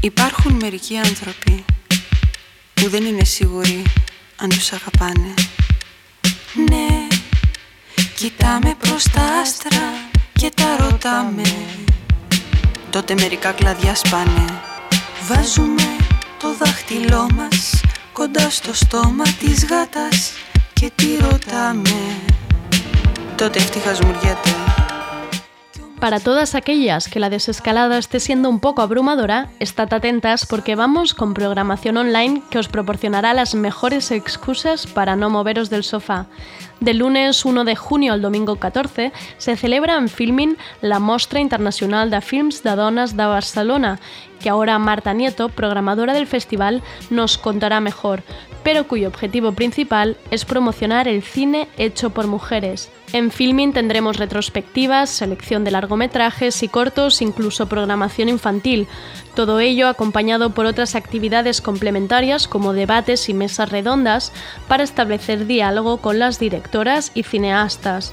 Υπάρχουν 0.00 0.52
μερικοί 0.52 0.96
άνθρωποι 0.98 1.64
που 2.74 2.88
δεν 2.88 3.04
είναι 3.04 3.24
σίγουροι 3.24 3.82
αν 4.36 4.48
τους 4.48 4.72
αγαπάνε. 4.72 5.34
Ναι, 6.70 7.06
κοιτάμε 8.16 8.74
προς 8.78 9.04
τα 9.04 9.22
άστρα 9.22 9.92
και 10.32 10.50
τα 10.56 10.76
ρωτάμε. 10.76 11.42
Τότε 12.90 13.14
μερικά 13.14 13.52
κλαδιά 13.52 13.94
σπάνε. 13.94 14.62
Βάζουμε 15.28 15.96
το 16.38 16.56
δάχτυλό 16.56 17.26
μας 17.34 17.83
κοντά 18.13 18.49
στο 18.49 18.73
στόμα 18.73 19.23
της 19.39 19.65
γάτας 19.65 20.31
και 20.73 20.91
τη 20.95 21.17
ρωτάμε. 21.21 22.15
Τότε 23.35 23.59
ευτυχώς 23.59 23.99
μουριέται. 23.99 24.49
Para 25.99 26.21
todas 26.21 26.55
aquellas 26.55 27.09
que 27.09 27.19
la 27.19 27.29
desescalada 27.29 27.97
esté 27.97 28.21
siendo 28.21 28.47
un 28.49 28.61
poco 28.61 28.81
abrumadora, 28.81 29.49
estad 29.59 29.93
atentas 29.93 30.45
porque 30.45 30.75
vamos 30.75 31.13
con 31.13 31.33
programación 31.33 31.97
online 31.97 32.41
que 32.49 32.57
os 32.57 32.69
proporcionará 32.69 33.33
las 33.33 33.53
mejores 33.53 34.09
excusas 34.11 34.87
para 34.87 35.17
no 35.17 35.29
moveros 35.29 35.69
del 35.69 35.83
sofá. 35.83 36.27
Del 36.84 36.98
lunes 36.98 37.46
1 37.46 37.64
de 37.64 37.76
junio 37.76 38.12
al 38.12 38.20
domingo 38.20 38.56
14 38.56 39.10
se 39.38 39.56
celebra 39.56 39.96
en 39.96 40.10
Filmin 40.10 40.58
la 40.82 40.98
Mostra 40.98 41.40
Internacional 41.40 42.10
de 42.10 42.20
Films 42.20 42.62
de 42.62 42.76
Dones 42.76 43.16
de 43.16 43.24
Barcelona, 43.24 44.00
que 44.38 44.50
ahora 44.50 44.78
Marta 44.78 45.14
Nieto, 45.14 45.48
programadora 45.48 46.12
del 46.12 46.26
festival, 46.26 46.82
nos 47.08 47.38
contará 47.38 47.80
mejor, 47.80 48.22
pero 48.62 48.86
cuyo 48.86 49.08
objetivo 49.08 49.52
principal 49.52 50.18
es 50.30 50.44
promocionar 50.44 51.08
el 51.08 51.22
cine 51.22 51.68
hecho 51.78 52.10
por 52.10 52.26
mujeres. 52.26 52.90
En 53.14 53.30
Filmin 53.30 53.72
tendremos 53.72 54.16
retrospectivas, 54.16 55.08
selección 55.08 55.62
de 55.62 55.70
largometrajes 55.70 56.60
y 56.64 56.68
cortos, 56.68 57.22
incluso 57.22 57.68
programación 57.68 58.28
infantil. 58.28 58.88
Todo 59.36 59.60
ello 59.60 59.86
acompañado 59.86 60.50
por 60.50 60.66
otras 60.66 60.96
actividades 60.96 61.60
complementarias 61.60 62.48
como 62.48 62.72
debates 62.72 63.28
y 63.28 63.34
mesas 63.34 63.70
redondas 63.70 64.32
para 64.66 64.82
establecer 64.82 65.46
diálogo 65.46 65.98
con 65.98 66.18
las 66.18 66.40
directoras 66.40 67.12
y 67.14 67.22
cineastas. 67.22 68.12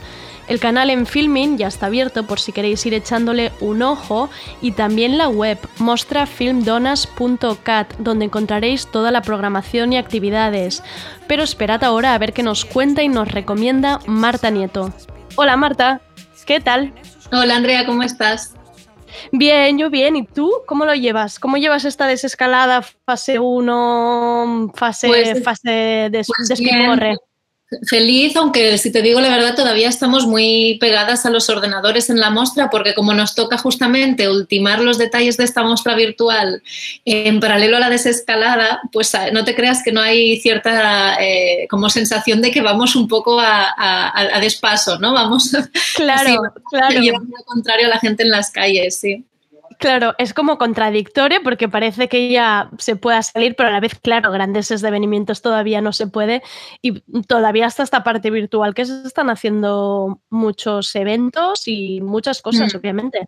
El 0.52 0.60
canal 0.60 0.90
en 0.90 1.06
Filmin 1.06 1.58
ya 1.58 1.68
está 1.68 1.86
abierto 1.86 2.28
por 2.28 2.42
si 2.42 2.52
queréis 2.52 2.86
ir 2.86 2.94
echándole 2.94 3.54
un 3.62 3.82
ojo 3.84 4.30
y 4.62 4.74
también 4.74 5.18
la 5.18 5.30
web 5.30 5.58
mostrafilmdonas.cat 5.78 7.94
donde 8.00 8.26
encontraréis 8.26 8.88
toda 8.88 9.12
la 9.12 9.22
programación 9.22 9.94
y 9.94 9.98
actividades. 9.98 10.84
Pero 11.26 11.44
esperad 11.44 11.86
ahora 11.86 12.14
a 12.14 12.18
ver 12.18 12.34
qué 12.34 12.44
nos 12.44 12.66
cuenta 12.66 13.02
y 13.02 13.08
nos 13.08 13.32
recomienda 13.32 14.02
Marta 14.08 14.50
Nieto. 14.50 14.94
Hola 15.38 15.56
Marta, 15.56 16.02
¿qué 16.46 16.60
tal? 16.60 16.92
Hola 17.32 17.56
Andrea, 17.56 17.86
¿cómo 17.86 18.04
estás? 18.04 18.54
Bien, 19.32 19.78
yo 19.78 19.90
bien. 19.90 20.18
¿Y 20.18 20.26
tú 20.26 20.52
cómo 20.66 20.84
lo 20.84 20.96
llevas? 20.96 21.40
¿Cómo 21.40 21.56
llevas 21.56 21.86
esta 21.86 22.08
desescalada 22.08 22.82
fase 23.06 23.40
1, 23.40 24.74
fase, 24.76 25.08
Pues- 25.08 25.42
fase 25.46 26.10
de, 26.12 26.26
pues? 26.28 26.50
Feliz, 27.88 28.36
aunque 28.36 28.78
si 28.78 28.92
te 28.92 29.02
digo 29.02 29.22
la 29.22 29.30
verdad, 29.30 29.56
todavía 29.56 29.88
estamos 29.88 30.28
muy 30.28 30.78
pegadas 30.82 31.26
a 31.26 31.30
los 31.30 31.50
ordenadores 31.50 32.10
en 32.10 32.20
la 32.20 32.30
muestra, 32.30 32.70
porque 32.70 32.94
como 32.94 33.14
nos 33.14 33.34
toca 33.34 33.58
justamente 33.58 34.28
ultimar 34.28 34.82
los 34.82 34.98
detalles 34.98 35.38
de 35.38 35.46
esta 35.46 35.64
muestra 35.64 35.96
virtual 35.96 36.62
en 37.06 37.40
paralelo 37.40 37.78
a 37.78 37.80
la 37.80 37.90
desescalada, 37.90 38.82
pues 38.92 39.16
a- 39.16 39.32
no 39.32 39.46
te 39.46 39.56
creas 39.56 39.84
que 39.84 39.94
no 39.94 40.02
hay 40.02 40.42
cierta 40.42 41.16
eh, 41.24 41.66
como 41.70 41.90
sensación 41.90 42.42
de 42.42 42.52
que 42.52 42.62
vamos 42.62 42.96
un 42.98 43.08
poco 43.08 43.40
a, 43.40 43.70
a- 43.78 44.36
a 44.36 44.40
despaso, 44.42 45.00
¿no? 45.00 45.14
Vamos 45.14 45.52
Claro, 45.96 46.30
Sí, 46.30 46.36
claro. 46.72 47.00
llevando 47.02 47.38
contrario 47.46 47.86
a 47.88 47.90
la 47.90 48.00
gente 48.00 48.24
en 48.24 48.32
las 48.32 48.52
calles, 48.52 48.98
sí. 49.00 49.24
Claro, 49.82 50.14
es 50.20 50.36
como 50.36 50.60
contradictorio 50.60 51.40
porque 51.44 51.68
parece 51.68 52.08
que 52.08 52.30
ya 52.30 52.70
se 52.78 52.96
pueda 52.96 53.24
salir, 53.24 53.56
pero 53.56 53.70
a 53.70 53.72
la 53.72 53.80
vez, 53.80 53.96
claro, 54.00 54.32
grandes 54.32 54.70
desvenimientos 54.70 55.42
todavía 55.42 55.82
no 55.82 55.92
se 55.92 56.06
puede 56.06 56.44
y 56.84 57.02
todavía 57.24 57.66
hasta 57.66 57.82
esta 57.82 58.04
parte 58.04 58.30
virtual 58.30 58.76
que 58.76 58.86
se 58.86 59.02
están 59.08 59.32
haciendo 59.32 60.22
muchos 60.30 60.94
eventos 60.96 61.68
y 61.68 62.00
muchas 62.02 62.44
cosas, 62.44 62.72
Mm. 62.76 62.78
obviamente. 62.78 63.28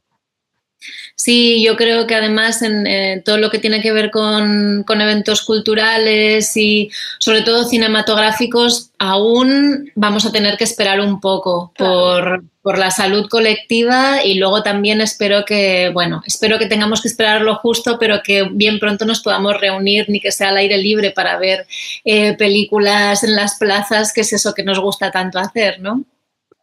Sí, 1.16 1.64
yo 1.64 1.78
creo 1.78 2.07
que 2.07 2.16
además 2.16 2.64
en 2.64 2.88
eh, 2.88 3.22
todo 3.24 3.38
lo 3.38 3.49
que 3.51 3.59
tiene 3.59 3.82
que 3.82 3.91
ver 3.91 4.09
con, 4.09 4.84
con 4.84 4.99
eventos 4.99 5.43
culturales 5.43 6.57
y 6.57 6.89
sobre 7.20 7.43
todo 7.43 7.66
cinematográficos, 7.66 8.89
aún 8.97 9.91
vamos 9.95 10.26
a 10.26 10.32
tener 10.32 10.57
que 10.57 10.64
esperar 10.64 10.99
un 10.99 11.22
poco 11.22 11.72
por, 11.78 12.43
por 12.64 12.80
la 12.80 12.89
salud 12.89 13.30
colectiva 13.30 14.26
y 14.26 14.36
luego 14.39 14.64
también 14.64 15.01
espero 15.01 15.45
que, 15.45 15.91
bueno, 15.93 16.24
espero 16.26 16.57
que 16.57 16.66
tengamos 16.66 17.01
que 17.01 17.09
esperar 17.09 17.41
lo 17.41 17.55
justo, 17.57 17.97
pero 17.99 18.22
que 18.24 18.49
bien 18.51 18.80
pronto 18.80 19.05
nos 19.05 19.22
podamos 19.22 19.59
reunir, 19.61 20.05
ni 20.09 20.20
que 20.20 20.32
sea 20.32 20.49
al 20.49 20.57
aire 20.57 20.78
libre 20.80 21.11
para 21.11 21.38
ver 21.38 21.68
eh, 22.05 22.34
películas 22.34 23.24
en 23.24 23.36
las 23.36 23.59
plazas, 23.59 24.14
que 24.14 24.22
es 24.22 24.34
eso 24.34 24.53
que 24.53 24.64
nos 24.64 24.80
gusta 24.80 25.11
tanto 25.11 25.38
hacer, 25.38 25.80
¿no? 25.80 26.03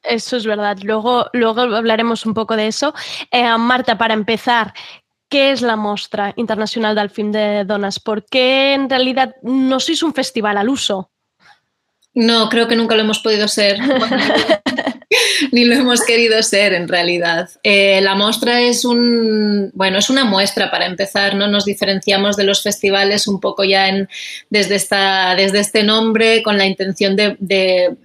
Eso 0.03 0.37
es 0.37 0.47
verdad. 0.47 0.79
Luego, 0.83 1.27
luego 1.33 1.61
hablaremos 1.61 2.25
un 2.27 2.35
poco 2.35 2.57
de 2.57 2.69
eso. 2.69 2.95
Eh, 3.31 3.57
Marta, 3.59 3.99
para 3.99 4.15
empezar, 4.15 4.73
¿qué 5.29 5.53
es 5.53 5.63
la 5.63 5.77
Mostra 5.77 6.33
Internacional 6.37 6.95
del 6.95 7.11
Film 7.11 7.33
de 7.33 7.65
Donas? 7.65 8.01
¿Por 8.01 8.25
qué 8.25 8.75
en 8.75 8.89
realidad 8.89 9.35
no 9.43 9.79
sois 9.81 10.03
un 10.03 10.15
festival 10.15 10.57
al 10.57 10.69
uso? 10.69 11.11
No, 12.15 12.49
creo 12.49 12.67
que 12.67 12.77
nunca 12.77 12.97
lo 12.97 13.03
hemos 13.03 13.21
podido 13.21 13.47
ser. 13.47 13.79
Ni 15.53 15.65
lo 15.65 15.75
hemos 15.75 16.03
querido 16.03 16.43
ser 16.43 16.73
en 16.73 16.89
realidad. 16.89 17.49
Eh, 17.63 18.01
la 18.01 18.15
muestra 18.15 18.61
es 18.61 18.85
un, 18.85 19.71
bueno, 19.75 19.99
es 19.99 20.09
una 20.11 20.25
muestra 20.25 20.71
para 20.71 20.87
empezar, 20.87 21.35
¿no? 21.35 21.49
Nos 21.49 21.65
diferenciamos 21.65 22.37
de 22.37 22.45
los 22.45 22.63
festivales 22.63 23.27
un 23.27 23.41
poco 23.41 23.65
ya 23.65 23.89
en, 23.89 24.09
desde, 24.51 24.77
esta, 24.77 25.35
desde 25.35 25.61
este 25.61 25.83
nombre 25.83 26.43
con 26.43 26.59
la 26.59 26.67
intención 26.67 27.17
de 27.17 27.37
de 27.39 27.97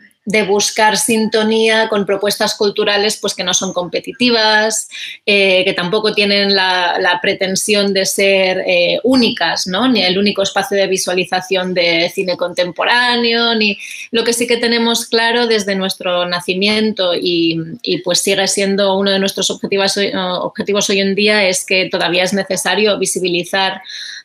buscar 0.48 0.98
sintonía 0.98 1.88
con 1.88 2.06
propuestas 2.06 2.56
culturales 2.56 3.18
pues, 3.18 3.36
que 3.36 3.44
no 3.44 3.54
son 3.54 3.74
competitivas, 3.74 4.90
eh, 5.26 5.64
que 5.64 5.74
tampoco 5.74 6.14
tienen 6.14 6.56
la, 6.56 7.20
pretensión 7.22 7.94
de 7.94 8.06
ser 8.06 8.64
eh, 8.68 9.00
únicas, 9.04 9.68
¿no? 9.68 9.88
ni 9.88 10.04
el 10.04 10.18
único 10.18 10.44
espacio 10.44 10.78
de 10.78 10.88
visualización 10.88 11.74
de 11.74 12.12
cine 12.14 12.36
contemporáneo, 12.36 13.56
ni 13.56 13.78
lo 14.12 14.24
que 14.24 14.34
sí 14.34 14.48
que 14.48 14.58
tenemos 14.58 15.06
claro 15.06 15.48
desde 15.48 15.76
nuestro 15.76 16.26
nacimiento 16.26 17.14
y, 17.16 17.58
pues 18.04 18.20
sigue 18.20 18.48
siendo 18.48 18.98
uno 18.98 19.12
de 19.12 19.20
nuestros 19.20 19.50
objetivos, 19.50 19.98
objetivos 20.42 20.90
hoy 20.90 21.00
en 21.00 21.16
día 21.16 21.48
es 21.48 21.66
que 21.66 21.88
todavía 21.90 22.24
es 22.24 22.34
necesario 22.34 22.98
visibilizar 23.00 23.82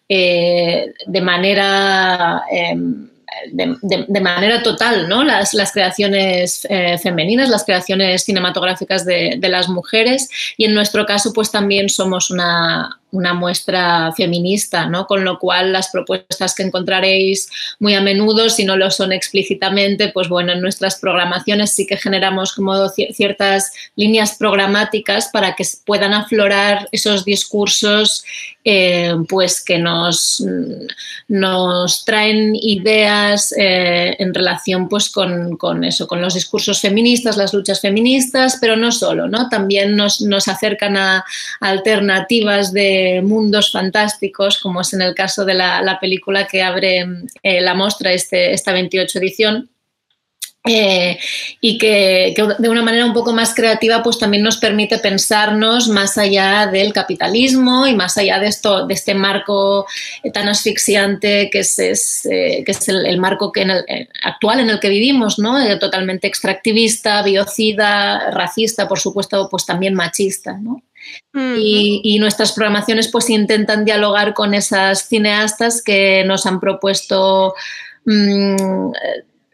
eh, 0.09 0.93
de 1.07 1.21
manera 1.21 2.43
em, 3.57 3.77
de, 3.83 4.21
manera 4.21 4.63
total 4.63 5.09
¿no? 5.09 5.25
las, 5.25 5.55
las 5.55 5.73
creaciones 5.73 6.67
eh, 6.71 6.99
femeninas, 6.99 7.49
las 7.49 7.65
creaciones 7.65 8.25
cinematográficas 8.25 9.05
de, 9.05 9.37
de, 9.39 9.49
las 9.49 9.69
mujeres 9.69 10.29
y 10.57 10.65
en 10.65 10.75
nuestro 10.75 11.07
caso 11.07 11.33
pues 11.33 11.51
también 11.51 11.89
somos 11.89 12.31
una, 12.31 13.00
una 13.13 13.35
muestra 13.35 14.13
feminista, 14.17 14.87
¿no? 14.87 15.07
Con 15.07 15.25
lo 15.25 15.39
cual 15.39 15.73
las 15.73 15.89
propuestas 15.89 16.55
que 16.55 16.63
encontraréis 16.63 17.49
muy 17.79 17.95
a 17.95 18.01
menudo, 18.01 18.51
si 18.51 18.65
no 18.65 18.77
lo 18.77 18.91
son 18.91 19.13
explícitamente, 19.13 20.09
pues 20.09 20.29
bueno, 20.29 20.53
en 20.53 20.61
nuestras 20.61 20.97
programaciones 20.97 21.73
sí 21.73 21.87
que 21.87 21.97
generamos 21.97 22.53
como 22.53 22.89
ciertas 22.89 23.73
líneas 23.97 24.37
programáticas 24.39 25.29
para 25.29 25.55
que 25.55 25.65
puedan 25.85 26.15
aflorar 26.15 26.89
esos 26.93 27.25
discursos 27.25 28.25
eh, 28.63 29.15
pues 29.27 29.65
que 29.65 29.79
nos, 29.79 30.45
nos 31.29 32.05
traen 32.05 32.55
ideas 32.55 33.55
eh, 33.57 34.15
en 34.19 34.35
relación 34.35 34.87
pues 34.87 35.09
con, 35.09 35.57
con, 35.57 35.83
eso, 35.83 36.07
con 36.07 36.21
los 36.21 36.35
discursos 36.35 36.79
feministas, 36.79 37.39
las 37.39 37.55
luchas 37.55 37.81
feministas, 37.81 38.59
pero 38.61 38.77
no 38.77 38.93
solo, 38.93 39.29
¿no? 39.29 39.49
También 39.49 39.97
nos, 39.97 40.21
nos 40.21 40.47
acercan 40.47 40.99
a 40.99 41.25
alternativas 41.61 42.75
de 42.75 43.00
mundos 43.23 43.73
fantásticos, 43.73 44.59
como 44.59 44.81
es 44.81 44.93
en 44.93 45.03
el 45.03 45.15
caso 45.15 45.45
de 45.45 45.55
la, 45.55 45.99
película 46.01 46.47
que 46.47 46.63
abre 46.63 47.07
eh, 47.43 47.61
la 47.61 47.75
muestra 47.75 48.13
este, 48.13 48.53
esta 48.53 48.73
28 48.73 49.19
edición. 49.19 49.71
Eh, 50.67 51.19
y 51.63 51.79
que, 51.79 52.35
de 52.59 52.69
una 52.69 52.83
manera 52.83 53.07
un 53.07 53.15
poco 53.15 53.33
más 53.33 53.55
creativa 53.55 54.03
pues 54.03 54.19
también 54.19 54.43
nos 54.43 54.59
permite 54.59 54.99
pensarnos 54.99 55.89
más 55.89 56.19
allá 56.19 56.67
del 56.67 56.93
capitalismo 56.93 57.87
y 57.87 57.95
más 57.95 58.19
allá 58.19 58.39
de 58.39 58.49
esto 58.49 58.87
de 58.87 58.93
este 58.93 59.15
marco 59.15 59.87
tan 60.35 60.51
asfixiante 60.51 61.49
que 61.51 61.61
es, 61.61 61.79
eh, 62.27 62.63
que 62.67 62.73
es 62.73 62.89
el, 62.91 63.19
marco 63.19 63.53
que 63.53 63.67
actual 64.23 64.61
en 64.61 64.69
el 64.69 64.81
que 64.81 64.91
vivimos 64.91 65.39
¿no? 65.39 65.57
totalmente 65.79 66.27
extractivista 66.27 67.23
biocida 67.23 68.31
racista 68.31 68.87
por 68.87 69.01
supuesto 69.01 69.49
pues 69.51 69.65
también 69.65 69.95
machista 69.95 70.59
¿no? 70.59 70.83
Y, 71.35 72.19
nuestras 72.21 72.53
programaciones 72.53 73.09
pues 73.09 73.31
intentan 73.31 73.85
dialogar 73.85 74.35
con 74.35 74.55
esas 74.55 75.09
cineastas 75.09 75.83
que 75.83 76.25
nos 76.25 76.47
han 76.47 76.61
propuesto 76.61 77.55
mm, 78.05 78.93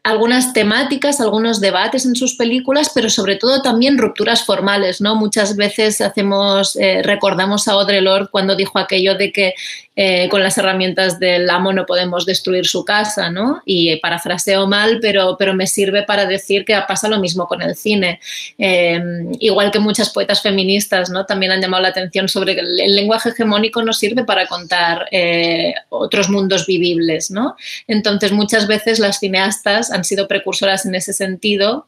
algunas 0.06 0.52
temáticas, 0.52 1.20
algunos 1.20 1.60
debates 1.60 2.06
en 2.06 2.14
sus 2.14 2.36
películas, 2.36 2.92
pero 2.94 3.10
sobre 3.10 3.34
todo 3.34 3.60
también 3.60 3.98
rupturas 3.98 4.44
formales, 4.44 5.00
¿no? 5.00 5.16
Muchas 5.16 5.56
veces 5.56 6.00
hacemos, 6.00 6.76
eh, 6.76 7.02
recordamos 7.02 7.66
a 7.66 7.72
Audre 7.72 8.00
Lorde 8.00 8.28
cuando 8.30 8.54
dijo 8.54 8.78
aquello 8.78 9.16
de 9.16 9.32
que 9.32 9.54
eh, 9.98 10.28
con 10.28 10.42
las 10.42 10.58
herramientas 10.58 11.18
del 11.18 11.48
amo 11.48 11.72
no 11.72 11.86
podemos 11.86 12.26
destruir 12.26 12.66
su 12.66 12.84
casa, 12.84 13.30
¿no? 13.30 13.62
Y 13.64 13.96
parafraseo 13.96 14.66
mal, 14.66 14.98
pero, 15.00 15.36
pero 15.38 15.54
me 15.54 15.66
sirve 15.66 16.02
para 16.02 16.26
decir 16.26 16.66
que 16.66 16.78
pasa 16.86 17.08
lo 17.08 17.18
mismo 17.18 17.46
con 17.46 17.62
el 17.62 17.74
cine. 17.74 18.20
Eh, 18.58 19.02
igual 19.40 19.70
que 19.70 19.78
muchas 19.78 20.10
poetas 20.10 20.42
feministas, 20.42 21.08
¿no? 21.08 21.24
También 21.24 21.52
han 21.52 21.62
llamado 21.62 21.82
la 21.82 21.88
atención 21.88 22.28
sobre 22.28 22.54
que 22.54 22.60
el, 22.60 22.94
lenguaje 22.94 23.30
hegemónico 23.30 23.82
no 23.82 23.94
sirve 23.94 24.24
para 24.24 24.46
contar 24.46 25.06
eh, 25.10 25.72
otros 25.88 26.28
mundos 26.28 26.66
vivibles, 26.66 27.30
¿no? 27.30 27.56
Entonces, 27.88 28.32
muchas 28.32 28.66
veces 28.66 28.98
las 28.98 29.18
cineastas 29.18 29.90
han 29.90 30.04
sido 30.04 30.28
precursoras 30.28 30.84
en 30.84 30.94
ese 30.94 31.14
sentido 31.14 31.86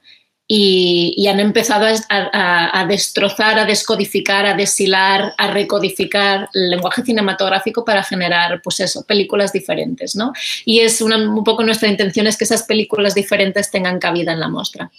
y, 0.50 1.26
han 1.28 1.40
empezado 1.40 1.86
a, 2.08 2.86
destrozar, 2.88 3.58
a 3.58 3.66
descodificar, 3.66 4.46
a 4.46 4.54
deshilar, 4.54 5.34
a 5.36 5.50
recodificar 5.50 6.48
el 6.54 6.70
lenguaje 6.70 7.02
cinematográfico 7.02 7.84
para 7.84 8.02
generar, 8.02 8.62
pues 8.62 8.80
eso, 8.80 9.04
películas 9.04 9.52
diferentes, 9.52 10.16
¿no? 10.16 10.32
Y 10.64 10.80
es 10.80 11.02
un 11.02 11.44
poco 11.44 11.62
nuestra 11.64 11.88
intención 11.88 12.26
es 12.26 12.38
que 12.38 12.44
esas 12.44 12.62
películas 12.62 13.14
diferentes 13.14 13.70
tengan 13.70 13.98
cabida 13.98 14.32
en 14.32 14.40
la 14.40 14.48
muestra. 14.48 14.90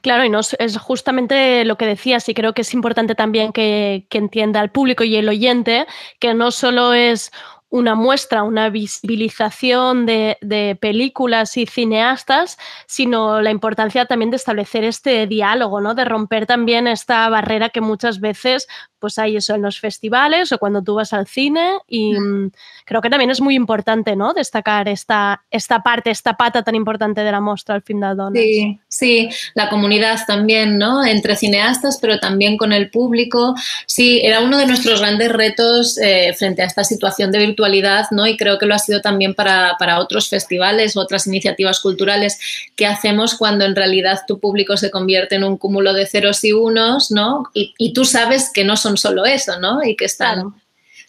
Claro, 0.00 0.24
y 0.24 0.30
nos, 0.30 0.54
es 0.58 0.78
justamente 0.78 1.64
lo 1.66 1.76
que 1.76 1.84
decías, 1.84 2.26
y 2.28 2.34
creo 2.34 2.54
que 2.54 2.62
es 2.62 2.72
importante 2.72 3.14
también 3.14 3.52
que, 3.52 4.06
que 4.08 4.18
entienda 4.18 4.60
el 4.60 4.70
público 4.70 5.04
y 5.04 5.16
el 5.16 5.28
oyente 5.28 5.86
que 6.20 6.32
no 6.34 6.52
solo 6.52 6.94
es 6.94 7.32
una 7.70 7.94
muestra, 7.94 8.42
una 8.44 8.70
visibilización 8.70 10.06
de, 10.06 10.36
películas 10.80 11.56
y 11.56 11.66
cineastas, 11.66 12.58
sino 12.86 13.42
la 13.42 13.50
importancia 13.50 14.06
también 14.06 14.30
de 14.30 14.36
establecer 14.36 14.84
este 14.84 15.26
diálogo, 15.26 15.80
¿no? 15.80 15.94
De 15.94 16.04
romper 16.04 16.46
también 16.46 16.86
esta 16.86 17.28
barrera 17.28 17.68
que 17.68 17.80
muchas 17.80 18.20
veces 18.20 18.68
pues 18.98 19.18
hay 19.18 19.36
eso 19.36 19.54
en 19.54 19.62
los 19.62 19.78
festivales 19.78 20.50
o 20.50 20.58
cuando 20.58 20.82
tú 20.82 20.94
vas 20.94 21.12
al 21.12 21.26
cine 21.26 21.78
y 21.86 22.18
mm, 22.18 22.50
creo 22.84 23.00
que 23.00 23.10
también 23.10 23.30
es 23.30 23.40
muy 23.40 23.54
importante, 23.54 24.16
¿no? 24.16 24.34
Destacar 24.34 24.88
esta, 24.88 25.44
esta 25.50 25.82
parte, 25.82 26.10
esta 26.10 26.36
pata 26.36 26.62
tan 26.62 26.74
importante 26.74 27.20
de 27.20 27.30
la 27.30 27.40
muestra 27.40 27.76
al 27.76 27.82
fin 27.82 28.00
de 28.00 28.06
Adonis. 28.06 28.42
Sí, 28.42 28.80
sí, 28.88 29.28
la 29.54 29.68
comunidad 29.68 30.18
también, 30.26 30.78
¿no? 30.78 31.04
Entre 31.04 31.36
cineastas, 31.36 31.98
pero 32.00 32.18
también 32.18 32.56
con 32.56 32.72
el 32.72 32.90
público. 32.90 33.54
Sí, 33.86 34.20
era 34.24 34.40
uno 34.40 34.58
de 34.58 34.66
nuestros 34.66 35.00
grandes 35.00 35.30
retos 35.30 35.98
eh, 35.98 36.34
frente 36.36 36.62
a 36.62 36.66
esta 36.66 36.82
situación 36.82 37.30
de 37.30 37.38
virtualidad, 37.58 38.06
¿no? 38.12 38.26
Y 38.26 38.36
creo 38.36 38.58
que 38.58 38.66
lo 38.66 38.74
ha 38.74 38.78
sido 38.78 39.00
también 39.00 39.34
para, 39.34 39.76
para 39.78 39.98
otros 39.98 40.28
festivales, 40.28 40.96
otras 40.96 41.26
iniciativas 41.26 41.80
culturales 41.80 42.38
que 42.76 42.86
hacemos 42.86 43.34
cuando 43.34 43.64
en 43.64 43.74
realidad 43.74 44.20
tu 44.26 44.38
público 44.38 44.76
se 44.76 44.90
convierte 44.90 45.34
en 45.34 45.44
un 45.44 45.56
cúmulo 45.56 45.92
de 45.92 46.06
ceros 46.06 46.44
y 46.44 46.52
unos, 46.52 47.10
¿no? 47.10 47.44
Y, 47.54 47.74
y 47.78 47.92
tú 47.92 48.04
sabes 48.04 48.50
que 48.52 48.64
no 48.64 48.76
son 48.76 48.96
solo 48.96 49.26
eso, 49.26 49.58
¿no? 49.60 49.82
Y 49.82 49.96
que 49.96 50.04
están... 50.04 50.54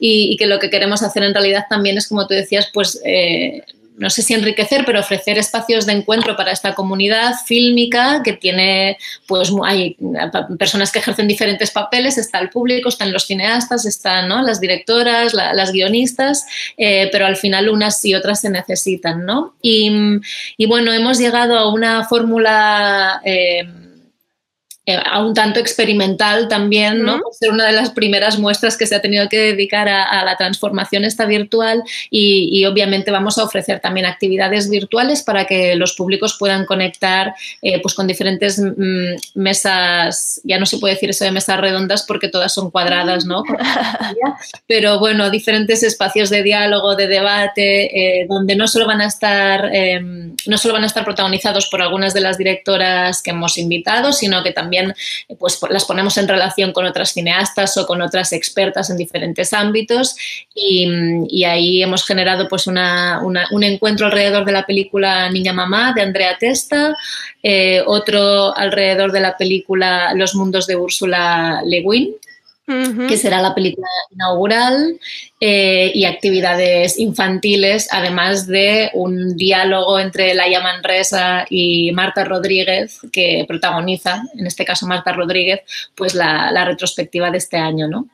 Y, 0.01 0.37
que 0.37 0.47
lo 0.47 0.59
que 0.59 0.69
queremos 0.69 1.03
hacer 1.03 1.23
en 1.23 1.33
realidad 1.33 1.65
también 1.69 1.97
es, 1.97 2.07
como 2.07 2.25
tú 2.25 2.33
decías, 2.33 2.69
pues 2.73 3.01
eh, 3.03 3.63
no 3.99 4.09
sé 4.09 4.21
si 4.21 4.33
enriquecer, 4.33 4.85
pero 4.85 5.01
ofrecer 5.01 5.37
espacios 5.37 5.85
de 5.85 5.93
encuentro 5.93 6.35
para 6.35 6.51
esta 6.51 6.73
comunidad 6.73 7.35
fílmica 7.45 8.21
que 8.23 8.33
tiene, 8.33 8.97
pues 9.27 9.51
hay 9.65 9.97
personas 10.57 10.91
que 10.91 10.99
ejercen 10.99 11.27
diferentes 11.27 11.69
papeles, 11.69 12.17
está 12.17 12.39
el 12.39 12.49
público, 12.49 12.89
están 12.89 13.11
los 13.11 13.25
cineastas, 13.25 13.85
están 13.85 14.29
las 14.29 14.61
directoras, 14.61 15.33
las 15.33 15.71
guionistas, 15.73 16.45
eh, 16.77 17.09
pero 17.11 17.25
al 17.25 17.35
final 17.35 17.69
unas 17.69 18.03
y 18.05 18.15
otras 18.15 18.39
se 18.41 18.49
necesitan, 18.49 19.25
¿no? 19.25 19.55
Y, 19.61 19.91
bueno, 20.65 20.93
hemos 20.93 21.19
llegado 21.19 21.57
a 21.57 21.71
una 21.71 22.05
fórmula... 22.05 23.21
Eh, 23.25 23.67
eh, 24.85 24.97
a 25.05 25.23
un 25.23 25.35
tanto 25.35 25.59
experimental 25.59 26.47
también, 26.47 27.03
¿no? 27.03 27.19
Por 27.19 27.33
ser 27.33 27.51
una 27.51 27.67
de 27.67 27.73
las 27.73 27.91
primeras 27.91 28.39
muestras 28.39 28.75
que 28.75 28.87
se 28.87 28.95
ha 28.95 29.01
tenido 29.01 29.29
que 29.29 29.37
dedicar 29.37 29.87
a, 29.87 30.25
la 30.25 30.35
transformación 30.35 31.05
esta 31.05 31.25
virtual 31.25 31.83
y, 32.09 32.65
obviamente 32.65 33.11
vamos 33.11 33.37
a 33.37 33.43
ofrecer 33.43 33.81
también 33.81 34.05
actividades 34.05 34.69
virtuales 34.69 35.21
para 35.21 35.45
que 35.45 35.75
los 35.75 35.93
públicos 35.93 36.37
puedan 36.39 36.65
conectar 36.65 37.35
eh, 37.61 37.79
pues 37.81 37.93
con 37.93 38.07
diferentes 38.07 38.59
mm, 38.59 39.15
mesas, 39.35 40.41
ya 40.43 40.57
no 40.57 40.65
se 40.65 40.77
puede 40.77 40.95
decir 40.95 41.11
eso 41.11 41.23
de 41.23 41.31
mesas 41.31 41.59
redondas 41.59 42.03
porque 42.07 42.27
todas 42.27 42.53
son 42.53 42.71
cuadradas, 42.71 43.25
¿no? 43.25 43.43
Pero 44.67 44.97
bueno, 44.97 45.29
diferentes 45.29 45.83
espacios 45.83 46.29
de 46.29 46.41
diálogo, 46.41 46.95
de 46.95 47.07
debate, 47.07 48.21
eh, 48.21 48.25
donde 48.27 48.55
no 48.55 48.67
solo 48.67 48.87
van 48.87 49.01
a 49.01 49.07
estar, 49.07 49.69
em, 49.73 50.35
no 50.47 50.57
solo 50.57 50.73
van 50.73 50.83
a 50.83 50.87
estar 50.87 51.05
protagonizados 51.05 51.67
por 51.67 51.81
algunas 51.81 52.13
de 52.13 52.21
las 52.21 52.37
directoras 52.37 53.21
que 53.21 53.31
hemos 53.31 53.57
invitado, 53.57 54.11
sino 54.11 54.41
que 54.43 54.51
también 54.51 54.78
pues, 55.37 55.59
las 55.69 55.85
ponemos 55.85 56.17
en 56.17 56.27
relación 56.27 56.71
con 56.73 56.85
otras 56.85 57.11
cineastas 57.13 57.77
o 57.77 57.85
con 57.85 58.01
otras 58.01 58.33
expertas 58.33 58.89
en 58.89 58.97
diferentes 58.97 59.53
ámbitos 59.53 60.15
y, 60.53 60.87
ahí 61.45 61.81
hemos 61.81 62.05
generado 62.05 62.47
pues, 62.47 62.67
un 62.67 63.63
encuentro 63.63 64.05
alrededor 64.05 64.45
de 64.45 64.51
la 64.51 64.65
película 64.65 65.29
Niña 65.29 65.53
Mamá 65.53 65.93
de 65.93 66.01
Andrea 66.01 66.37
Testa, 66.37 66.95
eh, 67.41 67.81
otro 67.85 68.55
alrededor 68.55 69.11
de 69.11 69.21
la 69.21 69.37
película 69.37 70.13
Los 70.13 70.35
Mundos 70.35 70.67
de 70.67 70.75
Úrsula 70.75 71.61
Le 71.65 71.81
Guin 71.81 72.15
que 73.07 73.17
será 73.17 73.41
la 73.41 73.55
película 73.55 73.87
inaugural, 74.11 74.99
eh, 75.41 75.91
y 75.93 76.05
actividades 76.05 76.99
infantiles, 76.99 77.87
además 77.91 78.45
de 78.45 78.91
un 78.93 79.37
diálogo 79.37 79.99
entre 79.99 80.33
Laia 80.33 80.61
Manresa 80.61 81.45
y 81.49 81.91
Marta 81.93 82.25
Rodríguez, 82.25 82.99
que 83.11 83.45
protagoniza, 83.47 84.23
en 84.37 84.47
este 84.47 84.65
caso 84.65 84.85
Marta 84.85 85.13
Rodríguez, 85.13 85.61
pues 85.95 86.13
la, 86.13 86.51
la 86.51 86.65
retrospectiva 86.65 87.31
de 87.31 87.37
este 87.37 87.57
año, 87.57 87.87
¿no? 87.87 88.07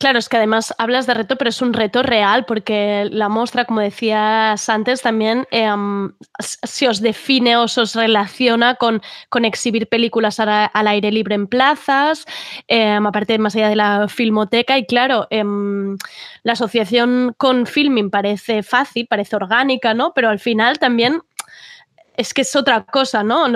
Claro, 0.00 0.20
es 0.20 0.28
que 0.28 0.36
además 0.36 0.72
hablas 0.78 1.08
de 1.08 1.14
reto, 1.14 1.34
pero 1.34 1.48
es 1.50 1.60
un 1.60 1.72
reto 1.72 2.04
real 2.04 2.44
porque 2.46 3.08
la 3.10 3.28
muestra, 3.28 3.64
como 3.64 3.80
decías 3.80 4.68
antes, 4.68 5.02
también 5.02 5.44
em, 5.50 6.12
se 6.38 6.88
os 6.88 7.00
define 7.00 7.56
o 7.56 7.66
se 7.66 7.80
os 7.80 7.96
relaciona 7.96 8.76
con, 8.76 9.02
con 9.28 9.44
exhibir 9.44 9.88
películas 9.88 10.38
al 10.38 10.86
aire 10.86 11.10
libre 11.10 11.34
en 11.34 11.48
plazas, 11.48 12.26
em, 12.68 13.04
aparte 13.06 13.38
más 13.38 13.56
allá 13.56 13.68
de 13.70 13.74
la 13.76 14.06
filmoteca. 14.06 14.78
Y 14.78 14.86
claro, 14.86 15.26
em, 15.30 15.96
la 16.44 16.52
asociación 16.52 17.34
con 17.36 17.66
filming 17.66 18.10
parece 18.10 18.62
fácil, 18.62 19.08
parece 19.08 19.34
orgánica, 19.34 19.94
¿no? 19.94 20.12
Pero 20.14 20.28
al 20.28 20.38
final 20.38 20.78
también 20.78 21.22
es 22.18 22.34
que 22.34 22.42
es 22.42 22.56
otra 22.56 22.82
cosa, 22.82 23.22
¿no? 23.22 23.46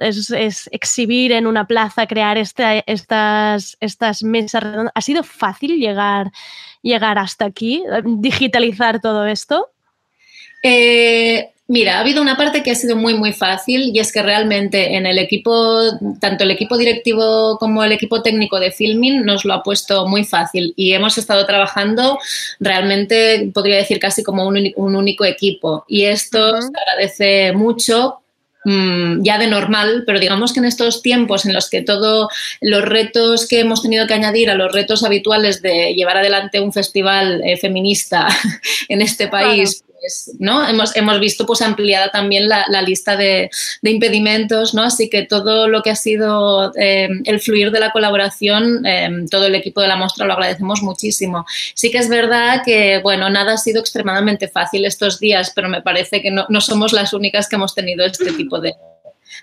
es, 0.00 0.30
es, 0.30 0.68
exhibir 0.72 1.30
en 1.30 1.46
una 1.46 1.68
plaza, 1.68 2.08
crear 2.08 2.36
estas, 2.38 3.76
estas 3.78 4.22
mesas 4.24 4.64
redondas. 4.64 4.92
¿Ha 4.96 5.00
sido 5.00 5.22
fácil 5.22 5.78
llegar, 5.78 6.32
llegar 6.82 7.18
hasta 7.20 7.44
aquí, 7.44 7.84
digitalizar 8.04 9.00
todo 9.00 9.26
esto? 9.26 9.70
Eh, 10.64 11.52
Mira, 11.70 11.98
ha 11.98 12.00
habido 12.00 12.20
una 12.20 12.36
parte 12.36 12.64
que 12.64 12.72
ha 12.72 12.74
sido 12.74 12.96
muy, 12.96 13.14
muy 13.14 13.32
fácil 13.32 13.92
y 13.94 14.00
es 14.00 14.10
que 14.10 14.22
realmente 14.22 14.96
en 14.96 15.06
el 15.06 15.18
equipo, 15.18 15.80
tanto 16.18 16.42
el 16.42 16.50
equipo 16.50 16.76
directivo 16.76 17.58
como 17.58 17.84
el 17.84 17.92
equipo 17.92 18.22
técnico 18.22 18.58
de 18.58 18.72
filming 18.72 19.24
nos 19.24 19.44
lo 19.44 19.54
ha 19.54 19.62
puesto 19.62 20.04
muy 20.08 20.24
fácil 20.24 20.74
y 20.74 20.94
hemos 20.94 21.16
estado 21.16 21.46
trabajando 21.46 22.18
realmente, 22.58 23.52
podría 23.54 23.76
decir 23.76 24.00
casi 24.00 24.24
como 24.24 24.48
un, 24.48 24.72
único 24.74 25.24
equipo. 25.24 25.84
Y 25.86 26.06
esto 26.06 26.60
se 26.60 26.72
agradece 26.76 27.52
mucho 27.52 28.16
mm, 28.64 29.22
ya 29.22 29.38
de 29.38 29.46
normal, 29.46 30.02
pero 30.04 30.18
digamos 30.18 30.52
que 30.52 30.58
en 30.58 30.66
estos 30.66 31.02
tiempos 31.02 31.46
en 31.46 31.54
los 31.54 31.70
que 31.70 31.82
todos 31.82 32.32
los 32.60 32.82
retos 32.82 33.46
que 33.46 33.60
hemos 33.60 33.80
tenido 33.80 34.08
que 34.08 34.14
añadir 34.14 34.50
a 34.50 34.56
los 34.56 34.72
retos 34.72 35.04
habituales 35.04 35.62
de 35.62 35.94
llevar 35.94 36.16
adelante 36.16 36.58
un 36.58 36.72
festival 36.72 37.40
eh, 37.44 37.56
feminista 37.58 38.26
en 38.88 39.02
este 39.02 39.28
país, 39.28 39.84
pues, 40.00 40.32
¿no? 40.38 40.66
Hemos, 40.66 40.96
hemos 40.96 41.20
visto 41.20 41.46
pues 41.46 41.60
ampliada 41.62 42.10
también 42.10 42.48
la, 42.48 42.82
lista 42.82 43.16
de, 43.16 43.50
impedimentos, 43.82 44.74
¿no? 44.74 44.82
Así 44.82 45.10
que 45.10 45.24
todo 45.24 45.68
lo 45.68 45.82
que 45.82 45.90
ha 45.90 45.96
sido 45.96 46.72
eh, 46.76 47.08
el 47.24 47.40
fluir 47.40 47.70
de 47.70 47.80
la 47.80 47.90
colaboración, 47.90 48.86
eh, 48.86 49.26
todo 49.30 49.46
el 49.46 49.54
equipo 49.54 49.80
de 49.80 49.88
la 49.88 49.96
muestra 49.96 50.26
lo 50.26 50.32
agradecemos 50.32 50.82
muchísimo. 50.82 51.44
Sí 51.74 51.90
que 51.90 51.98
es 51.98 52.08
verdad 52.08 52.62
que, 52.64 53.00
bueno, 53.02 53.28
nada 53.28 53.54
ha 53.54 53.58
sido 53.58 53.80
extremadamente 53.80 54.48
fácil 54.48 54.84
estos 54.84 55.20
días, 55.20 55.52
pero 55.54 55.68
me 55.68 55.82
parece 55.82 56.22
que 56.22 56.30
no, 56.30 56.60
somos 56.60 56.92
las 56.92 57.12
únicas 57.12 57.48
que 57.48 57.56
hemos 57.56 57.74
tenido 57.74 58.04
este 58.04 58.32
tipo 58.32 58.58
de, 58.58 58.74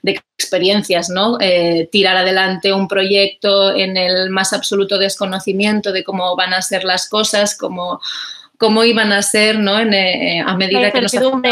experiencias, 0.04 1.10
¿no? 1.10 1.38
Eh, 1.40 1.90
tirar 1.92 2.18
adelante 2.18 2.74
un 2.74 2.88
proyecto 2.88 3.76
en 3.76 3.98
el 3.98 4.30
más 4.30 4.54
absoluto 4.54 4.98
desconocimiento 4.98 5.92
de 5.92 6.04
cómo 6.04 6.36
van 6.36 6.54
a 6.54 6.62
ser 6.62 6.84
las 6.84 7.10
cosas, 7.10 7.58
como 7.58 8.00
cómo 8.58 8.84
iban 8.84 9.12
a 9.12 9.22
ser 9.22 9.60
¿no? 9.60 9.80
Eh, 9.80 10.44
a 10.46 10.56
medida 10.56 10.92
que 10.92 11.02
nos... 11.02 11.12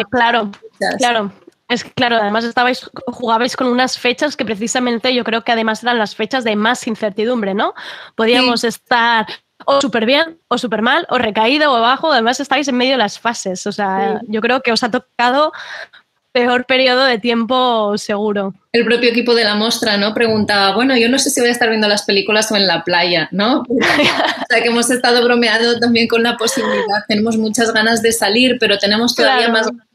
Claro, 0.10 0.52
claro. 0.98 1.32
Es 1.68 1.84
claro, 1.84 2.18
además 2.18 2.44
estabais, 2.44 2.88
jugabais 3.08 3.56
con 3.56 3.68
unas 3.68 3.98
fechas 3.98 4.36
que 4.36 4.46
precisamente 4.46 5.16
yo 5.16 5.24
creo 5.24 5.44
que 5.44 5.52
además 5.52 5.82
eran 5.82 5.98
las 5.98 6.16
fechas 6.16 6.44
de 6.44 6.56
más 6.56 6.86
incertidumbre, 6.86 7.56
¿no? 7.56 7.74
Podíamos 8.16 8.64
estar 8.64 9.26
o 9.66 9.82
súper 9.82 10.06
bien, 10.06 10.40
o 10.48 10.58
súper 10.58 10.84
mal, 10.84 11.08
o 11.10 11.18
recaído, 11.18 11.72
o 11.72 11.76
abajo, 11.76 12.12
además 12.12 12.40
estáis 12.40 12.68
en 12.68 12.78
medio 12.78 12.92
de 12.92 12.98
las 13.00 13.20
fases. 13.20 13.66
O 13.66 13.72
sea, 13.72 14.22
yo 14.28 14.42
creo 14.42 14.62
que 14.62 14.72
os 14.72 14.84
ha 14.84 14.92
tocado 14.92 15.54
peor 16.36 16.66
periodo 16.66 17.06
de 17.06 17.18
tiempo 17.18 17.98
seguro. 17.98 18.54
El 18.74 18.84
propio 18.84 19.10
equipo 19.10 19.34
de 19.34 19.46
la 19.46 19.56
muestra, 19.56 19.96
¿no? 19.96 20.14
Preguntaba, 20.14 20.76
bueno, 20.76 20.98
yo 20.98 21.08
no 21.08 21.18
sé 21.18 21.30
si 21.30 21.40
voy 21.40 21.48
a 21.48 21.54
estar 21.54 21.70
viendo 21.70 21.88
las 21.88 22.04
películas 22.04 22.52
o 22.52 22.58
en 22.58 22.68
la 22.68 22.84
playa, 22.84 23.30
¿no? 23.32 23.62
o 23.70 24.46
sea, 24.50 24.62
que 24.62 24.68
hemos 24.68 24.92
estado 24.92 25.24
bromeando 25.24 25.80
también 25.80 26.10
con 26.10 26.24
la 26.24 26.36
posibilidad. 26.36 27.06
Tenemos 27.08 27.38
muchas 27.38 27.72
ganas 27.72 28.02
de 28.02 28.12
salir, 28.12 28.58
pero 28.60 28.78
tenemos 28.78 29.16
todavía 29.16 29.48
más 29.48 29.68
ganas 29.68 29.88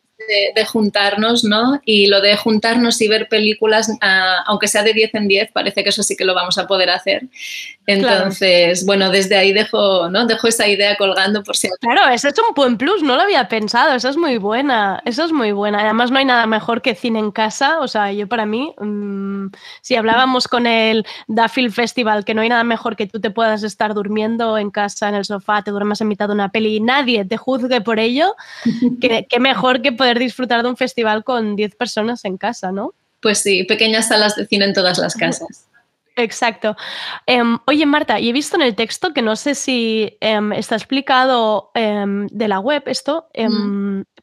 de, 0.54 0.64
juntarnos, 0.64 1.44
¿no? 1.44 1.80
Y 1.84 2.06
lo 2.06 2.20
de 2.20 2.36
juntarnos 2.36 3.00
y 3.00 3.08
ver 3.08 3.28
películas, 3.28 3.90
ah, 4.00 4.44
aunque 4.46 4.68
sea 4.68 4.82
de 4.82 4.92
10 4.92 5.14
en 5.14 5.28
10, 5.28 5.52
parece 5.52 5.82
que 5.82 5.90
eso 5.90 6.02
sí 6.02 6.16
que 6.16 6.24
lo 6.24 6.34
vamos 6.34 6.58
a 6.58 6.66
poder 6.66 6.90
hacer. 6.90 7.22
Entonces, 7.86 8.86
bueno, 8.86 9.10
desde 9.10 9.36
ahí 9.36 9.52
dejo, 9.52 10.08
¿no? 10.10 10.26
dejo 10.26 10.46
esa 10.46 10.68
idea 10.68 10.96
colgando 10.96 11.42
por 11.42 11.56
si 11.56 11.68
Claro, 11.80 12.08
eso 12.12 12.28
es 12.28 12.34
un 12.38 12.54
buen 12.54 12.76
plus, 12.76 13.02
no 13.02 13.16
lo 13.16 13.22
había 13.22 13.48
pensado, 13.48 13.94
eso 13.94 14.08
es 14.08 14.16
muy 14.16 14.38
buena, 14.38 15.02
eso 15.04 15.24
es 15.24 15.32
muy 15.32 15.50
buena. 15.52 15.80
Además 15.80 16.10
no 16.10 16.18
hay 16.18 16.24
nada 16.24 16.46
mejor 16.46 16.82
que 16.82 16.94
cine 16.94 17.18
en 17.18 17.32
casa, 17.32 17.80
o 17.80 17.88
sea, 17.88 18.12
yo 18.12 18.28
para 18.28 18.46
mí, 18.46 18.74
mm, 18.78 19.48
si 19.80 19.96
hablábamos 19.96 20.46
con 20.46 20.66
el 20.66 21.04
Duffield 21.26 21.72
Festival, 21.72 22.24
que 22.24 22.34
no 22.34 22.42
hay 22.42 22.48
nada 22.48 22.64
mejor 22.64 22.94
que 22.94 23.06
tú 23.06 23.20
te 23.20 23.30
puedas 23.30 23.62
estar 23.64 23.92
durmiendo 23.94 24.56
en 24.56 24.70
casa, 24.70 25.08
en 25.08 25.16
el 25.16 25.24
sofá, 25.24 25.62
te 25.62 25.72
duermas 25.72 26.00
en 26.00 26.08
mitad 26.08 26.28
de 26.28 26.34
una 26.34 26.50
peli 26.50 26.76
y 26.76 26.80
nadie 26.80 27.24
te 27.24 27.36
juzgue 27.36 27.80
por 27.80 27.98
ello, 27.98 28.36
que, 29.00 29.26
mejor 29.40 29.82
que 29.82 29.92
poder 29.92 30.18
disfrutar 30.24 30.62
de 30.62 30.68
un 30.68 30.76
festival 30.76 31.24
con 31.24 31.56
10 31.56 31.76
personas 31.76 32.24
en 32.24 32.36
casa, 32.36 32.72
¿no? 32.72 32.94
Pues 33.20 33.38
sí, 33.38 33.64
pequeñas 33.64 34.08
salas 34.08 34.36
de 34.36 34.46
cine 34.46 34.64
en 34.64 34.72
todas 34.72 34.98
las 34.98 35.14
casas. 35.14 35.66
Exacto. 36.16 36.76
Em, 37.26 37.58
oye, 37.66 37.86
Marta, 37.86 38.20
y 38.20 38.28
he 38.28 38.32
visto 38.32 38.56
en 38.56 38.62
el 38.62 38.74
texto 38.74 39.12
que 39.12 39.22
no 39.22 39.36
sé 39.36 39.54
si 39.54 40.16
em, 40.20 40.52
está 40.52 40.76
explicado 40.76 41.70
em, 41.74 42.26
de 42.28 42.48
la 42.48 42.60
web 42.60 42.82
esto. 42.86 43.28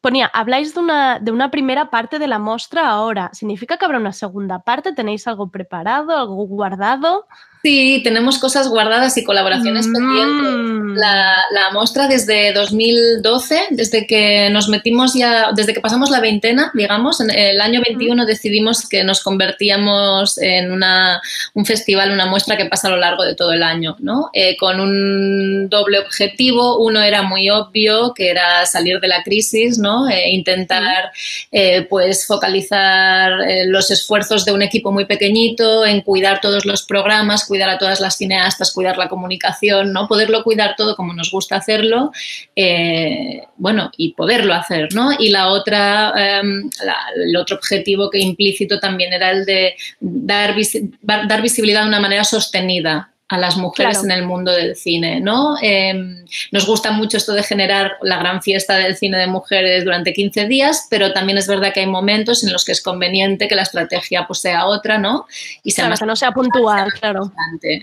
Ponía, 0.02 0.28
habláis 0.28 0.74
de 0.74 0.80
una, 0.80 1.20
de 1.20 1.32
una 1.32 1.50
primera 1.50 1.90
parte 1.90 2.20
de 2.20 2.28
la 2.28 2.40
muestra 2.40 2.88
ahora. 2.88 3.32
¿Significa 3.34 3.78
que 3.78 3.86
habrá 3.86 3.98
una 3.98 4.14
segunda 4.14 4.60
parte? 4.60 4.94
¿Tenéis 4.94 5.28
algo 5.28 5.50
preparado, 5.50 6.16
algo 6.16 6.46
guardado? 6.46 7.28
Sí, 7.64 8.02
tenemos 8.04 8.38
cosas 8.38 8.68
guardadas 8.68 9.18
y 9.18 9.24
colaboraciones 9.24 9.88
mm. 9.88 9.94
pendientes. 9.94 10.68
La, 10.98 11.36
la 11.52 11.72
muestra 11.74 12.08
desde 12.08 12.54
2012, 12.54 13.68
desde 13.72 14.08
que 14.08 14.50
nos 14.50 14.70
metimos 14.70 15.14
ya, 15.14 15.52
desde 15.54 15.74
que 15.74 15.80
pasamos 15.80 16.10
la 16.10 16.20
veintena, 16.20 16.72
digamos, 16.74 17.20
en 17.20 17.30
el 17.30 17.62
año 17.62 17.82
21 17.86 18.26
decidimos 18.26 18.88
que 18.88 19.04
nos 19.04 19.22
convertíamos 19.22 20.38
en 20.38 20.72
una, 20.72 21.22
un 21.54 21.66
festival, 21.66 22.12
una 22.12 22.26
muestra 22.26 22.58
que 22.58 22.66
pasa 22.66 22.88
a 22.88 22.92
lo 22.92 22.98
largo 22.98 23.24
de 23.24 23.36
todo 23.36 23.54
el 23.54 23.64
año, 23.64 23.96
¿no? 24.00 24.30
Eh, 24.34 24.56
con 24.58 24.80
un 24.80 25.70
doble 25.70 26.00
objetivo. 26.00 26.80
Uno 26.80 27.02
era 27.02 27.24
muy 27.24 27.50
obvio, 27.50 28.14
que 28.14 28.30
era 28.30 28.66
salir 28.66 29.00
de 29.00 29.08
la 29.08 29.24
crisis, 29.24 29.78
¿no? 29.78 30.08
E 30.08 30.30
intentar, 30.30 31.12
eh, 31.52 31.86
pues, 31.90 32.26
focalizar 32.26 33.32
los 33.66 33.92
esfuerzos 33.92 34.46
de 34.46 34.52
un 34.52 34.62
equipo 34.62 34.92
muy 34.92 35.06
pequeñito 35.06 35.86
en 35.86 36.02
cuidar 36.02 36.42
todos 36.42 36.66
los 36.66 36.84
programas, 36.84 37.47
cuidar 37.48 37.70
a 37.70 37.78
todas 37.78 38.00
las 38.00 38.18
cineastas, 38.18 38.72
cuidar 38.72 38.98
la 38.98 39.10
comunicación, 39.10 39.94
¿no? 39.94 40.08
Poderlo 40.08 40.44
cuidar 40.44 40.76
todo 40.76 40.96
como 40.96 41.14
nos 41.14 41.32
gusta 41.32 41.56
hacerlo, 41.56 42.12
eh, 42.56 43.44
bueno, 43.56 43.92
y 43.98 44.14
poderlo 44.14 44.54
hacer, 44.54 44.94
¿no? 44.94 45.12
Y 45.18 45.30
la 45.30 45.48
otra, 45.50 46.14
em, 46.16 46.70
el 47.16 47.36
otro 47.36 47.56
objetivo 47.56 48.10
que 48.10 48.20
implícito 48.20 48.80
también 48.80 49.14
era 49.14 49.32
el 49.32 49.46
de 49.46 49.76
dar, 50.00 50.56
dar 51.02 51.42
visibilidad 51.42 51.82
de 51.82 51.88
una 51.88 52.00
manera 52.00 52.24
sostenida 52.24 53.12
a 53.30 53.38
las 53.38 53.58
mujeres 53.58 54.04
en 54.04 54.12
el 54.12 54.26
mundo 54.26 54.52
del 54.52 54.76
cine, 54.78 55.20
¿no? 55.20 55.58
Em, 55.62 56.26
nos 56.52 56.66
gusta 56.66 56.92
mucho 56.92 57.18
esto 57.18 57.34
de 57.34 57.44
generar 57.44 57.98
la 58.02 58.18
gran 58.18 58.42
fiesta 58.42 58.76
del 58.78 58.96
cine 58.96 59.18
de 59.18 59.28
mujeres 59.28 59.84
durante 59.84 60.14
15 60.14 60.48
días, 60.48 60.88
pero 60.90 61.12
también 61.12 61.38
es 61.38 61.48
verdad 61.48 61.74
que 61.74 61.82
hay 61.82 61.88
momentos 61.88 62.44
en 62.44 62.54
los 62.54 62.64
que 62.64 62.72
es 62.72 62.82
conveniente 62.82 63.50
que 63.50 63.56
la 63.56 63.64
estrategia 63.64 64.26
pues, 64.28 64.40
sea 64.40 64.66
otra, 64.66 64.98
¿no? 64.98 65.26
Y 65.62 65.72
sea 65.72 65.90
más, 65.90 66.00
que 66.00 66.06
no 66.06 66.16
sea 66.16 66.32
puntual, 66.32 66.92
claro. 66.94 67.32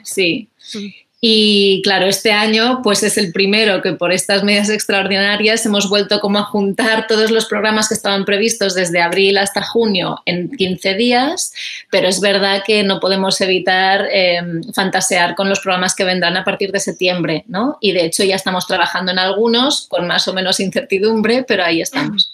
Sí. 0.02 0.48
Mm. 0.74 1.03
Y 1.20 1.80
claro, 1.82 2.06
este 2.06 2.32
año 2.32 2.80
pues 2.82 3.02
es 3.02 3.16
el 3.16 3.32
primero 3.32 3.80
que 3.80 3.94
por 3.94 4.12
estas 4.12 4.44
medidas 4.44 4.68
extraordinarias 4.68 5.64
hemos 5.64 5.88
vuelto 5.88 6.20
como 6.20 6.38
a 6.38 6.44
juntar 6.44 7.06
todos 7.06 7.30
los 7.30 7.46
programas 7.46 7.88
que 7.88 7.94
estaban 7.94 8.26
previstos 8.26 8.74
desde 8.74 9.00
abril 9.00 9.38
hasta 9.38 9.62
junio 9.62 10.20
en 10.26 10.50
15 10.50 10.94
días, 10.94 11.54
pero 11.90 12.08
es 12.08 12.20
verdad 12.20 12.62
que 12.66 12.82
no 12.82 13.00
podemos 13.00 13.40
evitar 13.40 14.06
em, 14.12 14.62
fantasear 14.74 15.34
con 15.34 15.48
los 15.48 15.60
programas 15.60 15.94
que 15.94 16.04
vendrán 16.04 16.36
a 16.36 16.44
partir 16.44 16.72
de 16.72 16.80
septiembre, 16.80 17.44
¿no? 17.48 17.78
Y 17.80 17.92
de 17.92 18.04
hecho 18.04 18.22
ya 18.22 18.36
estamos 18.36 18.66
trabajando 18.66 19.10
en 19.10 19.18
algunos 19.18 19.86
con 19.88 20.06
más 20.06 20.28
o 20.28 20.34
menos 20.34 20.60
incertidumbre, 20.60 21.44
pero 21.48 21.64
ahí 21.64 21.80
estamos. 21.80 22.33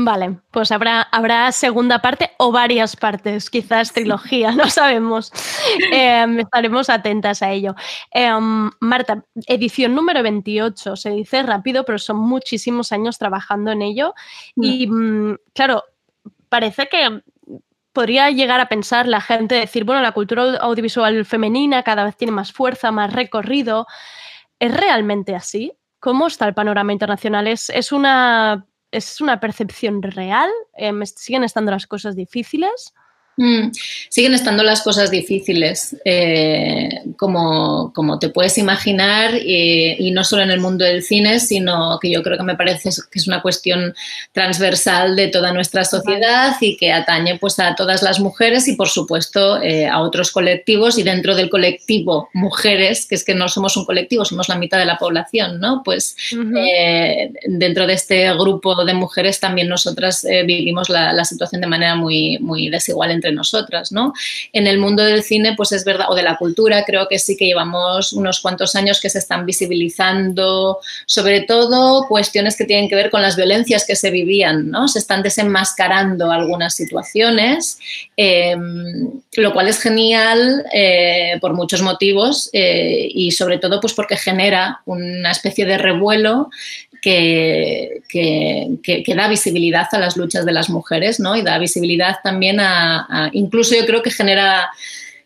Vale, 0.00 0.38
pues 0.52 0.70
habrá, 0.70 1.02
habrá 1.10 1.50
segunda 1.50 2.00
parte 2.00 2.30
o 2.38 2.52
varias 2.52 2.94
partes, 2.94 3.50
quizás 3.50 3.92
trilogía, 3.92 4.52
no 4.52 4.70
sabemos. 4.70 5.32
Em, 5.90 6.38
estaremos 6.38 6.88
atentas 6.88 7.42
a 7.42 7.50
ello. 7.50 7.74
Em, 8.12 8.70
Marta, 8.78 9.24
edición 9.48 9.96
número 9.96 10.22
28, 10.22 10.94
se 10.94 11.10
dice 11.10 11.42
rápido, 11.42 11.84
pero 11.84 11.98
son 11.98 12.18
muchísimos 12.18 12.92
años 12.92 13.18
trabajando 13.18 13.72
en 13.72 13.82
ello. 13.82 14.14
Y 14.54 14.86
mm, 14.86 15.34
claro, 15.52 15.82
parece 16.48 16.86
que 16.86 17.20
podría 17.92 18.30
llegar 18.30 18.60
a 18.60 18.68
pensar 18.68 19.08
la 19.08 19.20
gente, 19.20 19.56
decir, 19.56 19.82
bueno, 19.82 20.00
la 20.00 20.12
cultura 20.12 20.58
audiovisual 20.58 21.24
femenina 21.24 21.82
cada 21.82 22.04
vez 22.04 22.16
tiene 22.16 22.30
más 22.30 22.52
fuerza, 22.52 22.92
más 22.92 23.12
recorrido. 23.12 23.88
¿Es 24.60 24.72
realmente 24.72 25.34
así? 25.34 25.72
¿Cómo 25.98 26.28
está 26.28 26.46
el 26.46 26.54
panorama 26.54 26.92
internacional? 26.92 27.48
¿Es, 27.48 27.68
es, 27.70 27.90
una, 27.90 28.64
es 28.90 29.20
una 29.20 29.40
percepción 29.40 30.02
real? 30.02 30.50
Em, 30.74 31.04
¿Siguen 31.06 31.44
estando 31.44 31.70
las 31.70 31.86
cosas 31.86 32.16
difíciles? 32.16 32.94
Mm, 33.38 33.70
siguen 34.08 34.34
estando 34.34 34.64
las 34.64 34.82
cosas 34.82 35.12
difíciles, 35.12 35.96
eh, 36.04 36.88
como, 37.16 37.92
como, 37.94 38.18
te 38.18 38.30
puedes 38.30 38.58
imaginar, 38.58 39.32
y, 39.36 40.10
no 40.10 40.24
solo 40.24 40.42
en 40.42 40.50
el 40.50 40.58
mundo 40.58 40.84
del 40.84 41.04
cine, 41.04 41.38
sino 41.38 41.98
que 42.00 42.10
yo 42.10 42.24
creo 42.24 42.36
que 42.36 42.42
me 42.42 42.56
parece 42.56 42.90
que 43.10 43.18
es 43.20 43.28
una 43.28 43.40
cuestión 43.40 43.94
transversal 44.32 45.14
de 45.14 45.28
toda 45.28 45.52
nuestra 45.52 45.84
sociedad 45.84 46.56
y 46.60 46.76
que 46.76 46.92
atañe 46.92 47.38
pues, 47.38 47.60
a 47.60 47.76
todas 47.76 48.02
las 48.02 48.18
mujeres 48.18 48.66
y, 48.66 48.74
por 48.74 48.88
supuesto, 48.88 49.62
eh, 49.62 49.86
a 49.86 50.00
otros 50.00 50.32
colectivos. 50.32 50.98
Y 50.98 51.04
dentro 51.04 51.36
del 51.36 51.48
colectivo 51.48 52.30
mujeres, 52.34 53.06
que 53.06 53.14
es 53.14 53.24
que 53.24 53.36
no 53.36 53.48
somos 53.48 53.76
un 53.76 53.84
colectivo, 53.84 54.24
somos 54.24 54.48
la 54.48 54.56
mitad 54.56 54.78
de 54.78 54.84
la 54.84 54.98
población, 54.98 55.60
¿no? 55.60 55.82
Pues 55.84 56.16
eh, 56.32 57.30
dentro 57.46 57.86
de 57.86 57.92
este 57.92 58.34
grupo 58.34 58.84
de 58.84 58.94
mujeres 58.94 59.38
también 59.38 59.68
nosotras 59.68 60.26
vivimos 60.44 60.88
la, 60.88 61.12
la, 61.12 61.24
situación 61.24 61.60
de 61.60 61.66
manera 61.68 61.94
muy, 61.94 62.38
muy 62.40 62.68
desigual 62.68 63.12
entre 63.12 63.27
nosotras, 63.32 63.92
¿no? 63.92 64.12
En 64.52 64.66
el 64.66 64.78
mundo 64.78 65.02
del 65.02 65.22
cine, 65.22 65.54
pues 65.56 65.72
es 65.72 65.84
verdad, 65.84 66.06
o 66.10 66.14
de 66.14 66.22
la 66.22 66.36
cultura, 66.36 66.84
creo 66.84 67.08
que 67.08 67.18
sí 67.18 67.36
que 67.36 67.46
llevamos 67.46 68.12
unos 68.12 68.40
cuantos 68.40 68.74
años 68.74 69.00
que 69.00 69.10
se 69.10 69.18
están 69.18 69.46
visibilizando, 69.46 70.78
sobre 71.06 71.42
todo 71.42 72.06
cuestiones 72.08 72.56
que 72.56 72.64
tienen 72.64 72.88
que 72.88 72.94
ver 72.94 73.10
con 73.10 73.22
las 73.22 73.36
violencias 73.36 73.84
que 73.86 73.96
se 73.96 74.10
vivían, 74.10 74.70
¿no? 74.70 74.88
Se 74.88 74.98
están 74.98 75.22
desenmascarando 75.22 76.30
algunas 76.30 76.74
situaciones, 76.74 77.78
em, 78.16 79.10
lo 79.36 79.52
cual 79.52 79.68
es 79.68 79.80
genial 79.80 80.64
eh, 80.72 81.38
por 81.40 81.54
muchos 81.54 81.82
motivos 81.82 82.50
eh, 82.52 83.08
y 83.10 83.30
sobre 83.32 83.58
todo 83.58 83.80
pues 83.80 83.94
porque 83.94 84.16
genera 84.16 84.80
una 84.86 85.30
especie 85.30 85.64
de 85.64 85.78
revuelo 85.78 86.50
que, 87.00 88.02
que, 88.08 89.14
da 89.14 89.28
visibilidad 89.28 89.86
a 89.92 89.98
las 89.98 90.16
luchas 90.16 90.44
de 90.44 90.52
las 90.52 90.70
mujeres, 90.70 91.20
¿no? 91.20 91.36
Y 91.36 91.42
da 91.42 91.58
visibilidad 91.58 92.16
también 92.22 92.60
a 92.60 93.30
incluso 93.32 93.74
yo 93.74 93.86
creo 93.86 94.02
que 94.02 94.10
genera 94.10 94.70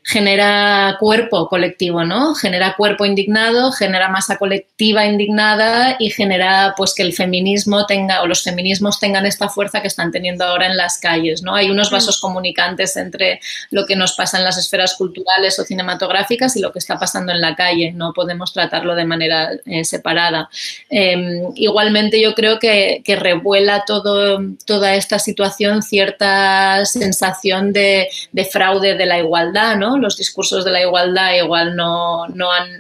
genera 0.05 0.97
cuerpo 0.99 1.49
colectivo, 1.49 2.05
¿no? 2.05 2.35
Genera 2.35 2.75
cuerpo 2.77 3.05
indignado, 3.05 3.71
genera 3.71 4.09
masa 4.09 4.37
colectiva 4.37 5.07
indignada 5.07 5.97
y 5.99 6.11
genera 6.11 6.75
pues 6.77 6.93
que 6.95 7.03
el 7.03 7.13
feminismo 7.13 7.87
tenga 7.87 8.23
o 8.23 8.27
los 8.27 8.43
feminismos 8.43 8.99
tengan 8.99 9.27
esta 9.27 9.49
fuerza 9.49 9.81
que 9.81 9.87
están 9.87 10.11
teniendo 10.11 10.45
ahora 10.45 10.67
en 10.67 10.77
las 10.77 10.99
calles, 10.99 11.43
¿no? 11.43 11.55
Hay 11.55 11.71
unos 11.71 11.91
mm. 11.91 11.95
vasos 11.95 12.21
comunicantes 12.21 12.97
entre 12.97 13.41
lo 13.71 13.87
que 13.87 13.95
nos 13.95 14.15
pasa 14.15 14.39
en 14.39 14.45
las 14.45 14.59
esferas 14.59 14.95
culturales 14.95 15.59
o 15.59 15.65
cinematográficas 15.65 16.57
y 16.57 16.61
lo 16.61 16.73
que 16.73 16.81
está 16.81 16.99
pasando 16.99 17.33
en 17.33 17.41
la 17.41 17.55
calle, 17.55 17.93
no 17.93 18.13
podemos 18.13 18.53
tratarlo 18.53 18.97
de 18.97 19.05
manera 19.05 19.51
eh, 19.67 19.85
separada. 19.85 20.51
Em, 20.91 21.53
igualmente 21.55 22.21
yo 22.21 22.35
creo 22.35 22.59
que, 22.59 23.03
que 23.05 23.15
revuela 23.17 23.85
todo, 23.87 24.41
toda 24.67 24.95
esta 24.95 25.19
situación 25.21 25.83
cierta 25.83 26.85
sensación 26.87 27.73
de, 27.73 28.09
de 28.33 28.45
fraude 28.45 28.97
de 28.97 29.07
la 29.07 29.19
igualdad, 29.19 29.77
¿no? 29.77 29.92
Los 29.97 30.17
discursos 30.17 30.65
de 30.65 30.71
la 30.71 30.83
igualdad 30.83 31.35
igual 31.35 31.77
no, 31.77 32.25
han, 32.25 32.33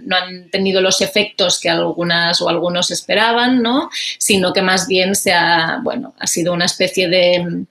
no, 0.07 0.17
han, 0.17 0.51
tenido 0.51 0.81
los 0.81 1.01
efectos 1.01 1.61
que 1.61 1.71
algunas 1.71 2.41
o 2.41 2.49
algunos 2.49 2.91
esperaban, 2.91 3.63
¿no? 3.63 3.91
Sino 4.19 4.53
que 4.53 4.63
más 4.63 4.87
bien 4.87 5.15
se 5.15 5.33
ha, 5.33 5.81
bueno, 5.83 6.15
ha 6.19 6.27
sido 6.27 6.53
una 6.53 6.67
especie 6.67 7.09
de 7.09 7.65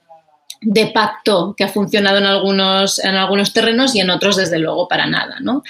de 0.62 0.86
pacto 0.86 1.54
que 1.56 1.64
ha 1.64 1.68
funcionado 1.68 2.18
en 2.18 2.24
algunos, 2.24 3.02
en 3.04 3.16
algunos 3.16 3.52
terrenos 3.52 3.94
y 3.94 4.00
en 4.00 4.10
otros, 4.10 4.36
desde 4.36 4.58
luego, 4.58 4.88
para 4.88 5.06
nada. 5.06 5.36
¿no? 5.40 5.62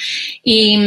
Y, 0.43 0.79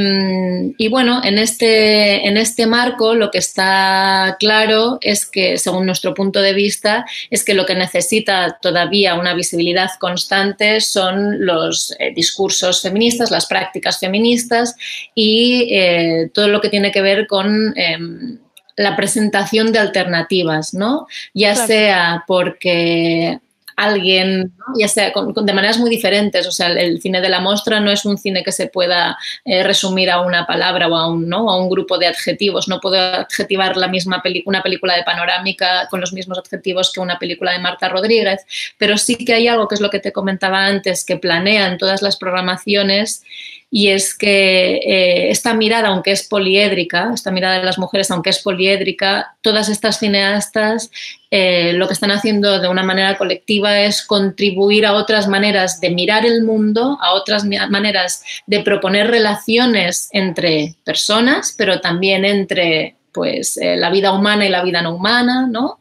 y, 0.78 0.88
bueno, 0.90 1.22
en 1.24 1.38
este, 1.38 2.28
en 2.28 2.38
este 2.38 2.68
marco 2.68 3.16
lo 3.16 3.32
que 3.32 3.40
está 3.40 4.38
claro 4.40 5.00
es 5.02 5.26
que, 5.26 5.58
según 5.58 5.86
nuestro 5.86 6.14
punto 6.14 6.42
de 6.42 6.54
vista, 6.54 7.06
es 7.30 7.44
que 7.44 7.54
lo 7.54 7.66
que 7.66 7.76
necesita 7.76 8.60
todavía 8.62 9.16
una 9.16 9.34
visibilidad 9.34 9.90
constante 10.00 10.82
son 10.82 11.46
los 11.46 11.96
eh, 12.00 12.14
discursos 12.16 12.82
feministas, 12.82 13.32
las 13.32 13.48
prácticas 13.48 14.00
feministas 14.00 14.76
y 15.14 15.68
eh, 15.72 16.30
todo 16.34 16.48
lo 16.48 16.62
que 16.62 16.70
tiene 16.70 16.92
que 16.92 17.02
ver 17.02 17.28
con 17.28 17.74
em, 17.78 18.40
la 18.76 18.96
presentación 18.96 19.72
de 19.72 19.80
alternativas, 19.80 20.74
¿no? 20.74 21.08
Ya 21.34 21.56
sea 21.56 22.24
porque 22.28 23.40
alguien, 23.76 24.54
ya 24.78 24.88
sea 24.88 25.12
de 25.14 25.54
maneras 25.54 25.78
muy 25.78 25.90
diferentes. 25.90 26.48
O 26.48 26.52
sea, 26.52 26.68
el, 26.68 27.02
cine 27.02 27.22
de 27.22 27.30
la 27.30 27.40
muestra 27.40 27.80
no 27.80 27.92
es 27.92 28.06
un 28.06 28.18
cine 28.18 28.44
que 28.44 28.52
se 28.52 28.68
pueda 28.68 29.18
eh, 29.44 29.64
resumir 29.64 30.10
a 30.10 30.22
una 30.22 30.46
palabra 30.46 30.88
o 30.88 30.96
a 30.96 31.10
un, 31.10 31.28
¿no? 31.28 31.50
a 31.50 31.62
un 31.62 31.70
grupo 31.70 31.98
de 31.98 32.08
adjetivos. 32.08 32.68
No 32.68 32.80
puedo 32.80 33.00
adjetivar 33.00 33.78
la 33.78 33.88
misma 33.88 34.22
una 34.46 34.64
película 34.64 34.96
de 34.96 35.04
panorámica 35.04 35.88
con 35.90 36.02
los 36.02 36.14
mismos 36.14 36.38
adjetivos 36.38 36.92
que 36.92 37.00
una 37.00 37.20
película 37.20 37.52
de 37.52 37.60
Marta 37.60 37.90
Rodríguez, 37.90 38.46
pero 38.78 38.98
sí 38.98 39.16
que 39.16 39.34
hay 39.34 39.48
algo 39.48 39.68
que 39.68 39.76
es 39.76 39.82
lo 39.82 39.90
que 39.90 40.00
te 40.00 40.12
comentaba 40.12 40.66
antes, 40.66 41.06
que 41.06 41.18
planean 41.18 41.78
todas 41.78 42.02
las 42.02 42.18
programaciones 42.18 43.24
y 43.72 43.90
es 43.90 44.16
que 44.16 44.76
eh, 44.76 45.32
esta 45.32 45.54
mirada, 45.54 45.90
aunque 45.90 46.12
es 46.12 46.28
poliédrica, 46.28 47.12
esta 47.14 47.32
mirada 47.32 47.58
de 47.58 47.66
las 47.66 47.78
mujeres, 47.78 48.10
aunque 48.12 48.30
es 48.30 48.40
poliédrica, 48.40 49.36
todas 49.42 49.70
estas 49.70 50.00
cineastas 50.00 50.92
eh, 51.32 51.74
lo 51.74 51.88
que 51.88 51.94
están 51.94 52.12
haciendo 52.12 52.60
de 52.62 52.70
una 52.70 52.84
manera 52.84 53.18
colectiva 53.18 53.80
es 53.82 54.06
contribuir 54.06 54.86
a 54.86 54.94
otras 54.94 55.28
maneras 55.28 55.82
de 55.82 55.90
mirar 55.90 56.26
el 56.26 56.44
mundo, 56.44 56.98
a 57.02 57.14
otras 57.14 57.44
maneras 57.44 58.24
de 58.48 58.62
proponer 58.62 59.08
relaciones 59.08 60.08
entre 60.12 60.76
personas, 60.86 61.54
pero 61.58 61.82
también 61.82 62.24
entre 62.24 62.96
pues 63.12 63.58
eh, 63.58 63.78
la 63.78 63.90
vida 63.90 64.14
humana 64.14 64.46
y 64.46 64.50
la 64.50 64.64
vida 64.64 64.82
no 64.82 64.96
humana, 64.96 65.48
¿no? 65.50 65.80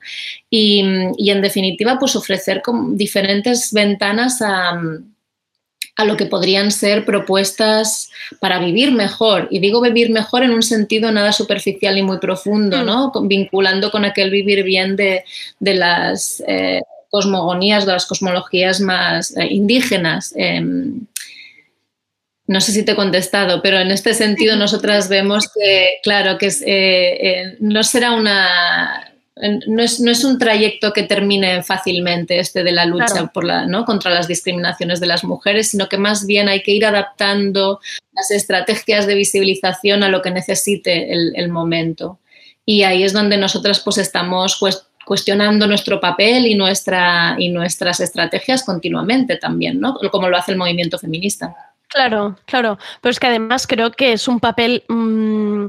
Y, 0.48 0.84
y 1.16 1.30
en 1.30 1.42
definitiva, 1.42 1.98
pues 1.98 2.16
ofrecer 2.16 2.62
diferentes 2.92 3.72
ventanas 3.72 4.40
a, 4.40 4.80
a 5.96 6.04
lo 6.04 6.16
que 6.16 6.26
podrían 6.26 6.70
ser 6.70 7.04
propuestas 7.04 8.10
para 8.40 8.58
vivir 8.58 8.92
mejor. 8.92 9.48
Y 9.50 9.60
digo 9.60 9.80
vivir 9.80 10.10
mejor 10.10 10.42
en 10.42 10.50
un 10.50 10.62
sentido 10.62 11.12
nada 11.12 11.32
superficial 11.32 11.96
y 11.96 12.02
muy 12.02 12.18
profundo, 12.18 12.82
¿no? 12.82 13.12
Mm. 13.14 13.28
Vinculando 13.28 13.90
con 13.90 14.04
aquel 14.04 14.30
vivir 14.30 14.64
bien 14.64 14.96
de, 14.96 15.24
las 15.60 16.42
eh, 16.48 16.80
cosmogonías, 17.10 17.86
de 17.86 17.92
las 17.92 18.06
cosmologías 18.06 18.80
más 18.80 19.36
eh, 19.36 19.46
indígenas. 19.50 20.34
Em, 20.36 21.06
no 22.46 22.60
sé 22.60 22.72
si 22.72 22.84
te 22.84 22.92
he 22.92 22.96
contestado, 22.96 23.62
pero 23.62 23.78
en 23.78 23.90
este 23.90 24.14
sentido 24.14 24.56
nosotras 24.56 25.08
vemos 25.08 25.50
que, 25.54 25.98
claro, 26.02 26.36
que 26.38 26.48
eh, 26.66 27.56
no 27.60 27.82
será 27.84 28.12
una 28.12 29.13
no 29.36 29.82
es, 29.82 30.24
un 30.24 30.38
trayecto 30.38 30.92
que 30.92 31.02
termine 31.02 31.62
fácilmente 31.64 32.38
este 32.38 32.62
de 32.62 32.70
la 32.70 32.86
lucha 32.86 33.26
por 33.32 33.44
la, 33.44 33.66
¿no? 33.66 33.84
contra 33.84 34.12
las 34.12 34.28
discriminaciones 34.28 35.00
de 35.00 35.06
las 35.06 35.24
mujeres, 35.24 35.70
sino 35.70 35.88
que 35.88 35.98
más 35.98 36.26
bien 36.26 36.48
hay 36.48 36.62
que 36.62 36.70
ir 36.70 36.86
adaptando 36.86 37.80
las 38.12 38.30
estrategias 38.30 39.06
de 39.06 39.16
visibilización 39.16 40.04
a 40.04 40.08
lo 40.08 40.22
que 40.22 40.30
necesite 40.30 41.12
el, 41.12 41.48
momento. 41.48 42.20
Y 42.64 42.84
ahí 42.84 43.02
es 43.02 43.12
donde 43.12 43.36
nosotras 43.36 43.80
pues 43.80 43.98
estamos 43.98 44.60
cuestionando 45.04 45.66
nuestro 45.66 46.00
papel 46.00 46.46
y, 46.46 46.54
nuestra, 46.54 47.34
y 47.36 47.48
nuestras 47.48 47.98
estrategias 47.98 48.62
continuamente 48.62 49.36
también, 49.36 49.80
¿no? 49.80 49.98
como 50.12 50.28
lo 50.28 50.36
hace 50.36 50.52
el 50.52 50.58
movimiento 50.58 50.98
feminista. 50.98 51.56
Claro, 51.88 52.36
claro, 52.46 52.78
pero 53.00 53.10
es 53.10 53.20
que 53.20 53.26
además 53.26 53.66
creo 53.66 53.90
que 53.90 54.12
es 54.12 54.28
un 54.28 54.38
papel... 54.38 54.84
Mm, 54.88 55.66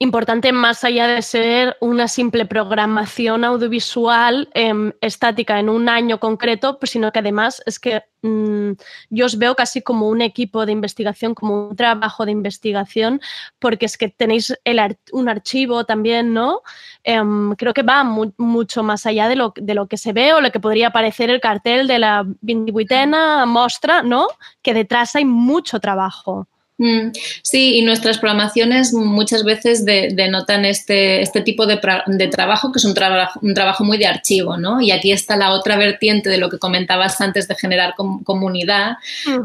importante 0.00 0.52
más 0.52 0.84
allá 0.84 1.08
de 1.08 1.22
ser 1.22 1.76
una 1.80 2.06
simple 2.06 2.46
programación 2.46 3.44
audiovisual 3.44 4.48
em, 4.54 4.92
estática 5.00 5.58
en 5.58 5.68
un 5.68 5.88
año 5.88 6.20
concreto, 6.20 6.78
pues, 6.78 6.92
sino 6.92 7.10
que 7.10 7.18
además 7.18 7.60
es 7.66 7.80
que 7.80 8.04
mm, 8.22 8.72
yo 9.10 9.26
os 9.26 9.38
veo 9.38 9.56
casi 9.56 9.82
como 9.82 10.08
un 10.08 10.22
equipo 10.22 10.66
de 10.66 10.72
investigación, 10.72 11.34
como 11.34 11.68
un 11.68 11.76
trabajo 11.76 12.24
de 12.24 12.30
investigación, 12.32 13.20
porque 13.58 13.86
es 13.86 13.98
que 13.98 14.08
tenéis 14.08 14.54
un 15.12 15.28
archivo 15.28 15.84
también, 15.84 16.32
¿no? 16.32 16.62
Em, 17.02 17.54
creo 17.56 17.74
que 17.74 17.82
va 17.82 18.04
mucho 18.04 18.82
más 18.84 19.04
allá 19.04 19.28
de 19.28 19.34
lo, 19.36 19.52
de 19.56 19.74
lo 19.74 19.88
que 19.88 19.96
se 19.96 20.12
ve 20.12 20.32
o 20.32 20.40
lo 20.40 20.52
que 20.52 20.60
podría 20.60 20.90
parecer 20.90 21.28
el 21.30 21.40
cartel 21.40 21.88
de 21.88 21.98
la 21.98 22.24
28 22.42 23.46
mostra, 23.46 24.02
¿no? 24.02 24.28
Que 24.62 24.74
detrás 24.74 25.16
hay 25.16 25.24
mucho 25.24 25.80
trabajo. 25.80 26.46
Mm, 26.80 27.10
sí, 27.42 27.76
y 27.76 27.82
nuestras 27.82 28.18
programaciones 28.18 28.92
muchas 28.92 29.42
veces 29.42 29.84
denotan 29.84 30.64
este, 30.64 31.20
este 31.22 31.40
tipo 31.40 31.66
de, 31.66 31.76
trabajo, 32.30 32.70
que 32.70 32.78
es 32.78 32.84
un, 32.84 32.94
trabajo 32.94 33.40
un 33.42 33.52
trabajo 33.52 33.82
muy 33.82 33.98
de 33.98 34.06
archivo, 34.06 34.56
¿no? 34.56 34.80
Y 34.80 34.92
aquí 34.92 35.10
está 35.10 35.36
la 35.36 35.50
otra 35.50 35.76
vertiente 35.76 36.30
de 36.30 36.38
lo 36.38 36.48
que 36.48 36.58
comentabas 36.58 37.20
antes 37.20 37.48
de 37.48 37.56
generar 37.56 37.94
comunidad. 37.96 38.92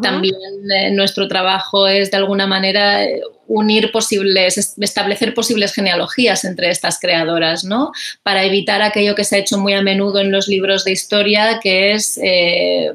También 0.03 0.35
eh, 0.71 0.91
nuestro 0.91 1.27
trabajo 1.27 1.87
es 1.87 2.11
de 2.11 2.17
alguna 2.17 2.45
manera 2.45 3.03
eh, 3.03 3.21
unir 3.47 3.91
posibles, 3.91 4.77
establecer 4.79 5.33
posibles 5.33 5.73
genealogías 5.73 6.45
entre 6.45 6.69
estas 6.69 6.99
creadoras, 6.99 7.63
¿no? 7.63 7.93
Para 8.21 8.43
evitar 8.43 8.83
aquello 8.83 9.15
que 9.15 9.23
se 9.23 9.37
ha 9.37 9.39
hecho 9.39 9.57
muy 9.57 9.73
a 9.73 9.81
menudo 9.81 10.19
en 10.19 10.31
los 10.31 10.47
libros 10.47 10.85
de 10.85 10.91
historia, 10.91 11.59
que 11.63 11.93
es... 11.93 12.19
Eh, 12.21 12.91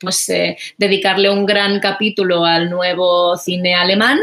pues 0.00 0.28
eh, 0.28 0.56
dedicarle 0.78 1.30
un 1.30 1.46
gran 1.46 1.80
capítulo 1.80 2.44
al 2.44 2.70
nuevo 2.70 3.36
cine 3.36 3.74
alemán 3.74 4.18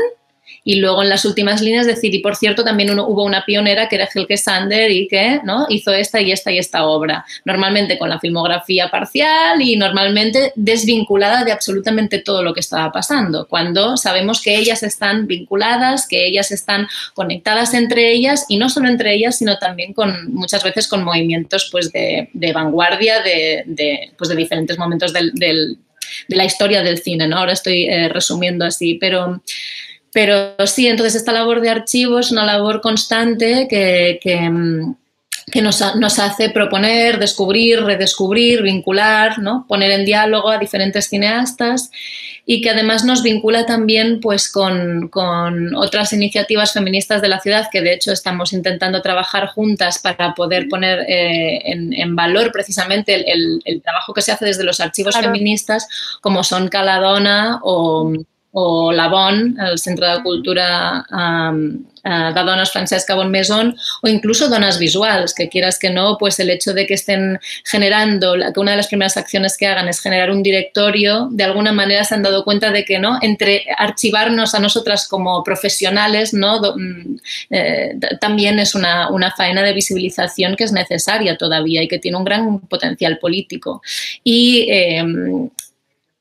y 0.63 0.75
luego 0.75 1.03
en 1.03 1.09
las 1.09 1.25
últimas 1.25 1.61
líneas 1.61 1.85
decir, 1.85 2.13
y 2.15 2.19
por 2.19 2.35
cierto, 2.35 2.63
también 2.63 2.97
hubo 2.99 3.23
una 3.23 3.45
pionera 3.45 3.89
que 3.89 3.95
era 3.95 4.07
Helge 4.13 4.37
Sander 4.37 4.91
y 4.91 5.07
que 5.07 5.41
¿no? 5.43 5.65
hizo 5.69 5.91
esta 5.93 6.21
y 6.21 6.31
esta 6.31 6.51
y 6.51 6.57
esta 6.57 6.85
obra, 6.85 7.25
normalmente 7.45 7.97
con 7.97 8.09
la 8.09 8.19
filmografía 8.19 8.89
parcial 8.89 9.61
y 9.61 9.75
normalmente 9.75 10.53
desvinculada 10.55 11.43
de 11.43 11.51
absolutamente 11.51 12.19
todo 12.19 12.43
lo 12.43 12.53
que 12.53 12.61
estaba 12.61 12.91
pasando, 12.91 13.47
cuando 13.47 13.97
sabemos 13.97 14.41
que 14.41 14.55
ellas 14.55 14.83
están 14.83 15.27
vinculadas, 15.27 16.07
que 16.07 16.25
ellas 16.25 16.51
están 16.51 16.87
conectadas 17.13 17.73
entre 17.73 18.11
ellas 18.11 18.45
y 18.47 18.57
no 18.57 18.69
solo 18.69 18.87
entre 18.87 19.13
ellas, 19.13 19.37
sino 19.37 19.57
también 19.57 19.93
con 19.93 20.33
muchas 20.33 20.63
veces 20.63 20.87
con 20.87 21.03
movimientos 21.03 21.69
pues, 21.71 21.91
de, 21.91 22.29
vanguardia 22.53 23.21
de, 23.21 24.11
pues, 24.17 24.29
de 24.29 24.35
diferentes 24.35 24.77
momentos 24.77 25.11
del, 25.13 25.33
de 25.33 26.35
la 26.35 26.45
historia 26.45 26.81
del 26.81 26.99
cine. 26.99 27.27
¿no? 27.27 27.37
Ahora 27.37 27.53
estoy 27.53 27.85
eh, 27.85 28.09
resumiendo 28.09 28.65
así, 28.65 28.95
pero 28.95 29.41
pero 30.13 30.55
sí, 30.67 30.87
entonces 30.87 31.15
esta 31.15 31.31
labor 31.31 31.59
de 31.59 31.71
archivo 31.71 32.19
es 32.19 32.31
una 32.31 32.45
labor 32.45 32.81
constante 32.81 33.67
que, 33.67 34.19
nos, 35.61 35.81
hace 36.19 36.51
proponer, 36.51 37.17
descubrir, 37.17 37.83
redescubrir, 37.83 38.61
vincular, 38.61 39.39
¿no? 39.39 39.65
poner 39.67 39.89
en 39.89 40.05
diálogo 40.05 40.49
a 40.49 40.59
diferentes 40.59 41.09
cineastas 41.09 41.89
y 42.45 42.61
que 42.61 42.69
además 42.69 43.05
nos 43.05 43.23
vincula 43.23 43.65
también 43.65 44.19
pues, 44.19 44.51
con, 44.51 45.09
otras 45.75 46.13
iniciativas 46.13 46.73
feministas 46.73 47.21
de 47.23 47.29
la 47.29 47.39
ciudad 47.39 47.69
que 47.71 47.81
de 47.81 47.93
hecho 47.93 48.11
estamos 48.11 48.53
intentando 48.53 49.01
trabajar 49.01 49.47
juntas 49.47 49.97
para 49.97 50.35
poder 50.35 50.67
poner 50.69 51.05
eh, 51.07 51.61
en, 51.65 52.15
valor 52.15 52.51
precisamente 52.51 53.31
el, 53.31 53.81
trabajo 53.81 54.13
que 54.13 54.21
se 54.21 54.31
hace 54.31 54.45
desde 54.45 54.63
los 54.63 54.79
archivos 54.79 55.17
feministas 55.17 55.87
como 56.21 56.43
son 56.43 56.67
Caladona 56.67 57.59
o 57.63 58.13
o 58.53 58.91
la 58.91 59.07
Bon, 59.07 59.57
el 59.59 59.79
Centre 59.79 60.07
de 60.07 60.21
Cultura 60.21 61.03
um, 61.11 61.83
uh, 62.05 62.33
de 62.33 62.43
Dones 62.43 62.71
Francesca 62.71 63.15
Bonmaison, 63.15 63.75
o 64.03 64.07
incluso 64.07 64.47
Donas 64.47 64.77
Visuals, 64.77 65.33
que 65.33 65.49
quieras 65.49 65.79
que 65.79 65.89
no, 65.89 66.17
pues 66.19 66.39
el 66.39 66.51
hecho 66.51 66.71
de 66.73 66.85
que 66.85 66.93
estén 66.93 67.39
generando, 67.65 68.35
que 68.53 68.59
una 68.59 68.71
de 68.71 68.77
las 68.77 68.87
primeras 68.87 69.17
acciones 69.17 69.57
que 69.57 69.65
hagan 69.65 69.87
es 69.87 69.99
generar 69.99 70.29
un 70.29 70.43
directorio, 70.43 71.29
de 71.31 71.43
alguna 71.43 71.71
manera 71.71 72.03
se 72.03 72.13
han 72.13 72.21
dado 72.21 72.43
cuenta 72.43 72.71
de 72.71 72.85
que 72.85 72.99
no, 72.99 73.17
entre 73.23 73.65
archivarnos 73.75 74.53
a 74.53 74.59
nosotras 74.59 75.07
como 75.07 75.43
profesionales, 75.43 76.35
¿no? 76.35 76.61
Mm, 76.61 77.15
eh, 77.49 77.97
también 78.21 78.59
es 78.59 78.75
una, 78.75 79.09
una 79.09 79.31
faena 79.31 79.63
de 79.63 79.73
visibilización 79.73 80.55
que 80.55 80.65
es 80.65 80.71
necesaria 80.71 81.37
todavía 81.37 81.81
y 81.81 81.87
que 81.87 81.97
tiene 81.97 82.17
un 82.17 82.23
gran 82.23 82.59
potencial 82.59 83.17
político. 83.17 83.81
Y 84.23 84.67
eh, 84.69 85.03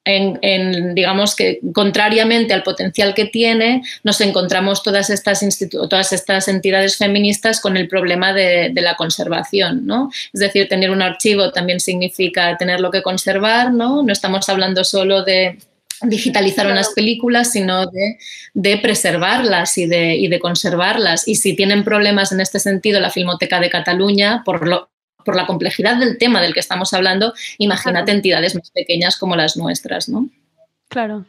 en, 0.05 0.95
digamos 0.95 1.37
que 1.37 1.61
contrariamente 1.73 2.53
al 2.53 2.63
potencial 2.63 3.15
que 3.15 3.27
tiene, 3.27 3.83
nos 4.03 4.21
encontramos 4.21 4.83
todas 4.83 5.11
estas, 5.11 5.45
todas 5.71 6.13
estas 6.13 6.49
entidades 6.49 6.97
feministas 6.97 7.61
con 7.61 7.77
el 7.77 7.89
problema 7.89 8.33
de, 8.33 8.73
la 8.75 8.97
conservación. 8.97 9.87
¿no? 9.87 10.11
Es 10.33 10.41
decir, 10.41 10.69
tener 10.69 10.91
un 10.91 11.03
archivo 11.03 11.53
también 11.53 11.79
significa 11.79 12.57
tenerlo 12.57 12.91
que 12.91 13.03
conservar, 13.03 13.73
no, 13.73 14.03
no 14.03 14.13
estamos 14.13 14.49
hablando 14.49 14.83
solo 14.83 15.23
de 15.23 15.59
digitalizar 16.03 16.67
unas 16.67 16.91
películas, 16.91 17.53
sino 17.53 17.87
de, 17.87 18.19
de 18.55 18.77
preservarlas 18.79 19.79
y 19.79 19.87
de, 19.87 20.17
y 20.17 20.27
de, 20.27 20.41
conservarlas. 20.41 21.29
Y 21.29 21.37
si 21.37 21.55
tienen 21.55 21.85
problemas 21.85 22.33
en 22.33 22.41
este 22.41 22.59
sentido 22.59 22.99
la 22.99 23.11
Filmoteca 23.11 23.61
de 23.61 23.71
Cataluña, 23.71 24.43
por 24.45 24.67
lo, 24.67 24.89
por 25.25 25.37
la 25.37 25.47
complejidad 25.47 25.97
del 25.97 26.19
tema 26.19 26.41
del 26.41 26.55
que 26.55 26.61
estamos 26.61 26.93
hablando, 26.93 27.35
imagínate 27.59 28.13
entidades 28.13 28.55
más 28.55 28.71
pequeñas 28.71 29.19
como 29.19 29.37
las 29.37 29.57
nuestras, 29.57 30.09
¿no? 30.09 30.29
Claro. 30.89 31.25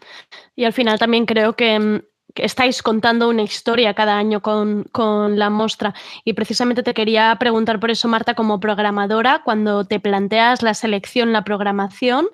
Y 0.56 0.66
al 0.66 0.74
final 0.74 1.00
también 1.00 1.26
creo 1.26 1.54
que 1.54 1.80
mm, 1.80 2.00
que 2.00 2.12
estáis 2.36 2.82
contando 2.82 3.30
una 3.30 3.44
historia 3.44 3.94
cada 3.94 4.18
año 4.18 4.42
con, 4.42 4.86
la 5.38 5.50
muestra. 5.50 5.94
Y 6.24 6.34
precisamente 6.34 6.84
te 6.84 6.94
quería 6.94 7.36
preguntar 7.40 7.80
por 7.80 7.92
eso, 7.92 8.08
Marta, 8.08 8.34
como 8.34 8.60
programadora, 8.60 9.42
cuando 9.44 9.86
te 9.86 10.00
planteas 10.00 10.62
la 10.62 10.74
selección, 10.74 11.34
la 11.34 11.44
programación, 11.44 12.28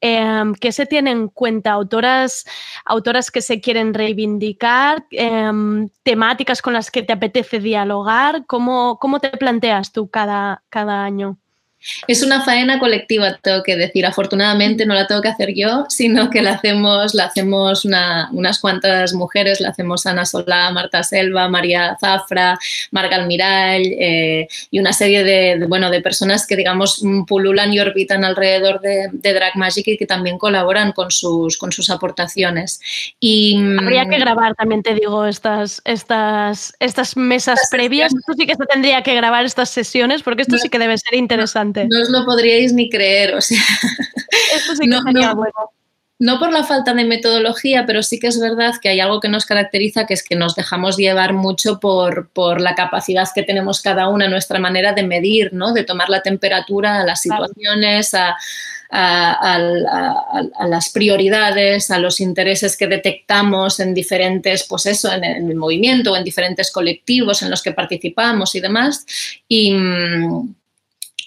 em, 0.00 0.54
¿qué 0.54 0.72
se 0.72 0.86
tiene 0.86 1.10
en 1.12 1.28
cuenta? 1.28 1.72
¿Autoras, 1.72 2.44
autoras 2.84 3.30
que 3.30 3.42
se 3.42 3.60
quieren 3.60 3.94
reivindicar? 3.94 5.06
Em, 5.10 5.88
¿Temáticas 6.02 6.62
con 6.62 6.72
las 6.72 6.90
que 6.90 7.02
te 7.02 7.12
apetece 7.12 7.60
dialogar? 7.60 8.46
¿Cómo, 8.46 8.98
cómo 9.00 9.20
te 9.20 9.30
planteas 9.30 9.92
tú 9.92 10.08
cada, 10.08 10.62
cada 10.70 11.04
año? 11.04 11.38
Es 12.08 12.22
una 12.22 12.42
faena 12.42 12.78
colectiva, 12.78 13.38
tengo 13.40 13.62
que 13.62 13.76
decir. 13.76 14.06
Afortunadamente 14.06 14.86
no 14.86 14.94
la 14.94 15.06
tengo 15.06 15.22
que 15.22 15.28
hacer 15.28 15.54
yo, 15.54 15.86
sino 15.88 16.30
que 16.30 16.42
la 16.42 16.52
hacemos, 16.52 17.14
la 17.14 17.26
hacemos 17.26 17.84
unas 17.84 18.58
cuantas 18.60 19.12
mujeres, 19.14 19.60
la 19.60 19.70
hacemos 19.70 20.06
Ana 20.06 20.24
Solá, 20.24 20.70
Marta 20.70 21.02
Selva, 21.02 21.48
María 21.48 21.96
Zafra, 22.00 22.58
Marga 22.90 23.16
Almirall 23.16 23.82
eh, 23.98 24.48
y 24.70 24.78
una 24.78 24.92
serie 24.92 25.22
de, 25.22 25.66
bueno, 25.66 25.90
de 25.90 26.00
personas 26.00 26.46
que, 26.46 26.56
digamos, 26.56 27.02
pululan 27.26 27.72
y 27.72 27.80
orbitan 27.80 28.24
alrededor 28.24 28.80
de, 28.80 29.10
Drag 29.36 29.56
Magic 29.56 29.86
y 29.88 29.98
que 29.98 30.06
también 30.06 30.38
colaboran 30.38 30.92
con 30.92 31.10
sus, 31.10 31.58
con 31.58 31.70
sus 31.70 31.90
aportaciones. 31.90 32.80
Y, 33.20 33.56
Habría 33.78 34.06
que 34.06 34.18
grabar, 34.18 34.54
también 34.54 34.82
te 34.82 34.94
digo, 34.94 35.26
estas, 35.26 35.82
estas, 35.84 36.74
estas 36.80 37.16
mesas 37.16 37.60
previas. 37.70 38.14
Esto 38.14 38.32
sí 38.32 38.46
que 38.46 38.54
se 38.54 38.64
tendría 38.64 39.02
que 39.02 39.14
grabar 39.14 39.44
estas 39.44 39.68
sesiones 39.70 40.22
porque 40.22 40.42
esto 40.42 40.56
sí 40.58 40.68
que 40.68 40.78
debe 40.78 40.96
ser 40.96 41.18
interesante. 41.18 41.65
No 41.88 42.02
os 42.02 42.10
lo 42.10 42.24
podríais 42.24 42.72
ni 42.72 42.88
creer, 42.88 43.34
o 43.34 43.40
sea. 43.40 43.62
no, 46.18 46.38
por 46.38 46.52
la 46.52 46.64
falta 46.64 46.94
de 46.94 47.04
metodología, 47.04 47.84
pero 47.86 48.02
sí 48.02 48.18
que 48.18 48.28
es 48.28 48.40
verdad 48.40 48.74
que 48.80 48.88
hay 48.88 49.00
algo 49.00 49.20
que 49.20 49.28
nos 49.28 49.44
caracteriza, 49.44 50.06
que 50.06 50.14
es 50.14 50.22
que 50.22 50.36
nos 50.36 50.54
dejamos 50.54 50.96
llevar 50.96 51.34
mucho 51.34 51.78
por, 51.78 52.30
por 52.30 52.60
la 52.60 52.74
capacidad 52.74 53.28
que 53.34 53.42
tenemos 53.42 53.82
cada 53.82 54.08
una, 54.08 54.28
nuestra 54.28 54.58
manera 54.58 54.92
de 54.92 55.02
medir, 55.02 55.52
¿no? 55.52 55.72
de 55.72 55.84
tomar 55.84 56.08
la 56.08 56.22
temperatura 56.22 57.00
a 57.00 57.04
las 57.04 57.20
situaciones, 57.20 58.14
a, 58.14 58.36
las 60.68 60.90
prioridades, 60.90 61.90
a 61.90 61.98
los 61.98 62.20
intereses 62.20 62.76
que 62.76 62.86
detectamos 62.86 63.80
en 63.80 63.92
diferentes, 63.94 64.64
pues 64.64 64.86
eso, 64.86 65.12
en 65.12 65.24
el, 65.24 65.54
movimiento, 65.56 66.16
en 66.16 66.24
diferentes 66.24 66.70
colectivos 66.70 67.42
en 67.42 67.50
los 67.50 67.62
que 67.62 67.72
participamos 67.72 68.54
y 68.54 68.60
demás. 68.60 69.04
Y, 69.48 69.76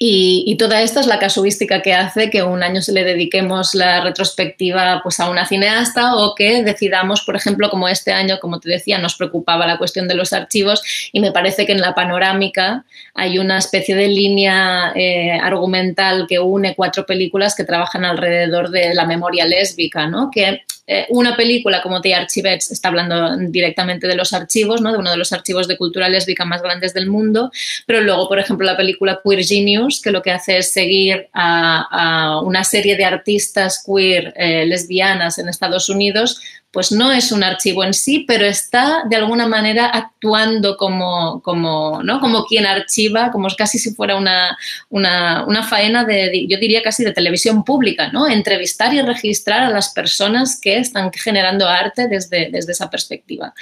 y, 0.02 0.56
toda 0.58 0.82
esta 0.82 1.02
es 1.02 1.08
la 1.08 1.20
casuística 1.20 1.82
que 1.82 1.94
hace 1.94 2.30
que 2.30 2.42
un 2.42 2.64
año 2.64 2.82
se 2.82 2.94
le 2.94 3.04
dediquemos 3.04 3.76
la 3.76 4.02
retrospectiva 4.02 5.02
pues, 5.04 5.20
a 5.20 5.30
una 5.30 5.46
cineasta 5.46 6.16
o 6.16 6.36
que 6.36 6.64
decidamos, 6.64 7.22
por 7.22 7.36
ejemplo, 7.36 7.70
como 7.70 7.90
este 7.90 8.14
año, 8.14 8.40
como 8.40 8.62
te 8.62 8.70
decía, 8.70 8.98
nos 8.98 9.16
preocupaba 9.16 9.68
la 9.68 9.78
cuestión 9.78 10.08
de 10.08 10.16
los 10.16 10.32
archivos 10.32 10.82
y 11.12 11.20
me 11.20 11.34
parece 11.34 11.66
que 11.66 11.74
en 11.74 11.82
la 11.82 11.96
panorámica 11.96 12.86
hay 13.14 13.40
una 13.40 13.58
especie 13.58 13.94
de 13.94 14.08
línea 14.08 14.94
eh, 14.96 15.38
argumental 15.42 16.28
que 16.30 16.40
une 16.40 16.76
cuatro 16.76 17.06
películas 17.06 17.54
que 17.54 17.66
trabajan 17.66 18.06
alrededor 18.06 18.70
de 18.70 18.94
la 18.94 19.06
memoria 19.06 19.46
lésbica, 19.46 20.08
¿no? 20.08 20.32
que 20.32 20.62
eh, 20.92 21.06
una 21.10 21.36
película 21.36 21.84
como 21.84 22.02
The 22.02 22.16
Archivets 22.16 22.72
está 22.72 22.88
hablando 22.88 23.38
directamente 23.38 24.08
de 24.08 24.16
los 24.16 24.34
archivos, 24.34 24.82
¿no? 24.82 24.92
de 24.92 24.98
uno 24.98 25.12
de 25.12 25.18
los 25.18 25.32
archivos 25.32 25.68
de 25.68 25.78
cultura 25.78 26.10
lésbica 26.10 26.46
más 26.46 26.64
grandes 26.64 26.96
del 26.96 27.08
mundo, 27.08 27.52
pero 27.86 28.02
luego, 28.02 28.28
por 28.28 28.40
ejemplo, 28.40 28.66
la 28.66 28.76
película 28.76 29.22
Queer 29.24 29.46
Genius, 29.46 30.02
que 30.02 30.10
lo 30.10 30.24
que 30.24 30.32
hace 30.32 30.58
es 30.58 30.74
seguir 30.74 31.28
a, 31.32 32.42
una 32.44 32.64
serie 32.64 32.98
de 32.98 33.06
artistas 33.06 33.84
queer 33.86 34.34
eh, 34.36 34.66
lesbianas 34.66 35.38
en 35.38 35.48
Estados 35.48 35.90
Unidos 35.90 36.42
pues 36.72 36.92
no 36.92 37.12
es 37.12 37.32
un 37.32 37.44
archivo 37.44 37.84
en 37.84 37.94
sí, 37.94 38.26
pero 38.28 38.46
está 38.46 39.04
de 39.10 39.16
alguna 39.16 39.48
manera 39.48 39.88
actuando 39.88 40.78
como, 40.78 41.42
como, 41.42 42.04
¿no? 42.04 42.20
como 42.20 42.46
quien 42.46 42.68
archiva, 42.68 43.32
como 43.32 43.48
casi 43.58 43.80
si 43.80 43.94
fuera 43.96 44.16
una, 44.16 44.56
una, 44.90 45.64
faena 45.64 46.06
de, 46.06 46.46
yo 46.48 46.60
diría 46.60 46.84
casi 46.84 47.04
de 47.04 47.12
televisión 47.12 47.64
pública, 47.64 48.12
¿no? 48.12 48.28
Entrevistar 48.28 48.94
y 48.94 49.02
registrar 49.02 49.64
a 49.64 49.70
las 49.70 49.90
personas 49.90 50.60
que 50.62 50.78
están 50.78 51.12
generando 51.12 51.68
arte 51.68 52.08
desde, 52.08 52.50
desde 52.52 52.72
esa 52.72 52.90
perspectiva. 52.90 53.54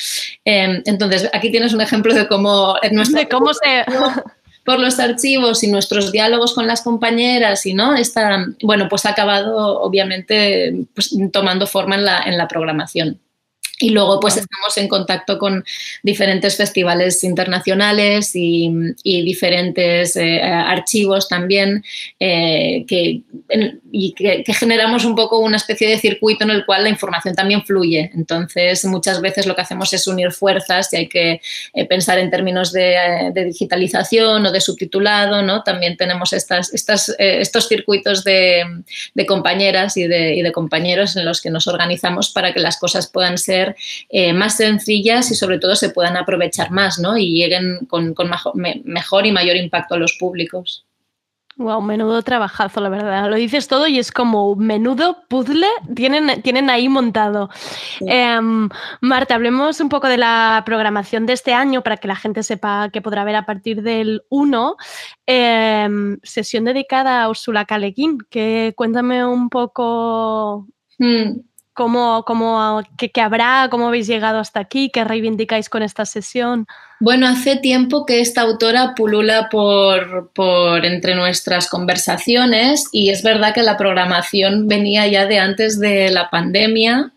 Em, 0.44 0.82
entonces, 0.86 1.30
aquí 1.34 1.50
tienes 1.50 1.74
un 1.74 1.82
ejemplo 1.82 2.14
de 2.14 2.28
cómo... 2.28 2.76
De 2.82 3.28
cómo 3.30 3.54
se 3.54 3.86
por 4.68 4.82
los 4.82 5.00
archivos 5.00 5.64
y 5.64 5.72
nuestros 5.72 6.12
diálogos 6.12 6.54
con 6.54 6.68
las 6.68 6.82
compañeras 6.82 7.66
y 7.66 7.74
no 7.74 7.96
está 7.96 8.48
bueno 8.62 8.90
pues 8.90 9.06
ha 9.06 9.12
acabado 9.12 9.80
obviamente 9.80 10.76
pues, 10.94 11.16
tomando 11.32 11.66
forma 11.68 11.96
en 11.96 12.04
la, 12.04 12.24
en 12.24 12.38
la 12.38 12.50
programación 12.50 13.18
Y 13.80 13.92
luego 13.92 14.20
pues 14.20 14.38
estamos 14.38 14.76
en 14.78 14.88
contacto 14.88 15.38
con 15.38 15.64
diferentes 16.02 16.58
festivales 16.58 17.24
internacionales 17.24 18.32
y, 18.34 18.72
diferentes 19.04 20.16
eh, 20.16 20.42
archivos 20.42 21.28
también 21.28 21.84
eh, 22.20 22.86
que, 22.88 23.22
y 23.92 24.14
que, 24.14 24.44
generamos 24.54 25.06
un 25.06 25.16
poco 25.16 25.38
una 25.40 25.58
especie 25.58 25.88
de 25.90 26.00
circuito 26.00 26.44
en 26.44 26.50
el 26.50 26.66
cual 26.66 26.84
la 26.84 26.90
información 26.90 27.36
también 27.36 27.64
fluye. 27.64 28.10
Entonces 28.16 28.84
muchas 28.86 29.22
veces 29.22 29.46
lo 29.46 29.56
que 29.56 29.62
hacemos 29.62 29.94
es 29.94 30.08
unir 30.08 30.32
fuerzas 30.32 30.92
y 30.94 30.98
hay 30.98 31.08
que 31.08 31.42
eh, 31.74 31.86
pensar 31.86 32.18
en 32.18 32.32
términos 32.32 32.72
de, 32.72 33.32
digitalización 33.34 34.44
o 34.44 34.52
de 34.52 34.60
subtitulado. 34.60 35.44
¿no? 35.44 35.62
También 35.62 35.98
tenemos 35.98 36.34
estas, 36.34 36.74
estas, 36.74 37.14
estos 37.20 37.68
circuitos 37.68 38.24
de, 38.24 38.64
compañeras 39.28 39.98
y 39.98 40.08
de, 40.08 40.34
y 40.36 40.42
de 40.42 40.52
compañeros 40.52 41.16
en 41.16 41.26
los 41.26 41.42
que 41.42 41.52
nos 41.52 41.68
organizamos 41.68 42.32
para 42.32 42.54
que 42.54 42.60
las 42.60 42.78
cosas 42.78 43.08
puedan 43.08 43.38
ser 43.38 43.67
eh, 44.10 44.34
más 44.34 44.58
sencillas 44.58 45.32
y 45.32 45.36
sobre 45.36 45.60
todo 45.60 45.76
se 45.76 45.90
puedan 45.90 46.18
aprovechar 46.18 46.72
más 46.72 47.00
¿no? 47.00 47.18
y 47.18 47.32
lleguen 47.32 47.86
con, 47.88 48.14
mejor, 48.86 49.26
y 49.26 49.32
mayor 49.32 49.56
impacto 49.56 49.96
a 49.96 49.98
los 49.98 50.14
públicos. 50.14 50.84
Wow, 51.58 51.82
menudo 51.82 52.22
trabajazo, 52.22 52.82
la 52.82 52.90
verdad. 52.90 53.32
Lo 53.32 53.36
dices 53.36 53.68
todo 53.68 53.88
y 53.88 53.98
es 53.98 54.12
como 54.12 54.56
menudo 54.56 55.24
puzzle 55.28 55.66
tienen, 55.96 56.44
tienen 56.44 56.70
ahí 56.70 56.88
montado. 56.88 57.50
Em, 58.02 58.70
Marta, 59.02 59.34
hablemos 59.34 59.80
un 59.80 59.90
poco 59.90 60.08
de 60.08 60.18
la 60.18 60.62
programación 60.68 61.26
de 61.26 61.34
este 61.34 61.56
año 61.56 61.82
para 61.82 61.98
que 61.98 62.08
la 62.08 62.16
gente 62.16 62.44
sepa 62.44 62.90
que 62.94 63.02
podrá 63.02 63.24
ver 63.24 63.38
a 63.38 63.48
partir 63.48 63.82
del 63.82 64.22
1. 64.30 64.76
Em, 65.26 66.20
sesión 66.22 66.66
dedicada 66.66 67.24
a 67.24 67.30
Ursula 67.30 67.66
K. 67.66 67.80
que 68.30 68.74
cuéntame 68.76 69.26
un 69.26 69.50
poco. 69.50 70.68
Cómo, 71.78 72.24
cómo 72.26 72.82
qué, 72.98 73.12
qué, 73.12 73.22
habrá, 73.22 73.68
cómo 73.70 73.86
habéis 73.88 74.08
llegado 74.08 74.40
hasta 74.40 74.60
aquí, 74.60 74.90
qué 74.92 75.04
reivindicáis 75.04 75.70
con 75.70 75.84
esta 75.84 76.06
sesión. 76.06 76.66
Bueno, 77.00 77.28
hace 77.28 77.58
tiempo 77.58 78.08
que 78.08 78.22
esta 78.22 78.42
autora 78.42 78.96
pulula 78.96 79.50
por, 79.52 80.32
por, 80.34 80.84
entre 80.84 81.14
nuestras 81.14 81.70
conversaciones 81.70 82.86
y 82.92 83.10
es 83.10 83.22
verdad 83.22 83.54
que 83.54 83.62
la 83.62 83.78
programación 83.78 84.68
venía 84.68 85.06
ya 85.06 85.28
de 85.28 85.38
antes 85.38 85.80
de 85.80 86.10
la 86.10 86.32
pandemia 86.32 87.12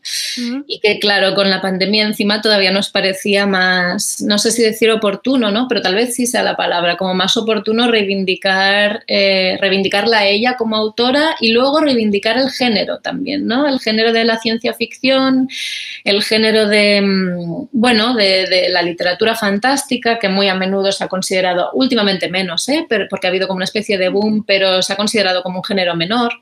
y 0.66 0.80
que 0.80 0.98
claro, 0.98 1.34
con 1.34 1.48
la 1.48 1.62
pandemia 1.62 2.04
encima 2.04 2.42
todavía 2.42 2.72
nos 2.72 2.90
parecía 2.90 3.46
más, 3.46 4.20
no 4.20 4.36
sé 4.36 4.50
si 4.50 4.62
decir 4.62 4.90
oportuno, 4.90 5.50
¿no? 5.50 5.66
Pero 5.66 5.80
tal 5.80 5.94
vez 5.94 6.14
sí 6.14 6.26
sea 6.26 6.42
la 6.42 6.56
palabra, 6.56 6.98
como 6.98 7.14
más 7.14 7.38
oportuno 7.38 7.90
reivindicar, 7.90 9.02
eh, 9.06 9.56
reivindicarla 9.62 10.18
a 10.18 10.26
ella 10.26 10.56
como 10.58 10.76
autora 10.76 11.36
y 11.40 11.52
luego 11.52 11.80
reivindicar 11.80 12.36
el 12.36 12.50
género 12.50 12.98
también, 12.98 13.46
¿no? 13.46 13.66
El 13.66 13.80
género 13.80 14.12
de 14.12 14.26
la 14.26 14.38
ciencia 14.38 14.74
ficción, 14.74 15.48
el 16.04 16.22
género 16.22 16.68
de, 16.68 17.00
mm, 17.00 17.68
bueno, 17.72 18.14
de, 18.14 18.44
de 18.46 18.68
la 18.68 18.82
literatura 18.82 19.34
fantástica 19.34 19.69
que 20.20 20.28
muy 20.28 20.48
a 20.48 20.54
menudo 20.54 20.92
se 20.92 21.04
ha 21.04 21.08
considerado, 21.08 21.70
últimamente 21.72 22.28
menos, 22.28 22.68
¿eh? 22.68 22.86
pero, 22.88 23.06
porque 23.08 23.26
ha 23.26 23.30
habido 23.30 23.46
como 23.46 23.56
una 23.56 23.64
especie 23.64 23.98
de 23.98 24.08
boom, 24.08 24.44
pero 24.46 24.82
se 24.82 24.92
ha 24.92 24.96
considerado 24.96 25.42
como 25.42 25.58
un 25.58 25.64
género 25.64 25.94
menor. 25.94 26.32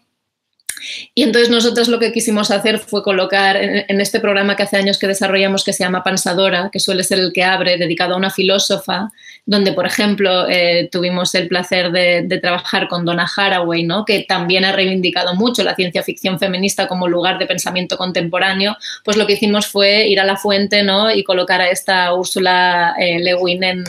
Y 1.15 1.23
entonces 1.23 1.51
nosotros 1.51 1.89
lo 1.89 1.99
que 1.99 2.13
quisimos 2.13 2.51
hacer 2.51 2.79
fue 2.79 3.03
colocar 3.03 3.57
en, 3.57 4.01
este 4.01 4.21
programa 4.21 4.57
que 4.57 4.63
hace 4.63 4.77
años 4.77 4.99
que 4.99 5.09
desarrollamos 5.09 5.65
que 5.65 5.73
se 5.73 5.83
llama 5.85 6.05
Pansadora, 6.05 6.71
que 6.73 6.79
suele 6.79 7.03
ser 7.03 7.19
el 7.19 7.33
que 7.33 7.45
abre, 7.45 7.79
dedicado 7.79 8.15
a 8.15 8.17
una 8.17 8.31
filósofa, 8.31 9.11
donde, 9.49 9.73
por 9.73 9.87
ejemplo, 9.87 10.47
eh, 10.47 10.91
tuvimos 10.93 11.35
el 11.35 11.49
placer 11.49 11.91
de, 11.91 12.39
trabajar 12.43 12.87
con 12.87 13.07
Donna 13.07 13.27
Haraway, 13.35 13.83
¿no? 13.83 14.05
que 14.05 14.27
también 14.29 14.67
ha 14.67 14.73
reivindicado 14.73 15.35
mucho 15.35 15.63
la 15.63 15.75
ciencia 15.75 16.03
ficción 16.03 16.39
feminista 16.39 16.87
como 16.87 17.09
lugar 17.09 17.39
de 17.39 17.47
pensamiento 17.47 17.97
contemporáneo, 17.97 18.77
pues 19.05 19.17
lo 19.17 19.27
que 19.27 19.33
hicimos 19.33 19.67
fue 19.67 20.07
ir 20.07 20.21
a 20.21 20.27
la 20.27 20.37
fuente 20.37 20.83
¿no? 20.83 21.11
y 21.11 21.25
colocar 21.25 21.63
a 21.63 21.71
esta 21.71 22.13
Úrsula 22.13 22.95
eh, 23.01 23.21
Lewin 23.21 23.65
en 23.65 23.85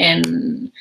en, 0.00 0.72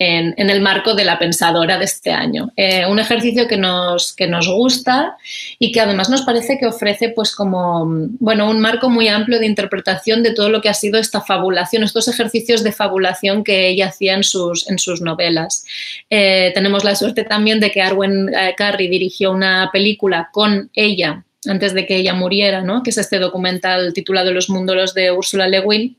el 0.00 0.60
marco 0.62 0.94
de 0.94 1.04
la 1.04 1.18
pensadora 1.18 1.78
de 1.78 1.84
este 1.84 2.10
año. 2.10 2.52
Eh, 2.56 2.86
un 2.86 2.98
ejercicio 2.98 3.46
que 3.46 3.58
nos, 3.58 4.14
que 4.14 4.26
nos 4.26 4.48
gusta 4.48 5.18
y 5.58 5.72
que 5.72 5.80
además 5.80 6.08
nos 6.08 6.22
parece 6.22 6.58
que 6.58 6.66
ofrece 6.66 7.10
pues 7.10 7.34
como, 7.34 7.84
bueno, 8.18 8.48
un 8.48 8.60
marco 8.60 8.88
muy 8.88 9.08
amplio 9.08 9.38
de 9.38 9.46
interpretación 9.46 10.22
de 10.22 10.32
todo 10.32 10.48
lo 10.48 10.62
que 10.62 10.70
ha 10.70 10.74
sido 10.74 10.98
esta 10.98 11.20
fabulación, 11.20 11.82
estos 11.82 12.08
ejercicios 12.08 12.64
de 12.64 12.72
fabulación 12.72 13.44
que 13.44 13.68
ella 13.68 13.88
hacía 13.88 14.14
en 14.14 14.24
sus, 14.24 14.68
en 14.70 14.78
sus 14.78 15.02
novelas. 15.02 15.66
Eh, 16.08 16.50
tenemos 16.54 16.82
la 16.82 16.96
suerte 16.96 17.24
también 17.24 17.60
de 17.60 17.70
que 17.70 17.82
Arwen 17.82 18.30
eh, 18.34 18.54
dirigió 18.78 19.32
una 19.32 19.68
película 19.70 20.30
con 20.32 20.70
ella 20.74 21.24
antes 21.46 21.74
de 21.74 21.86
que 21.86 21.96
ella 21.96 22.14
muriera, 22.14 22.62
¿no? 22.62 22.82
que 22.82 22.90
es 22.90 22.98
este 22.98 23.18
documental 23.18 23.92
titulado 23.92 24.32
Los 24.32 24.50
mundos 24.50 24.94
de 24.94 25.10
Ursula 25.10 25.48
Le 25.48 25.60
Guin, 25.60 25.96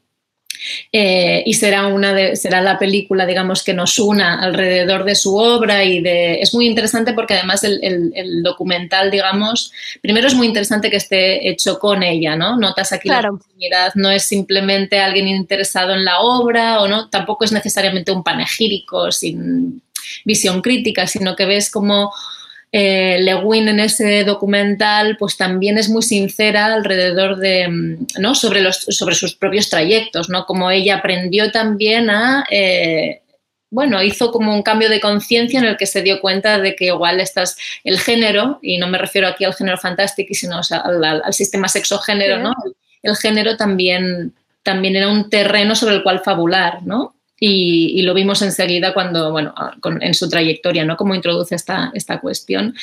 eh, 0.91 1.43
y 1.45 1.53
será, 1.53 1.87
una 1.87 2.13
de, 2.13 2.35
será 2.35 2.61
la 2.61 2.77
película, 2.77 3.25
digamos, 3.25 3.63
que 3.63 3.73
nos 3.73 3.97
una 3.99 4.41
alrededor 4.41 5.03
de 5.03 5.15
su 5.15 5.35
obra 5.35 5.83
y 5.83 6.01
de... 6.01 6.41
Es 6.41 6.53
muy 6.53 6.67
interesante 6.67 7.13
porque 7.13 7.35
además 7.35 7.63
el, 7.63 8.43
documental, 8.43 9.11
digamos, 9.11 9.71
primero 10.01 10.27
es 10.27 10.33
muy 10.33 10.47
interesante 10.47 10.89
que 10.89 10.97
esté 10.97 11.49
hecho 11.49 11.79
con 11.79 12.03
ella, 12.03 12.35
¿no? 12.35 12.57
Notas 12.57 12.91
aquí 12.91 13.09
la 13.09 13.21
proximidad, 13.21 13.93
no 13.95 14.09
es 14.09 14.23
simplemente 14.23 14.99
alguien 14.99 15.27
interesado 15.27 15.93
en 15.93 16.05
la 16.05 16.19
obra 16.19 16.81
o 16.81 16.87
no, 16.87 17.09
tampoco 17.09 17.45
es 17.45 17.51
necesariamente 17.51 18.11
un 18.11 18.23
panegírico 18.23 19.11
sin 19.11 19.81
visión 20.25 20.61
crítica, 20.61 21.07
sino 21.07 21.35
que 21.35 21.45
ves 21.45 21.69
como 21.69 22.11
eh, 22.73 23.17
Lewin 23.19 23.67
en 23.67 23.81
ese 23.81 24.23
documental 24.23 25.17
pues 25.17 25.35
también 25.35 25.77
es 25.77 25.89
muy 25.89 26.03
sincera 26.03 26.67
alrededor 26.67 27.37
de, 27.37 27.67
mm, 27.67 28.07
¿no? 28.19 28.33
sobre, 28.33 28.61
los, 28.61 28.77
sobre 28.77 29.15
sus 29.15 29.35
propios 29.35 29.69
trayectos, 29.69 30.29
¿no? 30.29 30.45
Como 30.45 30.71
ella 30.71 30.97
aprendió 30.97 31.51
también 31.51 32.09
a... 32.09 32.45
Eh, 32.49 33.21
bueno, 33.73 34.03
hizo 34.03 34.31
como 34.31 34.53
un 34.53 34.63
cambio 34.63 34.89
de 34.89 34.99
conciencia 34.99 35.57
en 35.57 35.65
el 35.65 35.77
que 35.77 35.85
se 35.85 36.01
dio 36.01 36.19
cuenta 36.19 36.59
de 36.59 36.75
que 36.75 36.87
igual 36.87 37.21
estás 37.21 37.57
el 37.85 37.99
género, 37.99 38.59
y 38.61 38.77
no 38.77 38.87
me 38.87 38.97
refiero 38.97 39.29
aquí 39.29 39.45
al 39.45 39.53
género 39.53 39.77
fantástico, 39.77 40.33
sino 40.33 40.59
al, 40.69 41.33
sistema 41.33 41.69
sexogénero, 41.69 42.39
¿no? 42.39 42.53
El 43.01 43.15
género 43.15 43.55
también, 43.55 44.33
también 44.61 44.97
era 44.97 45.07
un 45.07 45.29
terreno 45.29 45.75
sobre 45.75 45.95
el 45.95 46.03
cual 46.03 46.19
fabular, 46.19 46.83
¿no? 46.83 47.15
Y, 47.43 48.03
lo 48.03 48.13
vimos 48.13 48.43
enseguida 48.43 48.93
cuando, 48.93 49.31
bueno, 49.31 49.53
en 49.99 50.13
su 50.13 50.29
trayectoria, 50.29 50.85
¿no? 50.85 50.95
Cómo 50.95 51.15
introduce 51.15 51.55
esta, 51.55 51.91
esta 51.95 52.19
cuestión. 52.19 52.75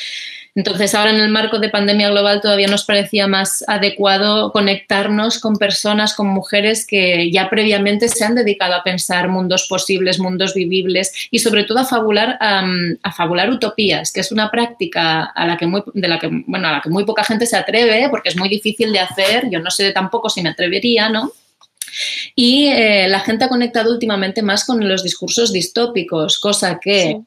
Entonces, 0.56 0.96
ahora 0.96 1.10
en 1.10 1.20
el 1.20 1.28
marco 1.28 1.60
de 1.60 1.68
pandemia 1.68 2.10
global 2.10 2.40
todavía 2.40 2.66
nos 2.66 2.84
parecía 2.84 3.28
más 3.28 3.64
adecuado 3.68 4.50
conectarnos 4.50 5.38
con 5.38 5.54
personas, 5.56 6.14
con 6.14 6.26
mujeres 6.26 6.84
que 6.84 7.30
ya 7.30 7.48
previamente 7.48 8.08
se 8.08 8.24
han 8.24 8.34
dedicado 8.34 8.74
a 8.74 8.82
pensar 8.82 9.28
mundos 9.28 9.68
posibles, 9.68 10.18
mundos 10.18 10.54
vivibles 10.54 11.12
y 11.30 11.38
sobre 11.38 11.62
todo 11.62 11.78
a 11.78 11.84
fabular, 11.84 12.36
a 12.40 13.12
fabular 13.12 13.50
utopías, 13.50 14.10
que 14.10 14.20
es 14.20 14.32
una 14.32 14.50
práctica 14.50 15.22
a 15.22 15.46
la 15.46 15.56
que 15.56 15.68
muy, 15.68 15.84
de 15.94 16.08
la 16.08 16.18
que, 16.18 16.28
bueno, 16.46 16.66
a 16.66 16.72
la 16.72 16.80
que 16.80 16.90
muy 16.90 17.04
poca 17.04 17.22
gente 17.22 17.46
se 17.46 17.56
atreve 17.56 18.08
porque 18.10 18.30
es 18.30 18.36
muy 18.36 18.48
difícil 18.48 18.92
de 18.92 18.98
hacer. 18.98 19.48
Yo 19.50 19.60
no 19.60 19.70
sé 19.70 19.92
tampoco 19.92 20.28
si 20.28 20.42
me 20.42 20.48
atrevería, 20.48 21.08
¿no? 21.08 21.30
Y 22.34 22.68
eh, 22.68 23.08
la 23.08 23.20
gente 23.20 23.44
ha 23.44 23.48
conectado 23.48 23.92
últimamente 23.92 24.42
más 24.42 24.64
con 24.64 24.88
los 24.88 25.02
discursos 25.02 25.52
distópicos, 25.52 26.38
cosa 26.38 26.78
que 26.82 27.20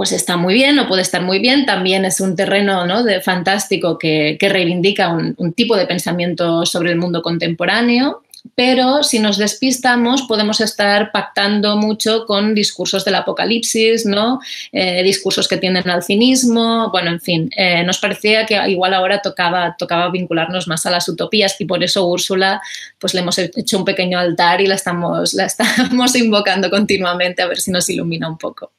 pues 0.00 0.12
está 0.12 0.38
muy 0.38 0.54
bien 0.54 0.78
o 0.78 0.88
puede 0.88 1.02
estar 1.02 1.20
muy 1.20 1.40
bien. 1.40 1.66
También 1.66 2.06
es 2.06 2.20
un 2.20 2.34
terreno 2.34 2.86
¿no? 2.86 3.04
de, 3.04 3.20
fantástico 3.20 3.98
que, 3.98 4.38
reivindica 4.40 5.10
un, 5.10 5.52
tipo 5.52 5.76
de 5.76 5.86
pensamiento 5.86 6.64
sobre 6.64 6.90
el 6.92 6.96
mundo 6.96 7.20
contemporáneo 7.20 8.22
pero 8.54 9.02
si 9.02 9.18
nos 9.18 9.38
despistamos 9.38 10.22
podemos 10.22 10.60
estar 10.60 11.12
pactando 11.12 11.76
mucho 11.76 12.24
con 12.26 12.54
discursos 12.54 13.04
del 13.04 13.16
apocalipsis, 13.16 14.06
¿no? 14.06 14.40
Eh, 14.72 15.02
discursos 15.02 15.48
que 15.48 15.56
tienden 15.56 15.88
al 15.90 16.02
cinismo, 16.02 16.90
bueno, 16.90 17.10
en 17.10 17.20
fin, 17.20 17.50
eh, 17.56 17.82
nos 17.84 17.98
parecía 17.98 18.46
que 18.46 18.56
igual 18.68 18.94
ahora 18.94 19.22
tocaba, 19.22 19.76
tocaba 19.78 20.10
vincularnos 20.10 20.68
más 20.68 20.86
a 20.86 20.90
las 20.90 21.08
utopías 21.08 21.60
y 21.60 21.64
por 21.64 21.82
eso 21.82 22.06
Úrsula 22.06 22.60
pues 22.98 23.14
le 23.14 23.20
hemos 23.20 23.38
hecho 23.38 23.78
un 23.78 23.84
pequeño 23.84 24.18
altar 24.18 24.60
y 24.60 24.66
la 24.66 24.74
estamos, 24.74 25.34
la 25.34 25.44
estamos 25.46 26.16
invocando 26.16 26.70
continuamente 26.70 27.42
a 27.42 27.46
ver 27.46 27.60
si 27.60 27.70
nos 27.70 27.88
ilumina 27.88 28.28
un 28.28 28.38
poco. 28.38 28.72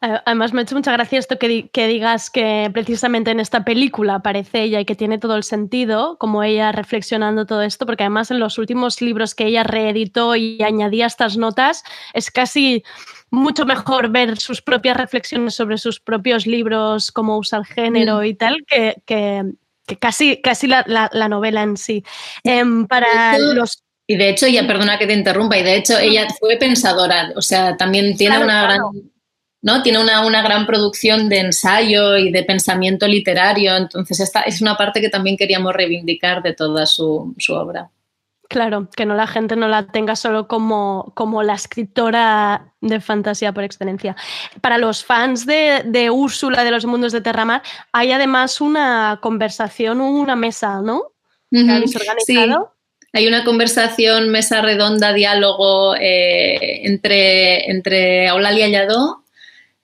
Además, 0.00 0.52
me 0.52 0.60
ha 0.60 0.62
hecho 0.62 0.76
mucha 0.76 0.92
gracia 0.92 1.18
esto 1.18 1.38
que, 1.40 1.68
digas 1.88 2.30
que 2.30 2.70
precisamente 2.72 3.32
en 3.32 3.40
esta 3.40 3.64
película 3.64 4.16
aparece 4.16 4.62
ella 4.62 4.80
y 4.80 4.84
que 4.84 4.94
tiene 4.94 5.18
todo 5.18 5.34
el 5.34 5.42
sentido, 5.42 6.16
como 6.18 6.44
ella 6.44 6.70
reflexionando 6.70 7.46
todo 7.46 7.62
esto, 7.62 7.84
porque 7.84 8.04
además 8.04 8.30
en 8.30 8.38
los 8.38 8.58
últimos 8.58 9.02
libros 9.02 9.34
que 9.34 9.46
ella 9.46 9.64
reeditó 9.64 10.36
y 10.36 10.62
añadía 10.62 11.06
estas 11.06 11.36
notas, 11.36 11.82
es 12.14 12.30
casi 12.30 12.84
mucho 13.30 13.66
mejor 13.66 14.10
ver 14.10 14.38
sus 14.38 14.62
propias 14.62 14.96
reflexiones 14.96 15.54
sobre 15.54 15.78
sus 15.78 15.98
propios 15.98 16.46
libros, 16.46 17.10
cómo 17.10 17.36
usa 17.36 17.58
el 17.58 17.66
género 17.66 18.18
mm. 18.18 18.24
y 18.24 18.34
tal, 18.34 18.56
que, 18.68 19.52
casi, 19.98 20.40
casi 20.40 20.68
la, 20.68 21.10
novela 21.28 21.64
en 21.64 21.76
sí. 21.76 22.04
Em, 22.44 22.86
para 22.86 23.36
los 23.36 23.82
y 24.10 24.16
de 24.16 24.30
hecho, 24.30 24.46
ella, 24.46 24.66
perdona 24.66 24.98
que 24.98 25.06
te 25.06 25.12
interrumpa, 25.12 25.58
y 25.58 25.62
de 25.62 25.76
hecho 25.76 25.98
ella 25.98 26.26
fue 26.38 26.56
pensadora, 26.56 27.30
o 27.36 27.42
sea, 27.42 27.76
también 27.76 28.16
tiene 28.16 28.38
una 28.38 28.62
gran 28.62 28.80
¿no? 29.62 29.82
Tiene 29.82 29.98
una, 29.98 30.42
gran 30.42 30.66
producción 30.66 31.28
de 31.28 31.40
ensayo 31.40 32.16
y 32.16 32.30
de 32.30 32.44
pensamiento 32.44 33.06
literario, 33.06 33.76
entonces 33.76 34.20
esta 34.20 34.42
es 34.42 34.60
una 34.60 34.76
parte 34.76 35.00
que 35.00 35.08
también 35.08 35.36
queríamos 35.36 35.72
reivindicar 35.74 36.42
de 36.42 36.54
toda 36.54 36.86
su, 36.86 37.34
obra. 37.50 37.90
Claro, 38.48 38.88
que 38.96 39.04
no 39.04 39.14
la 39.14 39.26
gente 39.26 39.56
no 39.56 39.68
la 39.68 39.88
tenga 39.88 40.16
solo 40.16 40.48
como, 40.48 41.12
como 41.14 41.42
la 41.42 41.54
escritora 41.54 42.72
de 42.80 42.98
fantasía 43.00 43.52
por 43.52 43.64
excelencia. 43.64 44.16
Para 44.62 44.78
los 44.78 45.04
fans 45.04 45.44
de, 45.44 45.82
de 45.84 46.08
Úrsula 46.08 46.64
de 46.64 46.70
los 46.70 46.86
mundos 46.86 47.12
de 47.12 47.20
Terramar, 47.20 47.62
hay 47.92 48.12
además 48.12 48.62
una 48.62 49.18
conversación, 49.20 50.00
una 50.00 50.34
mesa, 50.34 50.80
¿no? 50.80 51.12
¿Que 51.50 51.70
habéis 51.70 51.94
organizado? 51.94 52.74
Hay 53.12 53.26
una 53.26 53.44
conversación, 53.44 54.28
mesa 54.28 54.60
redonda, 54.60 55.12
diálogo 55.12 55.94
eh, 55.96 56.86
entre, 56.86 57.70
entre 57.70 58.26
Eulalia 58.26 58.68
Lladó, 58.68 59.24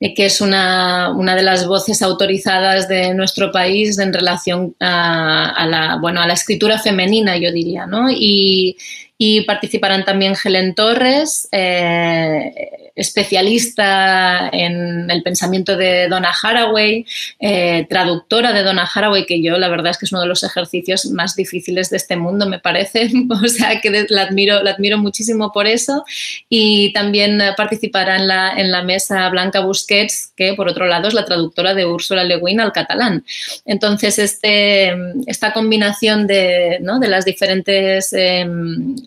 que 0.00 0.26
es 0.26 0.40
una, 0.40 1.10
una, 1.10 1.34
de 1.34 1.42
las 1.42 1.66
voces 1.66 2.02
autorizadas 2.02 2.88
de 2.88 3.14
nuestro 3.14 3.50
país 3.50 3.98
en 3.98 4.12
relación 4.12 4.74
a, 4.80 5.66
la, 5.68 5.98
bueno, 6.00 6.20
a 6.20 6.26
la 6.26 6.34
escritura 6.34 6.78
femenina, 6.78 7.36
yo 7.36 7.50
diría, 7.50 7.86
¿no? 7.86 8.10
Y, 8.10 8.76
y 9.16 9.42
participarán 9.42 10.04
también 10.04 10.34
Helen 10.42 10.74
Torres, 10.74 11.48
eh, 11.52 12.83
especialista 12.94 14.48
en 14.52 15.10
el 15.10 15.22
pensamiento 15.22 15.76
de 15.76 16.08
Donna 16.08 16.32
Haraway, 16.42 17.04
eh, 17.40 17.86
traductora 17.88 18.52
de 18.52 18.62
Donna 18.62 18.88
Haraway, 18.92 19.26
que 19.26 19.42
yo 19.42 19.58
la 19.58 19.68
verdad 19.68 19.90
es 19.90 19.98
que 19.98 20.06
es 20.06 20.12
uno 20.12 20.22
de 20.22 20.28
los 20.28 20.44
ejercicios 20.44 21.06
más 21.06 21.36
difíciles 21.36 21.90
de 21.90 21.96
este 21.96 22.16
mundo, 22.16 22.48
me 22.48 22.58
parece. 22.58 23.10
o 23.30 23.48
sea 23.48 23.80
que 23.80 24.06
la 24.08 24.22
admiro, 24.22 24.62
la 24.62 24.72
admiro 24.72 24.98
muchísimo 24.98 25.52
por 25.52 25.66
eso. 25.66 26.04
Y 26.48 26.92
también 26.92 27.40
participará 27.56 28.16
en 28.16 28.28
la, 28.28 28.52
en 28.56 28.70
la 28.70 28.82
mesa 28.82 29.28
Blanca 29.28 29.60
Busquets, 29.60 30.32
que 30.36 30.54
por 30.54 30.68
otro 30.68 30.86
lado 30.86 31.08
es 31.08 31.14
la 31.14 31.24
traductora 31.24 31.74
de 31.74 31.86
Úrsula 31.86 32.24
Le 32.24 32.38
Guin 32.38 32.60
al 32.60 32.72
catalán. 32.72 33.24
Entonces, 33.64 34.18
este, 34.18 34.94
esta 35.26 35.52
combinación 35.52 36.26
de, 36.26 36.78
¿no? 36.80 36.98
de 36.98 37.08
las 37.08 37.24
diferentes 37.24 38.12
eh, 38.12 38.46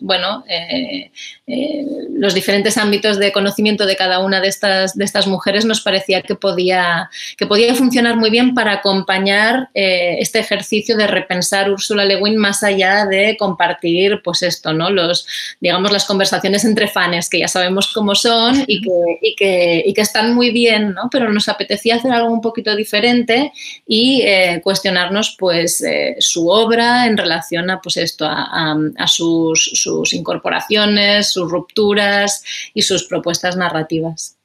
bueno, 0.00 0.44
eh, 0.48 1.10
eh, 1.48 1.86
los 2.12 2.34
diferentes 2.34 2.76
ámbitos 2.76 3.18
de 3.18 3.32
conocimiento 3.32 3.86
de 3.86 3.96
cada 3.96 4.18
una 4.18 4.40
de 4.40 4.48
estas, 4.48 4.96
de 4.96 5.04
estas 5.04 5.26
mujeres 5.26 5.64
nos 5.64 5.80
parecía 5.80 6.22
que 6.22 6.34
podía, 6.34 7.10
que 7.36 7.46
podía 7.46 7.74
funcionar 7.74 8.16
muy 8.16 8.30
bien 8.30 8.54
para 8.54 8.72
acompañar 8.72 9.70
eh, 9.74 10.16
este 10.20 10.38
ejercicio 10.38 10.96
de 10.96 11.06
repensar 11.06 11.70
Úrsula 11.70 12.04
Le 12.04 12.16
Guin 12.16 12.36
más 12.36 12.62
allá 12.62 13.06
de 13.06 13.36
compartir, 13.38 14.20
pues 14.22 14.42
esto, 14.42 14.72
¿no? 14.72 14.90
Los, 14.90 15.26
digamos, 15.60 15.90
las 15.90 16.04
conversaciones 16.04 16.64
entre 16.64 16.88
fans, 16.88 17.28
que 17.28 17.38
ya 17.38 17.48
sabemos 17.48 17.92
cómo 17.94 18.14
son 18.14 18.64
y 18.66 18.82
que, 18.82 19.18
y 19.22 19.34
que, 19.36 19.82
y 19.86 19.94
que 19.94 20.00
están 20.02 20.34
muy 20.34 20.50
bien, 20.50 20.94
¿no? 20.94 21.08
Pero 21.10 21.32
nos 21.32 21.48
apetecía 21.48 21.96
hacer 21.96 22.12
algo 22.12 22.30
un 22.30 22.40
poquito 22.40 22.74
diferente 22.76 23.52
y 23.86 24.24
cuestionarnos, 24.62 25.36
pues, 25.38 25.82
su 26.18 26.48
obra 26.48 27.06
en 27.06 27.16
relación 27.16 27.70
a, 27.70 27.80
pues 27.80 27.96
esto, 27.96 28.26
a, 28.26 28.48
a, 28.50 28.76
a 28.98 29.06
sus 29.06 29.78
sus 29.78 30.12
incorporaciones, 30.12 31.32
sus 31.38 31.50
rupturas 31.50 32.42
y 32.74 32.82
sus 32.82 33.04
propuestas 33.04 33.56
narrativas. 33.56 34.36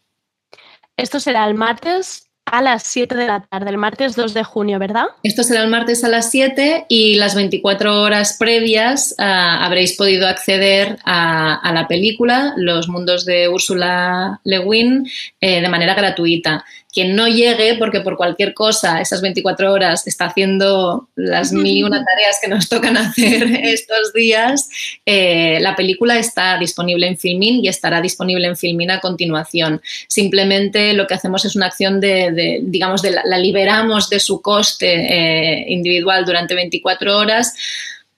Esto 0.96 1.20
será 1.20 1.48
el 1.48 1.56
martes 1.56 2.30
a 2.46 2.62
las 2.62 2.84
7 2.84 3.16
de 3.16 3.26
la 3.26 3.41
tarde, 3.41 3.70
el 3.70 3.78
martes 3.78 4.16
2 4.16 4.34
de 4.34 4.44
junio, 4.44 4.78
¿verdad? 4.78 5.06
Esto 5.24 5.44
será 5.44 5.64
el 5.64 5.70
martes 5.70 6.04
a 6.04 6.10
las 6.10 6.30
7 6.30 6.86
y 6.89 7.16
las 7.16 7.36
24 7.36 8.02
horas 8.02 8.36
previas 8.38 9.16
uh, 9.18 9.24
habréis 9.24 9.94
podido 9.94 10.28
acceder 10.28 11.00
a, 11.06 11.56
a, 11.56 11.74
la 11.74 11.88
película 11.88 12.54
Los 12.58 12.89
mundos 12.89 13.26
de 13.26 13.48
Úrsula 13.48 14.39
Le 14.44 14.60
Guin 14.60 15.08
eh, 15.39 15.62
de 15.62 15.70
manera 15.70 15.96
gratuita 15.96 16.66
quien 16.94 17.16
no 17.16 17.28
llegue, 17.28 17.76
porque 17.80 18.02
por 18.02 18.16
cualquier 18.16 18.54
cosa 18.54 19.02
esas 19.02 19.22
24 19.22 19.74
horas 19.74 20.06
está 20.06 20.26
haciendo 20.26 21.10
las 21.16 21.52
mil 21.52 21.78
y 21.78 21.84
una 21.84 22.06
tareas 22.06 22.38
que 22.39 22.48
nos 22.48 22.70
tocan 22.70 22.96
hacer 22.98 23.44
estos 23.64 24.14
días, 24.14 24.70
eh, 25.06 25.58
la 25.60 25.76
película 25.76 26.18
está 26.20 26.58
disponible 26.60 27.08
en 27.08 27.18
Filmin 27.18 27.66
y 27.66 27.68
estará 27.68 28.00
disponible 28.00 28.48
en 28.48 28.56
Filmin 28.56 28.91
a 28.91 29.00
continuación. 29.00 29.82
Simplemente 30.08 30.94
lo 30.94 31.08
que 31.08 31.16
hacemos 31.16 31.46
es 31.46 31.56
una 31.56 31.66
acción 31.66 32.00
de, 32.00 32.32
de 32.32 32.60
digamos, 32.62 33.02
de 33.02 33.12
la, 33.12 33.24
la, 33.26 33.39
liberamos 33.39 34.10
de 34.10 34.20
su 34.20 34.41
coste 34.41 34.94
eh, 34.94 35.66
individual 35.70 36.26
durante 36.26 36.54
24 36.54 37.18
horas 37.18 37.56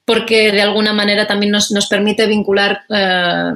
porque 0.04 0.52
de 0.52 0.62
alguna 0.62 0.94
manera 0.94 1.26
también 1.26 1.52
nos, 1.52 1.72
nos 1.72 1.88
permite 1.88 2.28
vincular 2.28 2.82
eh, 2.90 3.54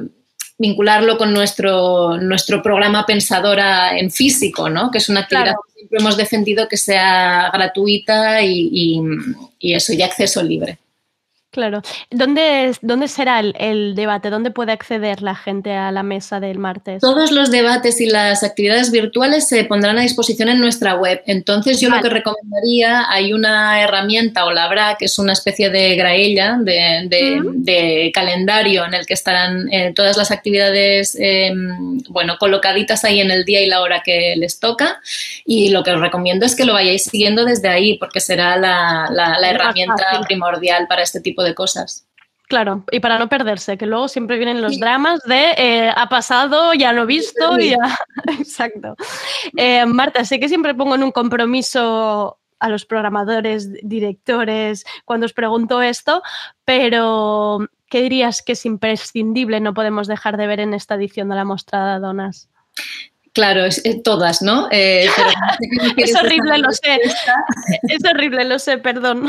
vincularlo 0.60 1.16
con 1.16 1.32
nuestro, 1.32 2.18
nuestro 2.18 2.62
programa 2.62 3.06
Pensadora 3.06 3.96
en 3.96 4.10
físico, 4.10 4.68
¿no? 4.68 4.90
que 4.90 4.98
es 4.98 5.08
una 5.08 5.20
actividad 5.20 5.44
claro. 5.44 5.60
que 5.66 5.72
siempre 5.72 5.98
hemos 6.00 6.16
defendido 6.18 6.68
que 6.68 6.76
sea 6.76 7.50
gratuita 7.50 8.42
y, 8.42 8.68
y, 8.70 9.00
y 9.58 9.72
eso, 9.72 9.94
y 9.94 10.02
acceso 10.02 10.42
libre. 10.42 10.78
Claro. 11.52 11.82
¿Dónde, 12.10 12.72
dónde 12.80 13.08
será 13.08 13.40
el, 13.40 13.56
el, 13.58 13.96
debate? 13.96 14.30
¿Dónde 14.30 14.52
puede 14.52 14.70
acceder 14.70 15.20
la 15.20 15.34
gente 15.34 15.72
a 15.72 15.90
la 15.90 16.04
mesa 16.04 16.38
del 16.38 16.58
martes? 16.58 17.00
Todos 17.00 17.32
los 17.32 17.50
debates 17.50 18.00
y 18.00 18.06
las 18.06 18.44
actividades 18.44 18.92
virtuales 18.92 19.48
se 19.48 19.64
pondrán 19.64 19.98
a 19.98 20.02
disposición 20.02 20.48
en 20.48 20.60
nuestra 20.60 20.94
web. 20.94 21.22
Entonces, 21.26 21.80
yo 21.80 21.88
vale. 21.90 22.02
lo 22.02 22.08
que 22.08 22.14
recomendaría, 22.14 23.10
hay 23.10 23.32
una 23.32 23.82
herramienta 23.82 24.44
o 24.44 24.52
la 24.52 24.64
habrá, 24.64 24.94
que 24.96 25.06
es 25.06 25.18
una 25.18 25.32
especie 25.32 25.70
de 25.70 25.96
graella, 25.96 26.56
de, 26.60 27.08
de, 27.08 27.40
uh 27.40 27.44
-huh. 27.44 27.52
de 27.54 28.12
calendario 28.14 28.84
en 28.84 28.94
el 28.94 29.04
que 29.04 29.14
estarán 29.14 29.72
eh, 29.72 29.92
todas 29.92 30.16
las 30.16 30.30
actividades, 30.30 31.16
eh, 31.20 31.52
bueno, 32.10 32.36
colocaditas 32.38 33.04
ahí 33.04 33.20
en 33.20 33.32
el 33.32 33.44
día 33.44 33.60
y 33.60 33.66
la 33.66 33.80
hora 33.80 34.02
que 34.04 34.34
les 34.36 34.60
toca. 34.60 35.00
Y 35.44 35.70
lo 35.70 35.82
que 35.82 35.90
os 35.90 36.00
recomiendo 36.00 36.46
es 36.46 36.54
que 36.54 36.64
lo 36.64 36.74
vayáis 36.74 37.04
siguiendo 37.04 37.44
desde 37.44 37.68
ahí, 37.68 37.98
porque 37.98 38.20
será 38.20 38.56
la, 38.56 39.08
la, 39.10 39.40
la 39.40 39.50
herramienta 39.50 40.04
primordial 40.28 40.86
para 40.86 41.02
este 41.02 41.20
tipo 41.20 41.39
de 41.42 41.54
cosas. 41.54 42.06
Claro, 42.50 42.82
y 42.90 42.98
para 42.98 43.16
no 43.20 43.28
perderse, 43.28 43.78
que 43.78 43.86
luego 43.86 44.08
siempre 44.08 44.36
vienen 44.36 44.60
los 44.60 44.80
dramas 44.80 45.20
de 45.22 45.52
eh, 45.56 45.92
ha 45.94 46.08
pasado, 46.08 46.74
ya 46.74 46.92
lo 46.92 47.04
he 47.04 47.06
visto, 47.06 47.54
sí. 47.56 47.70
ya. 47.70 47.96
Exacto. 48.40 48.96
Eh, 49.56 49.86
Marta, 49.86 50.24
sé 50.24 50.40
que 50.40 50.48
siempre 50.48 50.74
pongo 50.74 50.96
en 50.96 51.04
un 51.04 51.12
compromiso 51.12 52.40
a 52.58 52.68
los 52.68 52.84
programadores, 52.86 53.72
directores, 53.84 54.84
cuando 55.04 55.26
os 55.26 55.32
pregunto 55.32 55.80
esto, 55.80 56.24
pero 56.64 57.68
¿qué 57.88 58.02
dirías 58.02 58.42
que 58.42 58.52
es 58.52 58.66
imprescindible, 58.66 59.60
no 59.60 59.72
podemos 59.72 60.08
dejar 60.08 60.36
de 60.36 60.48
ver 60.48 60.58
en 60.58 60.74
esta 60.74 60.96
edición 60.96 61.28
de 61.28 61.36
la 61.36 61.44
mostrada 61.44 62.00
Donas? 62.00 62.48
Claro, 63.32 63.64
es, 63.64 63.80
es, 63.84 64.02
todas, 64.02 64.42
¿no? 64.42 64.66
Eh, 64.72 65.08
pero 65.14 65.30
es 65.96 66.16
horrible, 66.16 66.58
lo 66.58 66.72
sé. 66.72 67.00
Es 67.82 68.04
horrible, 68.04 68.44
lo 68.44 68.58
sé, 68.58 68.78
perdón. 68.78 69.28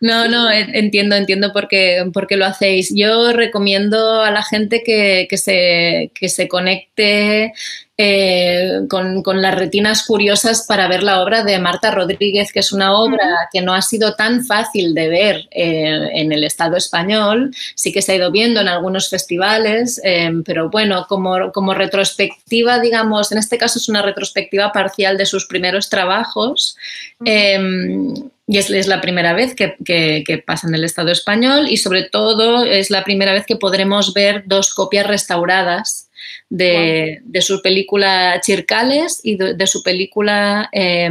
No, 0.00 0.28
no, 0.28 0.48
entiendo, 0.50 1.16
entiendo 1.16 1.52
por 1.52 1.66
qué, 1.66 2.08
por 2.12 2.32
lo 2.36 2.46
hacéis. 2.46 2.92
Yo 2.94 3.32
recomiendo 3.32 4.22
a 4.22 4.30
la 4.30 4.44
gente 4.44 4.82
que, 4.84 5.26
que, 5.28 5.36
se, 5.36 6.12
que 6.14 6.28
se 6.28 6.46
conecte 6.46 7.52
eh, 8.00 8.82
con, 8.88 9.24
con, 9.24 9.42
las 9.42 9.56
retinas 9.56 10.06
curiosas 10.06 10.64
para 10.68 10.86
ver 10.86 11.02
la 11.02 11.20
obra 11.20 11.42
de 11.42 11.58
Marta 11.58 11.90
Rodríguez, 11.90 12.52
que 12.52 12.60
es 12.60 12.72
una 12.72 12.92
obra 12.92 13.26
uh 13.26 13.30
-huh. 13.30 13.48
que 13.52 13.60
no 13.60 13.74
ha 13.74 13.82
sido 13.82 14.14
tan 14.14 14.46
fácil 14.46 14.94
de 14.94 15.08
ver 15.08 15.48
eh, 15.50 16.08
en 16.12 16.30
el 16.30 16.44
Estado 16.44 16.76
español. 16.76 17.52
Sí 17.74 17.92
que 17.92 18.00
se 18.00 18.12
ha 18.12 18.14
ido 18.14 18.30
viendo 18.30 18.60
en 18.60 18.68
algunos 18.68 19.08
festivales, 19.08 20.00
eh, 20.04 20.30
pero 20.44 20.70
bueno, 20.70 21.06
como, 21.08 21.50
como 21.50 21.74
retrospectiva, 21.74 22.78
digamos, 22.78 23.32
en 23.32 23.38
este 23.38 23.58
caso 23.58 23.80
es 23.80 23.88
una 23.88 24.02
retrospectiva 24.02 24.70
parcial 24.70 25.18
de 25.18 25.26
sus 25.26 25.46
primeros 25.46 25.88
trabajos. 25.88 26.76
Uh 27.18 27.24
-huh 27.24 28.30
y 28.50 28.56
es, 28.56 28.70
es, 28.70 28.86
la 28.86 29.02
primera 29.02 29.34
vez 29.34 29.54
que, 29.54 29.76
que, 29.84 30.24
que, 30.26 30.38
pasa 30.38 30.66
en 30.66 30.74
el 30.74 30.82
Estado 30.82 31.10
español 31.10 31.66
y 31.68 31.76
sobre 31.76 32.04
todo 32.04 32.64
es 32.64 32.90
la 32.90 33.04
primera 33.04 33.34
vez 33.34 33.44
que 33.44 33.56
podremos 33.56 34.14
ver 34.14 34.44
dos 34.46 34.72
copias 34.72 35.06
restauradas 35.06 36.07
de, 36.48 37.20
wow. 37.20 37.30
de 37.32 37.42
su 37.42 37.62
película 37.62 38.40
Chircales 38.42 39.20
y 39.22 39.36
de, 39.36 39.54
de 39.54 39.66
su 39.66 39.82
película 39.82 40.68
eh, 40.72 41.10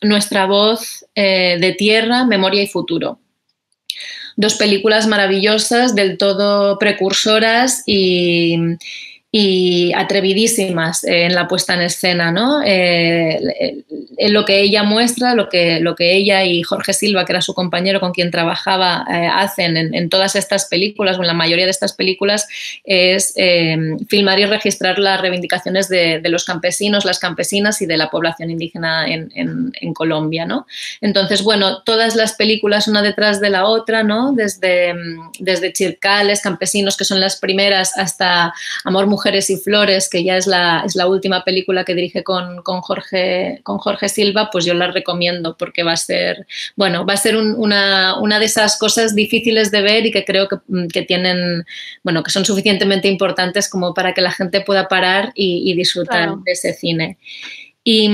Nuestra 0.00 0.46
voz 0.46 1.06
eh, 1.14 1.58
de 1.60 1.72
tierra, 1.72 2.24
memoria 2.24 2.62
y 2.62 2.66
futuro. 2.66 3.18
Dos 4.36 4.54
películas 4.54 5.06
maravillosas, 5.06 5.94
del 5.94 6.16
todo 6.16 6.78
precursoras 6.78 7.82
y, 7.86 8.56
y 9.34 9.94
atrevidísimas 9.94 11.04
en 11.04 11.34
la 11.34 11.48
puesta 11.48 11.72
en 11.72 11.80
escena, 11.80 12.30
¿no? 12.30 12.62
Eh, 12.62 13.82
en 14.18 14.32
lo 14.34 14.44
que 14.44 14.60
ella 14.60 14.82
muestra, 14.82 15.34
lo 15.34 15.48
que, 15.48 15.80
lo 15.80 15.94
que 15.94 16.14
ella 16.14 16.44
y 16.44 16.62
Jorge 16.62 16.92
Silva, 16.92 17.24
que 17.24 17.32
era 17.32 17.40
su 17.40 17.54
compañero 17.54 17.98
con 17.98 18.12
quien 18.12 18.30
trabajaba, 18.30 19.06
eh, 19.10 19.26
hacen 19.32 19.78
en, 19.78 20.10
todas 20.10 20.36
estas 20.36 20.66
películas, 20.66 21.16
o 21.16 21.22
en 21.22 21.28
la 21.28 21.32
mayoría 21.32 21.64
de 21.64 21.70
estas 21.70 21.94
películas, 21.94 22.46
es 22.84 23.32
eh, 23.36 23.96
filmar 24.06 24.38
y 24.38 24.44
registrar 24.44 24.98
las 24.98 25.18
reivindicaciones 25.22 25.88
de, 25.88 26.20
los 26.24 26.44
campesinos, 26.44 27.06
las 27.06 27.18
campesinas 27.18 27.80
y 27.80 27.86
de 27.86 27.96
la 27.96 28.10
población 28.10 28.50
indígena 28.50 29.06
en, 29.08 29.72
Colombia, 29.94 30.46
¿no? 30.46 30.66
Entonces, 31.00 31.42
bueno, 31.42 31.82
todas 31.82 32.16
las 32.16 32.34
películas 32.34 32.88
una 32.88 33.02
detrás 33.02 33.40
de 33.40 33.50
la 33.50 33.66
otra, 33.66 34.02
¿no? 34.02 34.32
Desde, 34.32 34.94
desde 35.38 35.72
Chircales, 35.72 36.40
Campesinos, 36.40 36.96
que 36.96 37.04
son 37.04 37.20
las 37.20 37.36
primeras, 37.36 37.96
hasta 37.96 38.52
Amor, 38.84 39.06
Mujer 39.06 39.21
Mujeres 39.22 39.50
y 39.50 39.56
Flores, 39.56 40.08
que 40.10 40.24
ya 40.24 40.36
es 40.36 40.48
la, 40.48 40.82
es 40.84 40.96
la 40.96 41.06
última 41.06 41.44
película 41.44 41.84
que 41.84 41.94
dirige 41.94 42.24
con, 42.24 42.60
con, 42.62 42.80
Jorge, 42.80 43.60
con 43.62 43.78
Jorge 43.78 44.08
Silva, 44.08 44.48
pues 44.50 44.64
yo 44.64 44.74
la 44.74 44.90
recomiendo 44.90 45.56
porque 45.56 45.84
va 45.84 45.92
a 45.92 45.96
ser, 45.96 46.44
bueno, 46.74 47.06
va 47.06 47.14
a 47.14 47.16
ser 47.16 47.36
una, 47.36 48.18
una, 48.18 48.40
de 48.40 48.46
esas 48.46 48.76
cosas 48.78 49.14
difíciles 49.14 49.70
de 49.70 49.80
ver 49.80 50.06
y 50.06 50.10
que 50.10 50.24
creo 50.24 50.48
que, 50.48 50.56
que, 50.92 51.02
tienen, 51.02 51.64
bueno, 52.02 52.24
que 52.24 52.32
son 52.32 52.44
suficientemente 52.44 53.06
importantes 53.06 53.70
como 53.70 53.94
para 53.94 54.12
que 54.12 54.22
la 54.22 54.32
gente 54.32 54.60
pueda 54.60 54.88
parar 54.88 55.30
y, 55.36 55.70
y 55.70 55.76
disfrutar 55.76 56.34
de 56.38 56.50
ese 56.50 56.72
cine. 56.72 57.18
Y, 57.84 58.10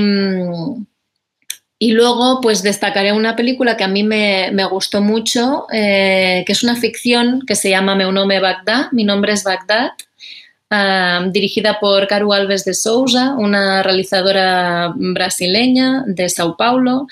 y 1.79 1.93
luego, 1.93 2.39
pues 2.39 2.61
destacaré 2.61 3.13
una 3.13 3.35
película 3.35 3.77
que 3.77 3.83
a 3.83 3.87
mí 3.87 4.03
me, 4.03 4.51
me 4.51 4.65
gustó 4.65 5.01
mucho, 5.01 5.65
eh, 5.73 6.43
que 6.45 6.51
es 6.51 6.61
una 6.61 6.75
ficción 6.75 7.41
que 7.47 7.55
se 7.55 7.71
llama 7.71 7.95
Meu 7.95 8.11
nome 8.11 8.39
Bagdad, 8.39 8.91
mi 8.91 9.05
nombre 9.05 9.33
es 9.33 9.43
Bagdad, 9.43 9.93
uh, 10.71 11.29
dirigida 11.31 11.79
por 11.79 12.07
Caru 12.07 12.33
Alves 12.33 12.65
de 12.65 12.73
Souza, 12.73 13.35
una 13.35 13.83
realizadora 13.83 14.93
brasileña 14.95 16.03
de 16.07 16.29
Sao 16.29 16.55
Paulo. 16.57 17.07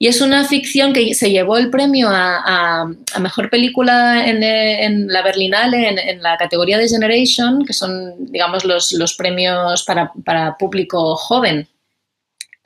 Y 0.00 0.06
es 0.06 0.20
una 0.20 0.44
ficción 0.44 0.92
que 0.92 1.12
se 1.14 1.32
llevó 1.32 1.58
el 1.58 1.70
premio 1.70 2.08
a, 2.08 2.88
mejor 3.18 3.50
película 3.50 4.28
en, 4.28 5.08
la 5.08 5.22
Berlinale, 5.22 5.88
en, 5.88 5.98
en, 5.98 6.22
la 6.22 6.36
categoría 6.36 6.78
de 6.78 6.88
Generation, 6.88 7.64
que 7.64 7.72
son, 7.72 8.14
digamos, 8.30 8.64
los, 8.64 8.92
los 8.92 9.14
premios 9.14 9.82
para, 9.82 10.12
para 10.24 10.56
público 10.56 11.16
joven. 11.16 11.66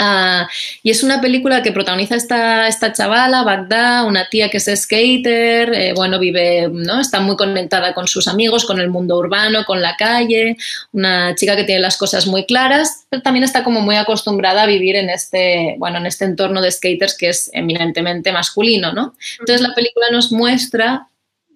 Uh, 0.02 0.48
y 0.82 0.90
es 0.90 1.04
una 1.04 1.20
película 1.20 1.62
que 1.62 1.70
protagoniza 1.70 2.16
esta, 2.16 2.66
esta 2.66 2.92
chavala, 2.92 3.44
Bagdad, 3.44 4.04
una 4.04 4.28
tía 4.28 4.48
que 4.48 4.56
es 4.56 4.68
skater, 4.74 5.72
eh, 5.72 5.92
bueno, 5.94 6.18
vive, 6.18 6.68
¿no? 6.72 7.00
Está 7.00 7.20
muy 7.20 7.36
conectada 7.36 7.94
con 7.94 8.08
sus 8.08 8.26
amigos, 8.26 8.64
con 8.64 8.80
el 8.80 8.90
mundo 8.90 9.16
urbano, 9.16 9.64
con 9.64 9.80
la 9.80 9.94
calle, 9.96 10.56
una 10.92 11.36
chica 11.36 11.54
que 11.54 11.62
tiene 11.62 11.80
las 11.80 11.96
cosas 11.96 12.26
muy 12.26 12.46
claras, 12.46 13.06
pero 13.10 13.22
también 13.22 13.44
está 13.44 13.62
como 13.62 13.80
muy 13.80 13.94
acostumbrada 13.94 14.64
a 14.64 14.66
vivir 14.66 14.96
en 14.96 15.08
este, 15.08 15.76
bueno, 15.78 15.98
en 15.98 16.06
este 16.06 16.24
entorno 16.24 16.60
de 16.60 16.72
skaters 16.72 17.16
que 17.16 17.28
es 17.28 17.50
eminentemente 17.52 18.32
masculino, 18.32 18.92
¿no? 18.92 19.14
Entonces 19.38 19.60
la 19.60 19.74
película 19.74 20.06
nos 20.10 20.32
muestra 20.32 21.06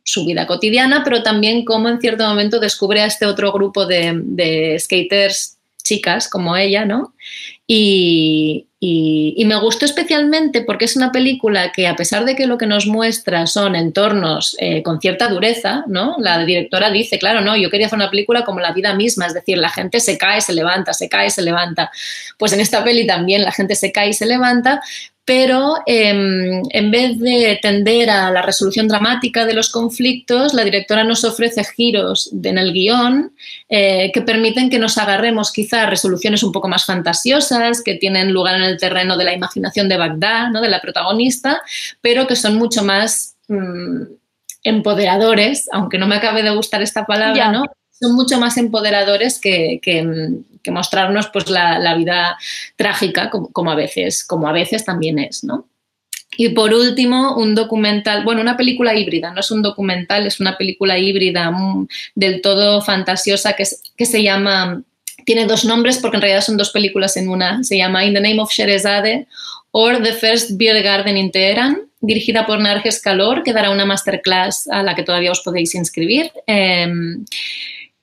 su 0.04 0.24
vida 0.24 0.46
cotidiana, 0.46 1.02
pero 1.02 1.24
también 1.24 1.64
cómo 1.64 1.88
en 1.88 2.00
cierto 2.00 2.28
momento 2.28 2.60
descubre 2.60 3.00
a 3.00 3.06
este 3.06 3.26
otro 3.26 3.50
grupo 3.50 3.86
de, 3.86 4.12
de 4.14 4.78
skaters 4.78 5.56
chicas 5.82 6.28
como 6.28 6.56
ella, 6.56 6.84
¿no? 6.84 7.14
Y, 7.68 8.62
me 9.44 9.56
gustó 9.60 9.84
especialmente 9.84 10.62
porque 10.62 10.84
es 10.84 10.96
una 10.96 11.12
película 11.12 11.70
que 11.72 11.86
a 11.86 11.94
pesar 11.94 12.24
de 12.24 12.34
que 12.34 12.46
lo 12.46 12.58
que 12.58 12.66
nos 12.66 12.86
muestra 12.86 13.46
son 13.46 13.76
entornos 13.76 14.56
eh, 14.58 14.82
con 14.82 15.00
cierta 15.00 15.28
dureza, 15.28 15.84
¿no? 15.86 16.16
La 16.18 16.44
directora 16.44 16.90
dice, 16.90 17.18
claro, 17.18 17.40
no, 17.40 17.56
yo 17.56 17.70
quería 17.70 17.86
hacer 17.86 17.96
una 17.98 18.10
película 18.10 18.44
como 18.44 18.60
la 18.60 18.72
vida 18.72 18.94
misma, 18.94 19.26
es 19.26 19.34
decir, 19.34 19.58
la 19.58 19.70
gente 19.70 20.00
se 20.00 20.18
cae, 20.18 20.40
se 20.40 20.52
levanta, 20.52 20.92
se 20.92 21.08
cae, 21.08 21.30
se 21.30 21.42
levanta. 21.42 21.90
Pues 22.38 22.52
en 22.52 22.60
esta 22.60 22.82
peli 22.82 23.06
también 23.06 23.42
la 23.42 23.52
gente 23.52 23.76
se 23.76 23.92
cae 23.92 24.10
y 24.10 24.12
se 24.14 24.26
levanta, 24.26 24.80
pero 25.26 25.78
eh, 25.86 26.62
en 26.70 26.90
vez 26.92 27.18
de 27.18 27.58
tender 27.60 28.08
a 28.10 28.30
la 28.30 28.42
resolución 28.42 28.86
dramática 28.86 29.44
de 29.44 29.54
los 29.54 29.70
conflictos, 29.70 30.54
la 30.54 30.62
directora 30.62 31.02
nos 31.02 31.24
ofrece 31.24 31.64
giros 31.64 32.30
en 32.44 32.58
el 32.58 32.72
guion 32.72 33.32
eh, 33.68 34.12
que 34.14 34.22
permiten 34.22 34.70
que 34.70 34.78
nos 34.78 34.96
agarremos 34.98 35.52
quizá 35.52 35.82
a 35.82 35.90
resoluciones 35.90 36.44
un 36.44 36.52
poco 36.52 36.68
más 36.68 36.84
fantasiosas, 36.84 37.82
que 37.82 37.96
tienen 37.96 38.32
lugar 38.32 38.54
en 38.54 38.62
el 38.62 38.78
terreno 38.78 39.16
de 39.16 39.24
la 39.24 39.34
imaginación 39.34 39.88
de 39.88 39.96
Bagdad, 39.96 40.50
¿no? 40.50 40.60
de 40.60 40.68
la 40.68 40.80
protagonista, 40.80 41.60
pero 42.00 42.28
que 42.28 42.36
son 42.36 42.54
mucho 42.54 42.84
más 42.84 43.34
mmm, 43.48 44.02
empoderadores, 44.62 45.68
aunque 45.72 45.98
no 45.98 46.06
me 46.06 46.14
acabe 46.14 46.44
de 46.44 46.50
gustar 46.50 46.82
esta 46.82 47.04
palabra, 47.04 47.50
¿no? 47.50 47.64
Son 48.00 48.14
mucho 48.14 48.38
más 48.38 48.56
empoderadores 48.56 49.40
que, 49.40 49.80
que, 49.82 50.06
que 50.62 50.70
mostrarnos 50.70 51.28
pues, 51.32 51.48
la, 51.48 51.94
vida 51.94 52.36
trágica 52.76 53.30
como, 53.30 53.50
como, 53.52 53.70
a 53.70 53.74
veces, 53.74 54.24
como 54.24 54.48
a 54.48 54.52
veces 54.52 54.84
también 54.84 55.18
es, 55.18 55.44
¿no? 55.44 55.66
Y 56.36 56.50
por 56.50 56.74
último, 56.74 57.36
un 57.36 57.54
documental, 57.54 58.24
bueno, 58.24 58.42
una 58.42 58.56
película 58.56 58.94
híbrida, 58.94 59.32
no 59.32 59.40
es 59.40 59.50
un 59.50 59.62
documental, 59.62 60.26
es 60.26 60.40
una 60.40 60.58
película 60.58 60.98
híbrida 60.98 61.50
mm, 61.50 61.88
del 62.14 62.42
todo 62.42 62.82
fantasiosa 62.82 63.54
que, 63.54 63.62
es, 63.62 63.82
que 63.96 64.04
se 64.04 64.22
llama, 64.22 64.82
tiene 65.24 65.46
dos 65.46 65.64
nombres 65.64 65.98
porque 65.98 66.16
en 66.16 66.22
realidad 66.22 66.42
son 66.42 66.58
dos 66.58 66.72
películas 66.72 67.16
en 67.16 67.28
una, 67.28 67.62
se 67.64 67.78
llama 67.78 68.04
In 68.04 68.12
the 68.12 68.20
Name 68.20 68.40
of 68.40 68.52
Sherezade 68.52 69.26
or 69.70 70.02
The 70.02 70.12
First 70.12 70.52
Beer 70.56 70.82
Garden 70.82 71.16
in 71.16 71.30
Teheran, 71.30 71.80
dirigida 72.00 72.46
por 72.46 72.58
Narges 72.58 73.00
Calor, 73.00 73.42
que 73.42 73.54
dará 73.54 73.70
una 73.70 73.86
masterclass 73.86 74.68
a 74.68 74.82
la 74.82 74.94
que 74.94 75.04
todavía 75.04 75.32
os 75.32 75.40
podéis 75.40 75.74
inscribir. 75.74 76.30
Eh, 76.46 76.86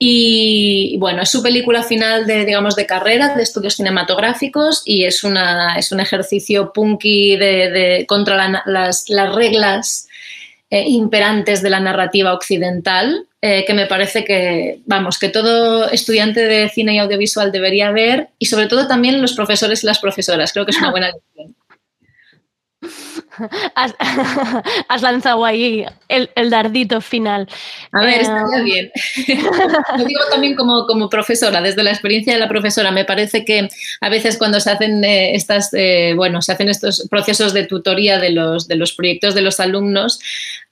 y 0.06 0.98
bueno, 0.98 1.22
es 1.22 1.30
su 1.30 1.42
película 1.42 1.82
final 1.82 2.26
de, 2.26 2.44
digamos, 2.44 2.76
de 2.76 2.84
carrera, 2.84 3.34
de 3.34 3.42
estudios 3.42 3.76
cinematográficos 3.76 4.82
y 4.84 5.04
es, 5.04 5.24
una, 5.24 5.78
es 5.78 5.92
un 5.92 6.00
ejercicio 6.00 6.74
punky 6.74 7.38
de, 7.38 7.70
de 7.70 8.06
contra 8.06 8.36
la, 8.36 8.62
las, 8.66 9.08
las, 9.08 9.34
reglas 9.34 10.06
eh, 10.68 10.84
imperantes 10.86 11.62
de 11.62 11.70
la 11.70 11.80
narrativa 11.80 12.34
occidental, 12.34 13.26
eh, 13.40 13.64
que 13.66 13.72
me 13.72 13.86
parece 13.86 14.26
que, 14.26 14.80
vamos, 14.84 15.18
que 15.18 15.30
todo 15.30 15.88
estudiante 15.88 16.40
de 16.44 16.68
cine 16.68 16.96
y 16.96 16.98
audiovisual 16.98 17.50
debería 17.50 17.90
ver 17.90 18.28
y 18.38 18.44
sobre 18.44 18.66
todo 18.66 18.86
también 18.86 19.22
los 19.22 19.32
profesores 19.32 19.84
y 19.84 19.86
las 19.86 20.00
profesoras. 20.00 20.52
Creo 20.52 20.66
que 20.66 20.72
es 20.72 20.78
una 20.78 20.90
buena 20.90 21.12
lección. 21.12 21.54
Has, 23.74 23.94
has, 24.88 25.02
lanzado 25.02 25.44
ahí 25.44 25.84
el, 26.08 26.30
el, 26.36 26.50
dardito 26.50 27.00
final. 27.00 27.48
A 27.92 28.00
ver, 28.00 28.18
eh... 28.18 28.22
estaría 28.22 28.62
bien. 28.62 28.90
Lo 29.98 30.04
digo 30.04 30.20
también 30.30 30.54
como, 30.54 30.86
como, 30.86 31.08
profesora, 31.08 31.60
desde 31.60 31.82
la 31.82 31.90
experiencia 31.90 32.32
de 32.32 32.38
la 32.38 32.48
profesora. 32.48 32.90
Me 32.90 33.04
parece 33.04 33.44
que 33.44 33.68
a 34.00 34.08
veces 34.08 34.38
cuando 34.38 34.60
se 34.60 34.70
hacen 34.70 35.04
eh, 35.04 35.34
estas, 35.34 35.70
eh, 35.72 36.12
bueno, 36.16 36.42
se 36.42 36.52
hacen 36.52 36.68
estos 36.68 37.06
procesos 37.10 37.52
de 37.52 37.66
tutoría 37.66 38.18
de 38.18 38.30
los, 38.30 38.68
de 38.68 38.76
los 38.76 38.92
proyectos 38.92 39.34
de 39.34 39.42
los 39.42 39.60
alumnos, 39.60 40.20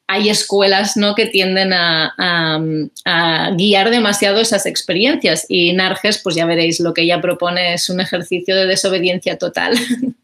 hay 0.07 0.29
escuelas 0.29 0.97
¿no? 0.97 1.15
que 1.15 1.27
tienden 1.27 1.73
a, 1.73 2.13
a, 2.19 2.61
a, 3.05 3.51
guiar 3.53 3.91
demasiado 3.91 4.41
esas 4.41 4.67
experiencias 4.67 5.47
y 5.49 5.73
Narges, 5.73 6.19
pues 6.19 6.35
ya 6.35 6.45
veréis, 6.45 6.81
lo 6.81 6.93
que 6.93 7.03
ella 7.03 7.21
propone 7.21 7.75
es 7.75 7.89
un 7.89 8.01
ejercicio 8.01 8.55
de 8.55 8.67
desobediencia 8.67 9.39
total. 9.39 9.75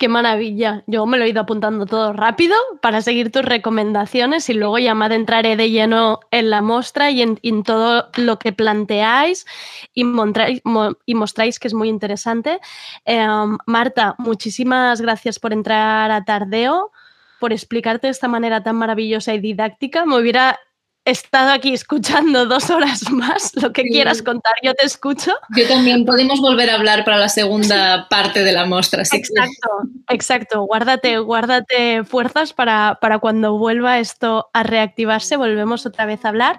Qué 0.00 0.08
maravilla. 0.08 0.82
Yo 0.86 1.04
me 1.04 1.18
lo 1.18 1.24
he 1.24 1.28
ido 1.28 1.42
apuntando 1.42 1.84
todo 1.84 2.14
rápido 2.14 2.56
para 2.80 3.02
seguir 3.02 3.30
tus 3.30 3.44
recomendaciones 3.44 4.48
y 4.48 4.54
luego 4.54 4.78
ya 4.78 4.94
me 4.94 5.04
adentraré 5.04 5.56
de 5.56 5.68
lleno 5.68 6.20
en 6.30 6.48
la 6.48 6.62
muestra 6.62 7.10
y 7.10 7.20
en, 7.20 7.62
todo 7.64 8.08
lo 8.16 8.38
que 8.38 8.54
planteáis 8.54 9.44
y, 9.92 10.04
mostráis, 10.04 11.58
que 11.58 11.68
es 11.68 11.74
muy 11.74 11.90
interesante. 11.90 12.60
Eh, 13.04 13.28
Marta, 13.66 14.14
muchísimas 14.16 15.02
gracias 15.02 15.38
por 15.38 15.52
entrar 15.52 16.10
a 16.10 16.24
Tardeo, 16.24 16.92
por 17.38 17.52
explicarte 17.52 18.06
de 18.06 18.12
esta 18.12 18.26
manera 18.26 18.62
tan 18.62 18.76
maravillosa 18.76 19.34
y 19.34 19.40
didáctica. 19.40 20.06
Me 20.06 20.18
hubiera 20.18 20.58
estado 21.04 21.50
aquí 21.50 21.72
escuchando 21.72 22.46
dos 22.46 22.70
horas 22.70 23.10
más, 23.10 23.52
lo 23.56 23.72
que 23.72 23.82
sí. 23.82 23.90
quieras 23.90 24.22
contar, 24.22 24.52
yo 24.62 24.74
te 24.74 24.86
escucho. 24.86 25.32
Yo 25.56 25.66
también, 25.66 26.04
podemos 26.04 26.40
volver 26.40 26.70
a 26.70 26.74
hablar 26.74 27.04
para 27.04 27.18
la 27.18 27.28
segunda 27.28 28.06
parte 28.08 28.42
de 28.44 28.52
la 28.52 28.66
muestra. 28.66 29.04
Sí. 29.04 29.16
Exacto, 29.16 29.68
exacto, 30.08 30.62
guárdate, 30.62 31.18
guárdate 31.18 32.04
fuerzas 32.04 32.52
para, 32.52 32.98
para 33.00 33.18
cuando 33.18 33.58
vuelva 33.58 33.98
esto 33.98 34.50
a 34.52 34.62
reactivarse, 34.62 35.36
volvemos 35.36 35.86
otra 35.86 36.06
vez 36.06 36.24
a 36.24 36.28
hablar 36.28 36.58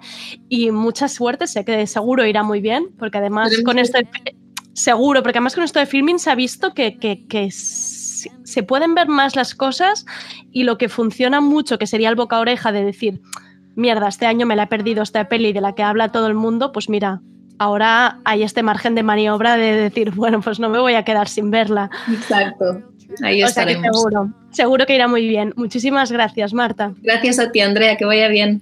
y 0.50 0.72
mucha 0.72 1.08
suerte, 1.08 1.48
sé 1.48 1.66
que 1.66 1.86
seguro 1.88 2.26
irá 2.26 2.44
muy 2.44 2.62
bien, 2.62 2.88
porque 2.98 3.20
además 3.20 3.52
con 3.64 3.80
esto, 3.80 4.00
seguro, 4.74 5.22
porque 5.24 5.38
además 5.38 5.56
con 5.56 5.64
esto 5.64 5.80
de 5.80 5.86
filming 5.86 6.20
se 6.20 6.32
ha 6.32 6.36
visto 6.36 6.74
que, 6.74 6.98
que, 6.98 7.28
que 7.28 7.50
se 7.52 8.64
pueden 8.64 8.96
ver 8.96 9.08
más 9.08 9.36
las 9.36 9.56
cosas 9.56 10.06
y 10.52 10.64
lo 10.64 10.78
que 10.78 10.90
funciona 10.90 11.42
mucho, 11.42 11.78
que 11.78 11.88
sería 11.88 12.10
el 12.10 12.16
boca 12.16 12.40
oreja 12.40 12.72
de 12.72 12.84
decir 12.84 13.22
mierda, 13.76 14.08
este 14.08 14.26
año 14.26 14.46
me 14.46 14.56
la 14.56 14.64
he 14.64 14.68
perdido 14.68 15.04
esta 15.04 15.28
peli 15.28 15.54
de 15.54 15.62
la 15.62 15.74
que 15.74 15.84
habla 15.84 16.10
todo 16.10 16.28
el 16.28 16.34
mundo, 16.34 16.72
pues 16.72 16.90
mira, 16.90 17.22
ahora 17.58 18.20
hay 18.26 18.44
este 18.44 18.64
margen 18.64 18.96
de 18.96 19.04
maniobra 19.04 19.58
de 19.58 19.74
decir, 19.76 20.12
bueno, 20.16 20.42
pues 20.42 20.60
no 20.60 20.70
me 20.70 20.80
voy 20.80 20.96
a 20.96 21.04
quedar 21.04 21.28
sin 21.28 21.52
verla. 21.52 21.90
Exacto. 22.12 22.84
Ahí 23.24 23.44
o 23.44 23.46
estaremos. 23.46 23.84
Sea 23.84 23.92
seguro, 23.94 24.34
seguro 24.52 24.86
que 24.86 24.96
irá 24.96 25.08
muy 25.08 25.28
bien. 25.28 25.54
Muchísimas 25.58 26.12
gracias, 26.12 26.54
Marta. 26.54 26.94
Gracias 27.02 27.40
a 27.40 27.52
ti, 27.52 27.60
Andrea, 27.60 27.98
que 27.98 28.06
vaya 28.06 28.30
bien. 28.30 28.62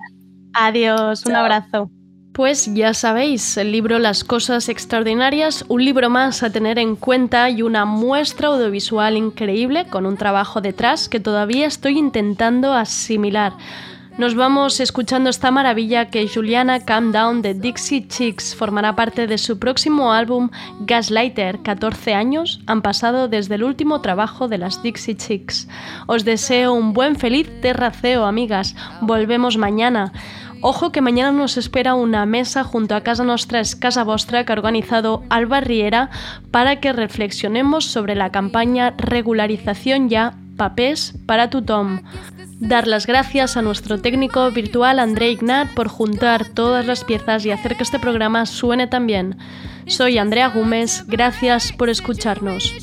Adiós, 0.53 1.23
Chao. 1.23 1.31
un 1.31 1.36
abrazo. 1.36 1.91
Pues 2.34 2.73
ya 2.73 2.94
sabéis, 2.94 3.57
el 3.57 3.72
libro 3.72 3.99
Las 3.99 4.23
Cosas 4.23 4.69
Extraordinarias, 4.69 5.65
un 5.68 5.84
libro 5.84 6.10
más 6.10 6.41
a 6.41 6.49
tener 6.49 6.80
en 6.80 6.95
cuenta 6.95 7.49
y 7.49 7.64
una 7.64 7.86
muestra 7.86 8.48
audiovisual 8.48 9.18
increíble 9.18 9.88
con 9.88 10.06
un 10.06 10.15
trabajo 10.15 10.61
detrás 10.61 11.10
que 11.10 11.19
todavía 11.19 11.68
estoy 11.68 11.98
intentando 11.98 12.73
asimilar. 12.73 13.53
Nos 14.20 14.36
vamos 14.36 14.82
escuchando 14.82 15.30
esta 15.30 15.50
maravilla 15.50 16.10
que 16.10 16.28
Juliana 16.28 16.82
Calm 16.82 17.14
Down 17.14 17.41
de 17.41 17.54
Dixie 17.54 18.06
Chicks 18.06 18.54
formará 18.54 18.94
parte 18.94 19.28
de 19.28 19.38
su 19.38 19.60
próximo 19.60 20.12
álbum 20.12 20.50
Gaslighter. 20.82 21.60
14 21.60 22.16
años 22.16 22.60
han 22.66 22.82
pasado 22.82 23.30
desde 23.30 23.56
el 23.56 23.64
último 23.64 24.02
trabajo 24.02 24.50
de 24.50 24.58
las 24.58 24.84
Dixie 24.84 25.16
Chicks. 25.16 25.70
Os 26.06 26.26
deseo 26.26 26.74
un 26.74 26.91
buen 26.91 27.16
feliz 27.16 27.50
terraceo, 27.62 28.26
amigas. 28.26 28.76
Volvemos 29.00 29.56
mañana. 29.56 30.12
Ojo 30.60 30.91
que 30.91 31.00
mañana 31.00 31.32
nos 31.32 31.56
espera 31.56 31.96
una 31.96 32.26
mesa 32.26 32.66
junto 32.66 32.96
a 32.96 33.04
Casa 33.04 33.24
Nostra 33.24 33.62
Casa 33.80 34.04
Vostra 34.04 34.44
que 34.44 34.52
ha 34.52 34.56
organizado 34.56 35.24
Alba 35.30 35.62
Riera 35.62 36.10
para 36.52 36.82
que 36.82 36.91
reflexionemos 36.91 37.86
sobre 37.86 38.16
la 38.16 38.34
campaña 38.34 38.94
Regularización 38.98 40.10
ya, 40.10 40.34
papés 40.60 41.15
para 41.26 41.49
tu 41.49 41.64
Tom. 41.64 42.02
Dar 42.60 42.86
las 42.86 43.07
gracias 43.07 43.57
a 43.57 43.64
nuestro 43.64 43.99
técnico 43.99 44.52
virtual 44.52 44.99
André 44.99 45.31
Ignat 45.31 45.73
por 45.73 45.88
juntar 45.88 46.45
todas 46.45 46.86
las 46.86 47.03
piezas 47.06 47.45
y 47.45 47.52
hacer 47.52 47.77
que 47.77 47.84
este 47.84 47.98
programa 47.98 48.45
suene 48.45 48.86
tan 48.86 49.07
bien. 49.07 49.38
Soy 49.88 50.19
Andrea 50.19 50.49
Gómez, 50.49 51.06
gracias 51.07 51.72
por 51.72 51.90
escucharnos. 51.90 52.76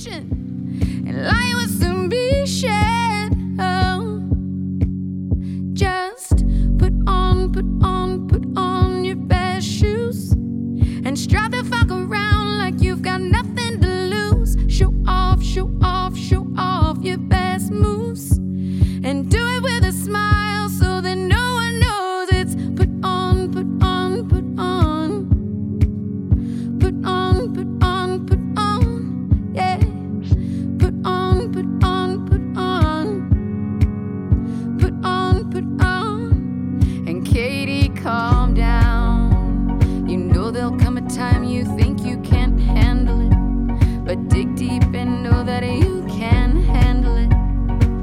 you 45.64 46.04
can 46.08 46.62
handle 46.64 47.16
it. 47.16 47.30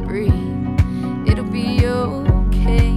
Breathe, 0.08 1.28
it'll 1.28 1.46
be 1.46 1.86
okay. 1.86 2.90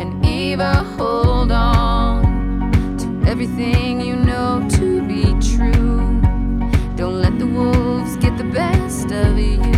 And 0.00 0.24
Eva, 0.24 0.74
hold 0.96 1.52
on 1.52 2.96
to 2.98 3.30
everything 3.30 4.00
you 4.00 4.16
know 4.16 4.66
to 4.72 5.02
be 5.06 5.24
true. 5.40 6.20
Don't 6.96 7.20
let 7.20 7.38
the 7.38 7.46
wolves 7.46 8.16
get 8.16 8.36
the 8.38 8.44
best 8.44 9.10
of 9.12 9.38
you. 9.38 9.77